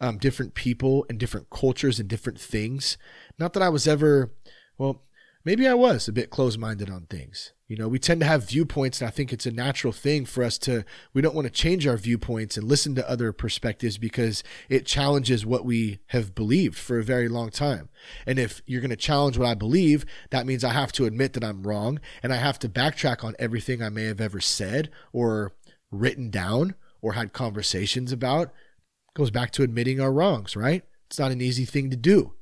um, 0.00 0.18
different 0.18 0.54
people 0.54 1.06
and 1.08 1.18
different 1.18 1.50
cultures 1.50 2.00
and 2.00 2.08
different 2.08 2.40
things. 2.40 2.96
Not 3.38 3.52
that 3.52 3.62
I 3.62 3.68
was 3.68 3.86
ever, 3.86 4.32
well, 4.78 5.02
maybe 5.44 5.68
I 5.68 5.74
was 5.74 6.08
a 6.08 6.12
bit 6.12 6.30
closed 6.30 6.58
minded 6.58 6.90
on 6.90 7.06
things. 7.06 7.52
You 7.70 7.76
know, 7.76 7.86
we 7.86 8.00
tend 8.00 8.18
to 8.18 8.26
have 8.26 8.48
viewpoints, 8.48 9.00
and 9.00 9.06
I 9.06 9.12
think 9.12 9.32
it's 9.32 9.46
a 9.46 9.52
natural 9.52 9.92
thing 9.92 10.24
for 10.24 10.42
us 10.42 10.58
to, 10.58 10.84
we 11.14 11.22
don't 11.22 11.36
want 11.36 11.46
to 11.46 11.52
change 11.52 11.86
our 11.86 11.96
viewpoints 11.96 12.56
and 12.56 12.66
listen 12.66 12.96
to 12.96 13.08
other 13.08 13.32
perspectives 13.32 13.96
because 13.96 14.42
it 14.68 14.86
challenges 14.86 15.46
what 15.46 15.64
we 15.64 16.00
have 16.08 16.34
believed 16.34 16.76
for 16.76 16.98
a 16.98 17.04
very 17.04 17.28
long 17.28 17.50
time. 17.50 17.88
And 18.26 18.40
if 18.40 18.60
you're 18.66 18.80
going 18.80 18.90
to 18.90 18.96
challenge 18.96 19.38
what 19.38 19.46
I 19.46 19.54
believe, 19.54 20.04
that 20.30 20.46
means 20.46 20.64
I 20.64 20.72
have 20.72 20.90
to 20.94 21.04
admit 21.04 21.32
that 21.34 21.44
I'm 21.44 21.62
wrong 21.62 22.00
and 22.24 22.32
I 22.32 22.38
have 22.38 22.58
to 22.58 22.68
backtrack 22.68 23.22
on 23.22 23.36
everything 23.38 23.84
I 23.84 23.88
may 23.88 24.06
have 24.06 24.20
ever 24.20 24.40
said 24.40 24.90
or 25.12 25.52
written 25.92 26.28
down 26.28 26.74
or 27.00 27.12
had 27.12 27.32
conversations 27.32 28.10
about 28.10 28.48
It 28.48 29.14
goes 29.14 29.30
back 29.30 29.52
to 29.52 29.62
admitting 29.62 30.00
our 30.00 30.12
wrongs, 30.12 30.56
right? 30.56 30.82
It's 31.06 31.20
not 31.20 31.30
an 31.30 31.40
easy 31.40 31.66
thing 31.66 31.88
to 31.90 31.96
do. 31.96 32.32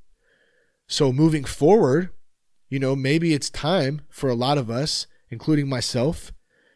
So 0.86 1.12
moving 1.12 1.44
forward, 1.44 2.12
you 2.70 2.78
know, 2.78 2.96
maybe 2.96 3.34
it's 3.34 3.50
time 3.50 4.00
for 4.08 4.30
a 4.30 4.34
lot 4.34 4.56
of 4.56 4.70
us, 4.70 5.06
including 5.30 5.68
myself, 5.68 6.32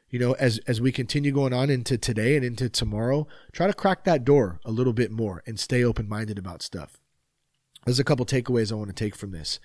you 0.08 0.18
know, 0.18 0.32
as 0.32 0.58
as 0.66 0.80
we 0.80 0.92
continue 0.92 1.32
going 1.32 1.52
on 1.52 1.70
into 1.70 1.96
today 1.96 2.36
and 2.36 2.44
into 2.44 2.68
tomorrow, 2.68 3.26
try 3.52 3.66
to 3.66 3.72
crack 3.72 4.04
that 4.04 4.24
door 4.24 4.60
a 4.64 4.70
little 4.70 4.92
bit 4.92 5.10
more 5.10 5.42
and 5.46 5.58
stay 5.58 5.82
open-minded 5.82 6.38
about 6.38 6.62
stuff. 6.62 7.00
There's 7.84 7.98
a 7.98 8.04
couple 8.04 8.26
takeaways 8.26 8.70
I 8.70 8.76
want 8.76 8.88
to 8.88 9.04
take 9.04 9.16
from 9.16 9.32
this. 9.32 9.58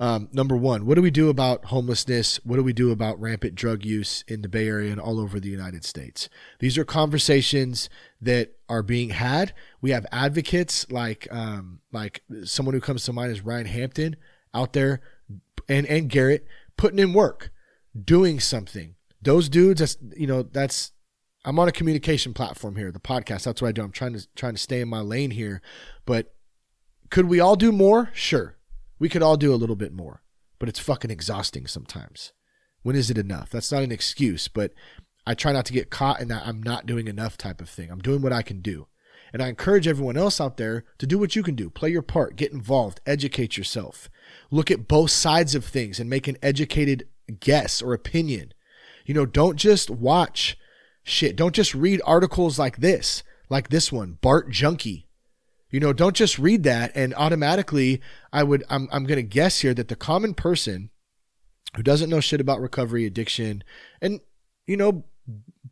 Um, 0.00 0.28
number 0.32 0.56
one, 0.56 0.86
what 0.86 0.96
do 0.96 1.02
we 1.02 1.12
do 1.12 1.28
about 1.28 1.66
homelessness? 1.66 2.40
What 2.44 2.56
do 2.56 2.64
we 2.64 2.72
do 2.72 2.90
about 2.90 3.20
rampant 3.20 3.54
drug 3.54 3.84
use 3.84 4.24
in 4.26 4.42
the 4.42 4.48
Bay 4.48 4.66
Area 4.66 4.90
and 4.90 5.00
all 5.00 5.20
over 5.20 5.38
the 5.38 5.50
United 5.50 5.84
States? 5.84 6.28
These 6.58 6.76
are 6.76 6.84
conversations 6.84 7.88
that 8.20 8.56
are 8.68 8.82
being 8.82 9.10
had. 9.10 9.54
We 9.80 9.92
have 9.92 10.06
advocates 10.10 10.90
like 10.90 11.28
um, 11.30 11.80
like 11.92 12.22
someone 12.42 12.74
who 12.74 12.80
comes 12.80 13.04
to 13.04 13.12
mind 13.12 13.30
is 13.30 13.42
Ryan 13.42 13.66
Hampton 13.66 14.16
out 14.52 14.72
there, 14.72 15.00
and 15.68 15.86
and 15.86 16.08
Garrett 16.08 16.46
putting 16.76 16.98
in 16.98 17.12
work, 17.12 17.52
doing 18.02 18.40
something. 18.40 18.94
Those 19.22 19.48
dudes, 19.48 19.80
that's 19.80 19.96
you 20.16 20.26
know, 20.26 20.42
that's 20.42 20.92
I'm 21.44 21.58
on 21.58 21.68
a 21.68 21.72
communication 21.72 22.34
platform 22.34 22.76
here, 22.76 22.90
the 22.90 23.00
podcast. 23.00 23.44
That's 23.44 23.62
what 23.62 23.68
I 23.68 23.72
do. 23.72 23.82
I'm 23.82 23.92
trying 23.92 24.14
to 24.14 24.26
trying 24.34 24.54
to 24.54 24.60
stay 24.60 24.80
in 24.80 24.88
my 24.88 25.00
lane 25.00 25.30
here, 25.30 25.62
but 26.06 26.34
could 27.10 27.26
we 27.26 27.40
all 27.40 27.56
do 27.56 27.72
more? 27.72 28.10
Sure 28.12 28.56
we 28.98 29.08
could 29.08 29.22
all 29.22 29.36
do 29.36 29.52
a 29.52 29.56
little 29.56 29.76
bit 29.76 29.92
more, 29.92 30.22
but 30.58 30.68
it's 30.68 30.78
fucking 30.78 31.10
exhausting 31.10 31.66
sometimes. 31.66 32.32
When 32.82 32.96
is 32.96 33.10
it 33.10 33.18
enough? 33.18 33.50
That's 33.50 33.72
not 33.72 33.82
an 33.82 33.92
excuse, 33.92 34.48
but 34.48 34.72
I 35.26 35.34
try 35.34 35.52
not 35.52 35.64
to 35.66 35.72
get 35.72 35.90
caught 35.90 36.20
in 36.20 36.28
that 36.28 36.46
I'm 36.46 36.62
not 36.62 36.86
doing 36.86 37.08
enough 37.08 37.36
type 37.36 37.60
of 37.60 37.68
thing. 37.68 37.90
I'm 37.90 38.00
doing 38.00 38.22
what 38.22 38.32
I 38.32 38.42
can 38.42 38.60
do. 38.60 38.86
And 39.32 39.42
I 39.42 39.48
encourage 39.48 39.88
everyone 39.88 40.16
else 40.16 40.40
out 40.40 40.58
there 40.58 40.84
to 40.98 41.06
do 41.06 41.18
what 41.18 41.34
you 41.34 41.42
can 41.42 41.56
do. 41.56 41.68
Play 41.68 41.90
your 41.90 42.02
part, 42.02 42.36
get 42.36 42.52
involved, 42.52 43.00
educate 43.04 43.56
yourself. 43.56 44.08
Look 44.50 44.70
at 44.70 44.86
both 44.86 45.10
sides 45.10 45.54
of 45.54 45.64
things 45.64 45.98
and 45.98 46.08
make 46.08 46.28
an 46.28 46.36
educated 46.40 47.08
guess 47.40 47.82
or 47.82 47.92
opinion. 47.92 48.52
You 49.04 49.14
know, 49.14 49.26
don't 49.26 49.56
just 49.56 49.90
watch 49.90 50.56
shit. 51.02 51.36
Don't 51.36 51.54
just 51.54 51.74
read 51.74 52.00
articles 52.04 52.58
like 52.58 52.78
this, 52.78 53.22
like 53.48 53.68
this 53.68 53.92
one, 53.92 54.18
Bart 54.20 54.50
Junkie. 54.50 55.08
You 55.70 55.80
know, 55.80 55.92
don't 55.92 56.16
just 56.16 56.38
read 56.38 56.62
that 56.62 56.92
and 56.94 57.14
automatically 57.14 58.00
I 58.32 58.44
would 58.44 58.62
I'm 58.70 58.88
I'm 58.92 59.06
to 59.06 59.22
guess 59.22 59.60
here 59.60 59.74
that 59.74 59.88
the 59.88 59.96
common 59.96 60.34
person 60.34 60.90
who 61.76 61.82
doesn't 61.82 62.10
know 62.10 62.20
shit 62.20 62.40
about 62.40 62.60
recovery, 62.60 63.04
addiction, 63.04 63.64
and 64.00 64.20
you 64.66 64.76
know, 64.76 65.04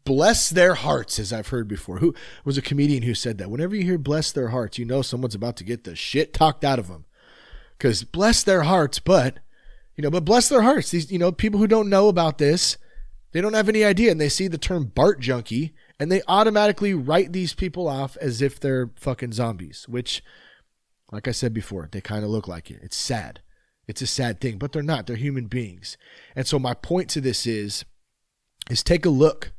bless 0.04 0.50
their 0.50 0.74
hearts 0.74 1.18
as 1.18 1.32
I've 1.32 1.48
heard 1.48 1.68
before. 1.68 1.98
Who 1.98 2.14
was 2.44 2.58
a 2.58 2.62
comedian 2.62 3.04
who 3.04 3.14
said 3.14 3.38
that 3.38 3.50
whenever 3.50 3.76
you 3.76 3.84
hear 3.84 3.98
bless 3.98 4.32
their 4.32 4.48
hearts, 4.48 4.78
you 4.78 4.84
know 4.84 5.02
someone's 5.02 5.36
about 5.36 5.56
to 5.58 5.64
get 5.64 5.84
the 5.84 5.94
shit 5.94 6.34
talked 6.34 6.64
out 6.64 6.80
of 6.80 6.88
them. 6.88 7.04
Cuz 7.78 8.02
bless 8.02 8.42
their 8.42 8.62
hearts, 8.62 8.98
but 8.98 9.38
you 9.96 10.02
know, 10.02 10.10
but 10.10 10.24
bless 10.24 10.48
their 10.48 10.62
hearts. 10.62 10.90
These 10.90 11.10
you 11.12 11.18
know, 11.18 11.32
people 11.32 11.60
who 11.60 11.66
don't 11.66 11.90
know 11.90 12.08
about 12.08 12.38
this, 12.38 12.76
they 13.32 13.40
don't 13.40 13.54
have 13.54 13.68
any 13.68 13.84
idea 13.84 14.10
and 14.10 14.20
they 14.20 14.28
see 14.28 14.48
the 14.48 14.58
term 14.58 14.84
Bart 14.94 15.20
junkie 15.20 15.74
and 15.98 16.10
they 16.10 16.22
automatically 16.26 16.94
write 16.94 17.32
these 17.32 17.54
people 17.54 17.88
off 17.88 18.16
as 18.20 18.42
if 18.42 18.58
they're 18.58 18.90
fucking 18.96 19.32
zombies, 19.32 19.86
which, 19.88 20.22
like 21.10 21.28
I 21.28 21.32
said 21.32 21.54
before, 21.54 21.88
they 21.90 22.00
kind 22.00 22.24
of 22.24 22.30
look 22.30 22.48
like 22.48 22.70
it. 22.70 22.80
It's 22.82 22.96
sad. 22.96 23.40
It's 23.86 24.02
a 24.02 24.06
sad 24.06 24.40
thing, 24.40 24.58
but 24.58 24.72
they're 24.72 24.82
not. 24.82 25.06
They're 25.06 25.16
human 25.16 25.46
beings. 25.46 25.96
And 26.34 26.46
so 26.46 26.58
my 26.58 26.74
point 26.74 27.08
to 27.10 27.20
this 27.20 27.46
is, 27.46 27.84
is 28.70 28.82
take 28.82 29.04
a 29.04 29.10
look. 29.10 29.52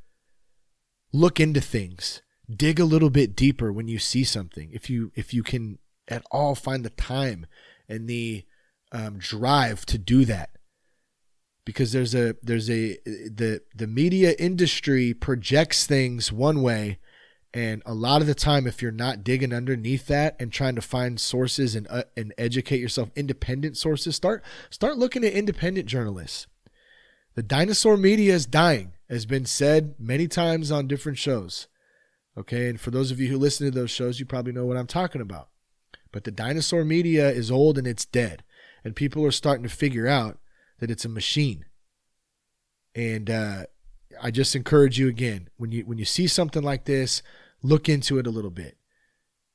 Look 1.12 1.40
into 1.40 1.62
things. 1.62 2.22
Dig 2.50 2.80
a 2.80 2.86
little 2.86 3.10
bit 3.10 3.36
deeper 3.36 3.72
when 3.72 3.88
you 3.88 4.00
see 4.00 4.24
something. 4.24 4.70
If 4.74 4.90
you 4.90 5.12
if 5.16 5.34
you 5.34 5.44
can 5.44 5.78
at 6.08 6.24
all 6.32 6.56
find 6.56 6.84
the 6.84 6.90
time 6.90 7.46
and 7.88 8.08
the 8.08 8.46
um, 8.94 9.18
drive 9.18 9.86
to 9.88 9.98
do 9.98 10.24
that 10.26 10.52
because 11.66 11.92
there's 11.92 12.16
a 12.16 12.36
there's 12.42 12.70
a 12.70 12.98
the 13.06 13.62
the 13.76 13.88
media 13.88 14.36
industry 14.40 15.14
projects 15.14 15.86
things 15.86 16.32
one 16.32 16.62
way 16.62 17.00
And 17.54 17.84
a 17.86 17.94
lot 17.94 18.22
of 18.22 18.28
the 18.28 18.34
time, 18.34 18.66
if 18.66 18.82
you're 18.82 18.92
not 18.92 19.24
digging 19.24 19.54
underneath 19.54 20.08
that 20.08 20.36
and 20.40 20.52
trying 20.52 20.74
to 20.74 20.82
find 20.82 21.20
sources 21.20 21.76
and 21.76 21.86
uh, 21.90 22.04
and 22.18 22.34
educate 22.38 22.80
yourself, 22.80 23.12
independent 23.16 23.78
sources, 23.78 24.16
start 24.16 24.44
start 24.72 24.98
looking 24.98 25.24
at 25.24 25.34
independent 25.34 25.86
journalists. 25.86 26.48
The 27.36 27.44
dinosaur 27.44 27.96
media 27.96 28.34
is 28.34 28.48
dying, 28.48 28.94
has 29.08 29.28
been 29.28 29.46
said 29.46 29.96
many 30.00 30.28
times 30.28 30.72
on 30.72 30.88
different 30.88 31.20
shows. 31.20 31.68
Okay, 32.36 32.70
and 32.70 32.82
for 32.82 32.90
those 32.90 33.12
of 33.12 33.20
you 33.20 33.28
who 33.28 33.38
listen 33.38 33.68
to 33.68 33.80
those 33.80 33.92
shows, 33.92 34.20
you 34.20 34.26
probably 34.26 34.52
know 34.52 34.66
what 34.66 34.78
I'm 34.78 34.88
talking 34.88 35.22
about. 35.22 35.50
But 36.12 36.24
the 36.24 36.32
dinosaur 36.32 36.84
media 36.84 37.30
is 37.30 37.52
old 37.52 37.78
and 37.78 37.86
it's 37.86 38.06
dead, 38.06 38.44
and 38.84 38.96
people 38.96 39.26
are 39.26 39.32
starting 39.32 39.64
to 39.64 39.70
figure 39.70 40.08
out 40.08 40.40
that 40.80 40.92
it's 40.92 41.06
a 41.06 41.10
machine. 41.10 41.66
And 42.96 43.30
uh, 43.30 43.66
I 44.22 44.32
just 44.32 44.56
encourage 44.56 45.00
you 45.00 45.08
again 45.08 45.50
when 45.58 45.72
you 45.72 45.86
when 45.86 45.98
you 45.98 46.06
see 46.06 46.28
something 46.28 46.64
like 46.64 46.86
this, 46.86 47.22
look 47.62 47.90
into 47.90 48.20
it 48.20 48.28
a 48.28 48.32
little 48.32 48.52
bit. 48.52 48.78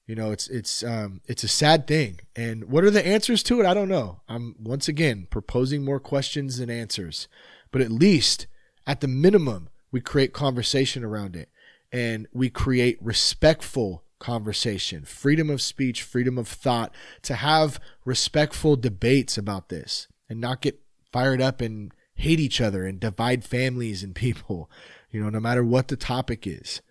You 0.06 0.14
know, 0.14 0.32
it's 0.32 0.48
it's 0.48 0.82
um, 0.82 1.20
it's 1.26 1.44
a 1.44 1.48
sad 1.48 1.86
thing. 1.86 2.20
And 2.34 2.64
what 2.64 2.82
are 2.84 2.90
the 2.90 3.06
answers 3.06 3.42
to 3.44 3.60
it? 3.60 3.66
I 3.66 3.74
don't 3.74 3.90
know. 3.90 4.22
I'm 4.28 4.56
once 4.58 4.88
again 4.88 5.26
proposing 5.30 5.84
more 5.84 6.00
questions 6.00 6.56
than 6.56 6.70
answers, 6.70 7.28
but 7.70 7.82
at 7.82 7.92
least 7.92 8.46
at 8.86 9.00
the 9.00 9.08
minimum, 9.08 9.68
we 9.92 10.00
create 10.00 10.32
conversation 10.32 11.04
around 11.04 11.36
it, 11.36 11.50
and 11.92 12.26
we 12.32 12.48
create 12.48 12.96
respectful 13.02 14.02
conversation, 14.18 15.04
freedom 15.04 15.50
of 15.50 15.62
speech, 15.62 16.02
freedom 16.02 16.38
of 16.38 16.48
thought, 16.48 16.94
to 17.22 17.34
have 17.34 17.80
respectful 18.04 18.76
debates 18.76 19.38
about 19.38 19.68
this, 19.68 20.08
and 20.28 20.40
not 20.40 20.60
get 20.60 20.80
fired 21.12 21.40
up 21.40 21.60
and 21.60 21.92
hate 22.14 22.40
each 22.40 22.60
other 22.60 22.86
and 22.86 23.00
divide 23.00 23.44
families 23.44 24.02
and 24.02 24.14
people. 24.14 24.70
You 25.10 25.22
know, 25.22 25.30
no 25.30 25.40
matter 25.40 25.64
what 25.64 25.88
the 25.88 25.96
topic 25.96 26.46
is. 26.46 26.82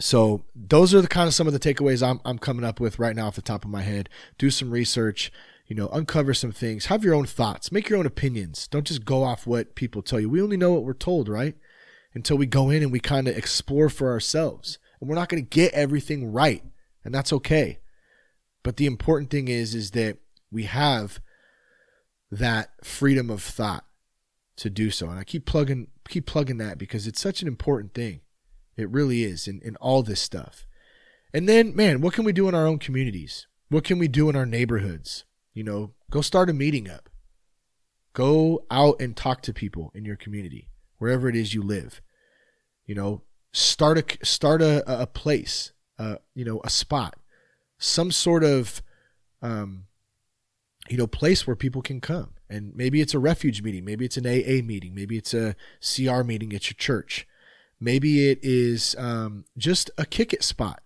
So 0.00 0.42
those 0.56 0.92
are 0.94 1.00
the 1.00 1.08
kind 1.08 1.28
of 1.28 1.34
some 1.34 1.46
of 1.46 1.52
the 1.52 1.60
takeaways 1.60 2.06
I'm 2.06 2.20
I'm 2.24 2.38
coming 2.38 2.64
up 2.64 2.80
with 2.80 2.98
right 2.98 3.14
now 3.14 3.28
off 3.28 3.36
the 3.36 3.42
top 3.42 3.64
of 3.64 3.70
my 3.70 3.82
head. 3.82 4.08
Do 4.36 4.50
some 4.50 4.70
research, 4.70 5.30
you 5.66 5.76
know, 5.76 5.88
uncover 5.88 6.34
some 6.34 6.50
things, 6.50 6.86
have 6.86 7.04
your 7.04 7.14
own 7.14 7.26
thoughts, 7.26 7.70
make 7.70 7.88
your 7.88 7.98
own 7.98 8.06
opinions. 8.06 8.66
Don't 8.66 8.86
just 8.86 9.04
go 9.04 9.22
off 9.22 9.46
what 9.46 9.76
people 9.76 10.02
tell 10.02 10.18
you. 10.18 10.28
We 10.28 10.42
only 10.42 10.56
know 10.56 10.72
what 10.72 10.82
we're 10.82 10.94
told, 10.94 11.28
right? 11.28 11.54
Until 12.14 12.36
we 12.36 12.46
go 12.46 12.68
in 12.68 12.82
and 12.82 12.90
we 12.90 13.00
kind 13.00 13.28
of 13.28 13.36
explore 13.36 13.88
for 13.88 14.10
ourselves. 14.10 14.78
And 15.02 15.08
we're 15.08 15.16
not 15.16 15.28
going 15.28 15.42
to 15.42 15.48
get 15.48 15.74
everything 15.74 16.32
right, 16.32 16.62
and 17.04 17.12
that's 17.12 17.32
okay. 17.32 17.80
But 18.62 18.76
the 18.76 18.86
important 18.86 19.30
thing 19.30 19.48
is 19.48 19.74
is 19.74 19.90
that 19.90 20.18
we 20.48 20.62
have 20.62 21.18
that 22.30 22.70
freedom 22.84 23.28
of 23.28 23.42
thought 23.42 23.84
to 24.58 24.70
do 24.70 24.92
so. 24.92 25.08
And 25.08 25.18
I 25.18 25.24
keep 25.24 25.44
plugging 25.44 25.88
keep 26.08 26.24
plugging 26.24 26.58
that 26.58 26.78
because 26.78 27.08
it's 27.08 27.20
such 27.20 27.42
an 27.42 27.48
important 27.48 27.94
thing. 27.94 28.20
It 28.76 28.88
really 28.90 29.24
is 29.24 29.48
in, 29.48 29.60
in 29.62 29.74
all 29.76 30.04
this 30.04 30.20
stuff. 30.20 30.66
And 31.34 31.48
then, 31.48 31.74
man, 31.74 32.00
what 32.00 32.14
can 32.14 32.24
we 32.24 32.32
do 32.32 32.48
in 32.48 32.54
our 32.54 32.68
own 32.68 32.78
communities? 32.78 33.48
What 33.70 33.82
can 33.82 33.98
we 33.98 34.06
do 34.06 34.28
in 34.28 34.36
our 34.36 34.46
neighborhoods? 34.46 35.24
You 35.52 35.64
know, 35.64 35.94
go 36.12 36.20
start 36.20 36.48
a 36.48 36.52
meeting 36.52 36.88
up. 36.88 37.08
Go 38.12 38.66
out 38.70 39.00
and 39.00 39.16
talk 39.16 39.42
to 39.42 39.52
people 39.52 39.90
in 39.96 40.04
your 40.04 40.16
community, 40.16 40.68
wherever 40.98 41.28
it 41.28 41.34
is 41.34 41.54
you 41.54 41.62
live. 41.64 42.00
You 42.86 42.94
know, 42.94 43.22
start 43.52 43.98
a 43.98 44.26
start 44.26 44.62
a, 44.62 45.02
a 45.02 45.06
place, 45.06 45.72
uh, 45.98 46.16
you 46.34 46.44
know, 46.44 46.60
a 46.64 46.70
spot, 46.70 47.16
some 47.78 48.10
sort 48.10 48.44
of 48.44 48.82
um, 49.42 49.84
you 50.88 50.96
know, 50.96 51.06
place 51.06 51.46
where 51.46 51.56
people 51.56 51.82
can 51.82 52.00
come. 52.00 52.30
And 52.48 52.74
maybe 52.76 53.00
it's 53.00 53.14
a 53.14 53.18
refuge 53.18 53.62
meeting, 53.62 53.84
maybe 53.84 54.04
it's 54.04 54.16
an 54.16 54.26
AA 54.26 54.62
meeting, 54.62 54.94
maybe 54.94 55.16
it's 55.16 55.32
a 55.32 55.56
CR 55.80 56.22
meeting 56.22 56.52
at 56.52 56.68
your 56.68 56.76
church. 56.76 57.26
Maybe 57.80 58.28
it 58.28 58.38
is 58.42 58.94
um, 58.98 59.44
just 59.56 59.90
a 59.98 60.04
kick 60.04 60.32
it 60.32 60.42
spot 60.42 60.82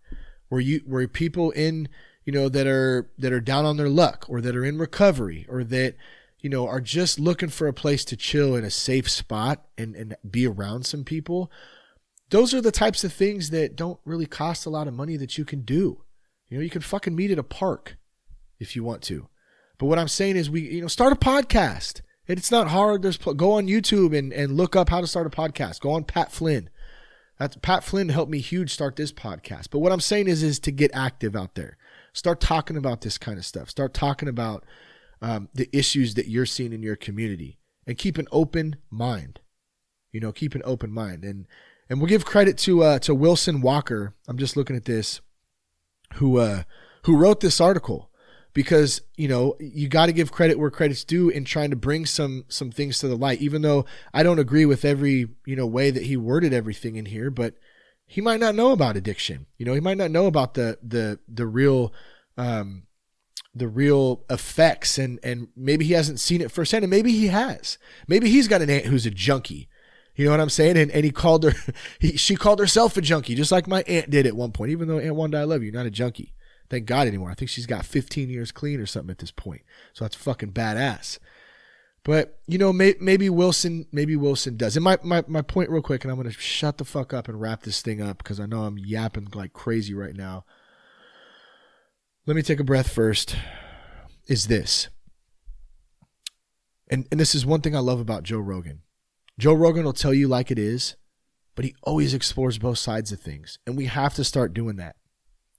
where 0.49 0.61
you 0.61 0.81
where 0.87 1.07
people 1.09 1.51
in 1.51 1.89
you 2.25 2.33
know 2.33 2.49
that 2.49 2.67
are 2.67 3.11
that 3.19 3.33
are 3.33 3.41
down 3.41 3.67
on 3.67 3.77
their 3.77 3.89
luck 3.89 4.27
or 4.29 4.41
that 4.41 4.57
are 4.57 4.65
in 4.65 4.79
recovery 4.79 5.45
or 5.49 5.65
that 5.65 5.97
you 6.41 6.49
know 6.49 6.67
are 6.67 6.81
just 6.81 7.19
looking 7.19 7.49
for 7.49 7.67
a 7.67 7.73
place 7.73 8.05
to 8.07 8.17
chill 8.17 8.55
in 8.55 8.65
a 8.65 8.71
safe 8.71 9.11
spot 9.11 9.67
and 9.77 9.95
and 9.95 10.17
be 10.29 10.47
around 10.47 10.87
some 10.87 11.05
people. 11.05 11.51
Those 12.31 12.53
are 12.55 12.61
the 12.61 12.73
types 12.73 13.05
of 13.05 13.13
things 13.13 13.51
that 13.51 13.77
don't 13.77 14.01
really 14.05 14.27
cost 14.27 14.67
a 14.67 14.71
lot 14.71 14.89
of 14.89 14.95
money 14.95 15.17
that 15.17 15.39
you 15.39 15.45
can 15.45 15.63
do. 15.63 16.03
You 16.49 16.59
know, 16.59 16.65
you 16.65 16.71
can 16.71 16.83
fucking 16.83 17.15
meet 17.15 17.31
at 17.31 17.39
a 17.39 17.45
park 17.45 17.97
if 18.59 18.75
you 18.75 18.83
want 18.85 19.03
to. 19.03 19.29
But 19.79 19.87
what 19.87 19.99
I'm 19.99 20.09
saying 20.09 20.37
is, 20.37 20.49
we 20.49 20.63
you 20.63 20.81
know 20.81 20.89
start 20.89 21.13
a 21.13 21.17
podcast. 21.17 22.01
It's 22.27 22.51
not 22.51 22.69
hard. 22.69 23.03
There's 23.03 23.19
go 23.19 23.53
on 23.53 23.69
YouTube 23.69 24.17
and 24.17 24.33
and 24.33 24.57
look 24.57 24.75
up 24.75 24.89
how 24.89 25.01
to 25.01 25.07
start 25.07 25.27
a 25.27 25.31
podcast. 25.31 25.81
Go 25.81 25.93
on 25.93 26.05
Pat 26.05 26.33
Flynn. 26.33 26.71
That's 27.39 27.57
Pat 27.57 27.85
Flynn 27.85 28.09
helped 28.09 28.31
me 28.31 28.39
huge 28.39 28.73
start 28.73 28.97
this 28.97 29.13
podcast. 29.13 29.69
But 29.71 29.81
what 29.81 29.93
I'm 29.93 30.01
saying 30.01 30.29
is 30.29 30.43
is 30.43 30.59
to 30.61 30.71
get 30.71 30.91
active 30.95 31.37
out 31.37 31.55
there. 31.55 31.77
Start 32.13 32.41
talking 32.41 32.79
about 32.79 33.03
this 33.03 33.19
kind 33.19 33.39
of 33.39 33.45
stuff. 33.45 33.69
Start 33.69 33.93
talking 33.93 34.29
about 34.29 34.65
um, 35.21 35.51
the 35.55 35.69
issues 35.73 36.15
that 36.15 36.29
you're 36.29 36.47
seeing 36.47 36.73
in 36.73 36.83
your 36.83 36.97
community, 36.97 37.59
and 37.87 37.99
keep 37.99 38.17
an 38.17 38.27
open 38.33 38.77
mind. 38.91 39.41
You 40.13 40.21
know, 40.21 40.33
keep 40.33 40.55
an 40.55 40.63
open 40.65 40.91
mind, 40.91 41.25
and 41.25 41.47
and 41.89 42.01
we'll 42.01 42.09
give 42.09 42.25
credit 42.25 42.59
to 42.59 42.83
uh, 42.83 42.99
to 43.01 43.15
Wilson 43.15 43.61
Walker. 43.61 44.15
I'm 44.29 44.39
just 44.39 44.57
looking 44.57 44.77
at 44.77 44.85
this, 44.85 45.21
who 46.15 46.39
uh, 46.39 46.63
who 47.05 47.17
wrote 47.17 47.41
this 47.41 47.61
article. 47.61 48.11
Because 48.53 49.03
you 49.17 49.29
know 49.29 49.55
you 49.61 49.87
got 49.87 50.07
to 50.07 50.13
give 50.13 50.33
credit 50.33 50.59
where 50.59 50.71
credit's 50.71 51.05
due 51.05 51.29
in 51.29 51.45
trying 51.45 51.69
to 51.69 51.77
bring 51.77 52.07
some 52.07 52.47
some 52.49 52.71
things 52.71 52.99
to 53.01 53.09
the 53.09 53.15
light. 53.15 53.43
Even 53.43 53.61
though 53.61 53.85
i 54.15 54.23
don't 54.23 54.39
agree 54.39 54.65
with 54.65 54.83
every 54.83 55.29
you 55.45 55.55
know 55.55 55.67
way 55.67 55.91
that 55.91 56.05
he 56.05 56.17
worded 56.17 56.55
everything 56.55 56.97
in 56.97 57.05
here 57.05 57.31
but 57.31 57.53
he 58.07 58.23
might 58.23 58.41
not 58.41 58.55
know 58.55 58.73
about 58.73 58.97
addiction. 58.97 59.45
You 59.59 59.67
know 59.67 59.75
he 59.75 59.81
might 59.81 59.99
not 59.99 60.11
know 60.11 60.25
about 60.27 60.55
the 60.55 60.79
the 60.83 61.19
the 61.29 61.47
real 61.47 61.93
um 62.39 62.85
the 63.55 63.69
real 63.69 64.25
effects. 64.31 64.99
And 64.99 65.19
and 65.23 65.49
maybe 65.57 65.85
he 65.85 65.95
hasn't 65.95 66.21
seen 66.21 66.41
it 66.41 66.51
firsthand 66.51 66.85
and 66.85 66.91
maybe 66.91 67.13
he 67.13 67.27
has. 67.27 67.79
Maybe 68.07 68.31
he's 68.31 68.49
got 68.49 68.63
an 68.63 68.71
aunt 68.71 68.87
who's 68.87 69.07
a 69.07 69.11
junkie 69.11 69.69
you 70.17 70.25
know 70.25 70.33
what 70.33 70.41
I'm 70.41 70.51
saying? 70.51 70.77
And, 70.77 70.91
and 70.91 71.05
he 71.05 71.11
called 71.11 71.45
her, 71.45 71.53
he, 71.99 72.17
she 72.17 72.37
called 72.37 72.59
herself 72.59 72.97
a 72.97 73.01
junkie, 73.01 73.35
just 73.35 73.53
like 73.53 73.67
my 73.67 73.83
aunt 73.83 74.11
did 74.11 74.27
at 74.27 74.37
one 74.37 74.53
point, 74.53 74.71
even 74.71 74.89
though 74.89 74.99
Aunt 74.99 75.15
Wanda, 75.15 75.39
I 75.39 75.45
love 75.45 75.63
you, 75.63 75.73
not 75.73 75.87
a 75.87 75.91
junkie 75.91 76.33
thank 76.69 76.87
God 76.87 77.07
anymore. 77.07 77.31
I 77.31 77.35
think 77.35 77.51
she's 77.51 77.67
got 77.67 77.85
15 77.85 78.29
years 78.29 78.53
clean 78.53 78.81
or 78.81 78.87
something 78.87 79.11
at 79.11 79.19
this 79.19 79.31
point. 79.31 79.63
So 79.93 80.05
that's 80.05 80.17
fucking 80.17 80.53
badass. 80.53 81.19
But 82.05 82.39
you 82.47 82.57
know, 82.59 82.73
may, 82.73 82.95
maybe 83.01 83.29
Wilson, 83.29 83.87
maybe 83.91 84.15
Wilson 84.15 84.57
does. 84.57 84.77
And 84.77 84.85
my, 84.85 84.97
my 85.03 85.25
my 85.27 85.43
point, 85.43 85.71
real 85.71 85.83
quick, 85.83 86.05
and 86.05 86.11
I'm 86.11 86.17
gonna 86.17 86.31
shut 86.31 86.79
the 86.79 86.85
fuck 86.85 87.13
up 87.13 87.27
and 87.29 87.41
wrap 87.41 87.63
this 87.63 87.83
thing 87.83 88.01
up 88.01 88.19
because 88.19 88.39
I 88.39 88.47
know 88.47 88.63
I'm 88.63 88.79
yapping 88.79 89.29
like 89.35 89.53
crazy 89.53 89.93
right 89.93 90.15
now. 90.15 90.45
Let 92.25 92.37
me 92.37 92.43
take 92.43 92.61
a 92.61 92.65
breath 92.65 92.93
first. 92.93 93.35
Is 94.29 94.47
this, 94.47 94.89
and 96.89 97.09
and 97.11 97.19
this 97.19 97.35
is 97.35 97.45
one 97.45 97.61
thing 97.61 97.75
I 97.75 97.81
love 97.81 97.99
about 97.99 98.23
Joe 98.23 98.39
Rogan. 98.39 98.83
Joe 99.39 99.53
Rogan 99.53 99.85
will 99.85 99.93
tell 99.93 100.15
you 100.15 100.29
like 100.29 100.51
it 100.51 100.59
is, 100.59 100.97
but 101.55 101.65
he 101.65 101.75
always 101.83 102.15
explores 102.15 102.59
both 102.59 102.79
sides 102.79 103.13
of 103.13 103.21
things, 103.21 103.59
and 103.67 103.77
we 103.77 103.87
have 103.87 104.15
to 104.15 104.25
start 104.25 104.55
doing 104.55 104.77
that. 104.77 104.97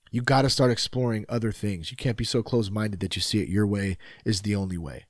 You 0.10 0.22
got 0.22 0.44
to 0.44 0.50
start 0.50 0.72
exploring 0.72 1.26
other 1.30 1.52
things. 1.52 1.92
You 1.92 1.98
can't 1.98 2.18
be 2.18 2.24
so 2.24 2.42
close 2.42 2.72
minded 2.72 3.02
that 3.02 3.16
you 3.16 3.22
see 3.22 3.42
it 3.42 3.50
your 3.50 3.68
way 3.68 3.98
is 4.26 4.42
the 4.42 4.56
only 4.56 4.78
way. 4.78 5.06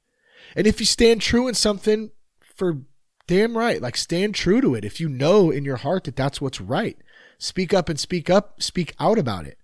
And 0.56 0.68
if 0.68 0.80
you 0.80 0.86
stand 0.86 1.22
true 1.22 1.48
in 1.48 1.54
something, 1.54 2.12
for 2.56 2.80
damn 3.28 3.58
right, 3.58 3.82
like 3.82 3.96
stand 3.96 4.36
true 4.36 4.60
to 4.60 4.76
it. 4.76 4.84
If 4.84 5.00
you 5.00 5.08
know 5.08 5.52
in 5.52 5.64
your 5.64 5.78
heart 5.78 6.06
that 6.06 6.16
that's 6.16 6.42
what's 6.42 6.60
right, 6.60 6.98
speak 7.38 7.74
up 7.74 7.88
and 7.90 8.00
speak 8.00 8.30
up, 8.30 8.62
speak 8.62 8.96
out 9.00 9.18
about 9.18 9.46
it. 9.46 9.58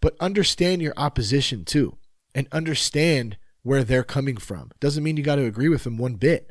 But 0.00 0.16
understand 0.18 0.82
your 0.82 0.94
opposition 0.96 1.64
too 1.64 1.96
and 2.34 2.48
understand 2.50 3.36
where 3.62 3.84
they're 3.84 4.02
coming 4.02 4.36
from. 4.36 4.72
Doesn't 4.80 5.04
mean 5.04 5.16
you 5.16 5.22
got 5.22 5.36
to 5.36 5.44
agree 5.46 5.68
with 5.68 5.84
them 5.84 5.96
one 5.96 6.14
bit, 6.14 6.50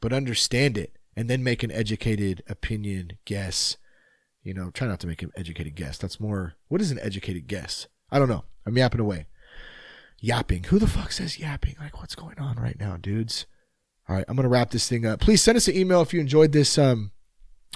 but 0.00 0.12
understand 0.12 0.76
it 0.76 0.96
and 1.16 1.28
then 1.28 1.44
make 1.44 1.62
an 1.62 1.70
educated 1.70 2.42
opinion, 2.48 3.12
guess, 3.24 3.76
you 4.42 4.54
know, 4.54 4.70
try 4.70 4.86
not 4.86 5.00
to 5.00 5.06
make 5.06 5.22
an 5.22 5.32
educated 5.36 5.74
guess. 5.74 5.98
That's 5.98 6.20
more, 6.20 6.54
what 6.68 6.80
is 6.80 6.90
an 6.90 6.98
educated 7.00 7.46
guess? 7.46 7.86
I 8.10 8.18
don't 8.18 8.28
know. 8.28 8.44
I'm 8.66 8.76
yapping 8.76 9.00
away. 9.00 9.26
Yapping. 10.20 10.64
Who 10.64 10.78
the 10.78 10.86
fuck 10.86 11.12
says 11.12 11.38
yapping? 11.38 11.76
Like, 11.80 12.00
what's 12.00 12.14
going 12.14 12.38
on 12.38 12.56
right 12.56 12.78
now, 12.78 12.96
dudes? 12.96 13.46
All 14.08 14.16
right, 14.16 14.24
I'm 14.28 14.36
gonna 14.36 14.48
wrap 14.48 14.70
this 14.70 14.88
thing 14.88 15.06
up. 15.06 15.20
Please 15.20 15.42
send 15.42 15.56
us 15.56 15.68
an 15.68 15.76
email 15.76 16.02
if 16.02 16.12
you 16.12 16.20
enjoyed 16.20 16.52
this 16.52 16.76
um 16.76 17.10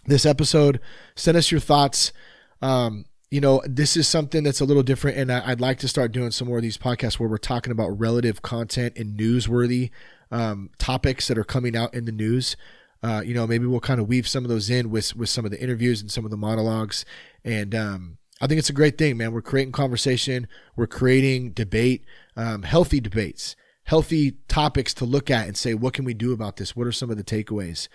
this 0.07 0.27
episode. 0.27 0.81
Send 1.17 1.37
us 1.37 1.51
your 1.51 1.61
thoughts. 1.61 2.13
Um, 2.61 3.07
you 3.31 3.41
know, 3.41 3.63
this 3.67 3.97
is 3.97 4.09
something 4.09 4.43
that's 4.43 4.61
a 4.61 4.65
little 4.65 4.83
different, 4.83 5.19
and 5.19 5.31
I, 5.31 5.51
would 5.51 5.61
like 5.61 5.79
to 5.81 5.89
start 5.89 6.13
doing 6.13 6.31
some 6.31 6.49
more 6.49 6.59
of 6.59 6.63
these 6.63 6.79
podcasts 6.79 7.19
where 7.19 7.29
we're 7.29 7.37
talking 7.37 7.71
about 7.71 7.99
relative 7.99 8.41
content 8.41 8.97
and 8.97 9.19
newsworthy 9.19 9.91
um, 10.31 10.71
topics 10.79 11.29
that 11.29 11.39
are 11.39 11.45
coming 11.45 11.77
out 11.77 11.95
in 11.95 12.07
the 12.07 12.13
news. 12.13 12.57
Uh, 13.03 13.23
you 13.25 13.33
know, 13.35 13.47
maybe 13.47 13.67
we'll 13.67 13.81
kind 13.81 14.01
of 14.01 14.09
weave 14.09 14.27
some 14.27 14.45
of 14.45 14.49
those 14.49 14.69
in 14.71 14.91
with 14.91 15.15
with 15.15 15.29
some 15.29 15.45
of 15.45 15.51
the 15.51 15.61
interviews 15.63 16.01
and 16.01 16.11
some 16.11 16.25
of 16.25 16.31
the 16.31 16.37
monologues. 16.37 17.05
And 17.45 17.75
um, 17.75 18.19
I 18.41 18.47
think 18.47 18.59
it's 18.59 18.71
a 18.71 18.73
great 18.73 18.99
thing, 18.99 19.17
man. 19.17 19.33
We're 19.33 19.43
creating 19.43 19.73
conversation, 19.73 20.49
we're 20.77 20.87
creating 20.87 21.53
debate, 21.53 22.05
um, 22.37 22.63
healthy 22.63 23.01
debates, 23.01 23.57
healthy 23.85 24.33
topics 24.49 24.95
to 24.95 25.05
look 25.05 25.31
at 25.31 25.47
and 25.47 25.57
say, 25.57 25.75
what 25.75 25.95
can 25.95 26.05
we 26.05 26.15
do 26.15 26.33
about 26.33 26.57
this? 26.57 26.75
What 26.75 26.87
are 26.87 26.93
some 26.93 27.11
of 27.11 27.17
the 27.17 27.25
takeaways? 27.25 27.89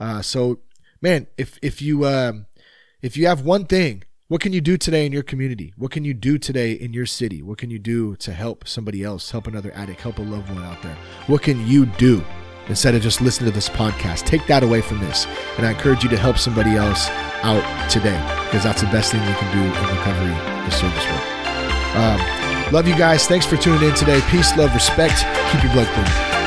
Uh, 0.00 0.22
so, 0.22 0.58
man, 1.00 1.26
if 1.36 1.58
if 1.62 1.80
you 1.80 2.06
um, 2.06 2.46
if 3.00 3.16
you 3.16 3.26
have 3.28 3.42
one 3.42 3.64
thing, 3.64 4.02
What 4.28 4.42
can 4.42 4.52
you 4.52 4.60
do 4.60 4.76
today 4.76 5.06
in 5.06 5.12
your 5.12 5.22
community? 5.22 5.72
What 5.78 5.90
can 5.90 6.04
you 6.04 6.12
do 6.12 6.36
today 6.36 6.72
in 6.72 6.92
your 6.92 7.06
city? 7.06 7.40
What 7.40 7.56
can 7.56 7.70
you 7.70 7.78
do 7.78 8.14
to 8.16 8.34
help 8.34 8.68
somebody 8.68 9.02
else, 9.02 9.30
help 9.30 9.46
another 9.46 9.72
addict, 9.74 10.02
help 10.02 10.18
a 10.18 10.22
loved 10.22 10.50
one 10.50 10.62
out 10.62 10.82
there? 10.82 10.98
What 11.28 11.40
can 11.40 11.66
you 11.66 11.86
do 11.86 12.22
instead 12.68 12.94
of 12.94 13.02
just 13.02 13.20
listening 13.20 13.50
to 13.50 13.54
this 13.54 13.68
podcast? 13.68 14.24
Take 14.24 14.46
that 14.46 14.62
away 14.62 14.80
from 14.80 15.00
this. 15.00 15.26
And 15.56 15.66
I 15.66 15.70
encourage 15.70 16.02
you 16.02 16.10
to 16.10 16.16
help 16.16 16.38
somebody 16.38 16.76
else 16.76 17.08
out 17.42 17.62
today 17.90 18.18
because 18.46 18.64
that's 18.64 18.80
the 18.80 18.88
best 18.88 19.12
thing 19.12 19.20
you 19.26 19.34
can 19.34 19.52
do 19.52 19.62
in 19.62 19.96
recovery 19.96 20.34
is 20.66 20.74
service 20.74 21.04
work. 21.06 21.38
Um, 21.96 22.72
love 22.72 22.86
you 22.86 22.96
guys. 22.96 23.26
Thanks 23.26 23.46
for 23.46 23.56
tuning 23.56 23.88
in 23.88 23.94
today. 23.94 24.20
Peace, 24.28 24.56
love, 24.56 24.74
respect. 24.74 25.24
Keep 25.52 25.64
your 25.64 25.72
blood 25.72 25.88
clean. 25.94 26.37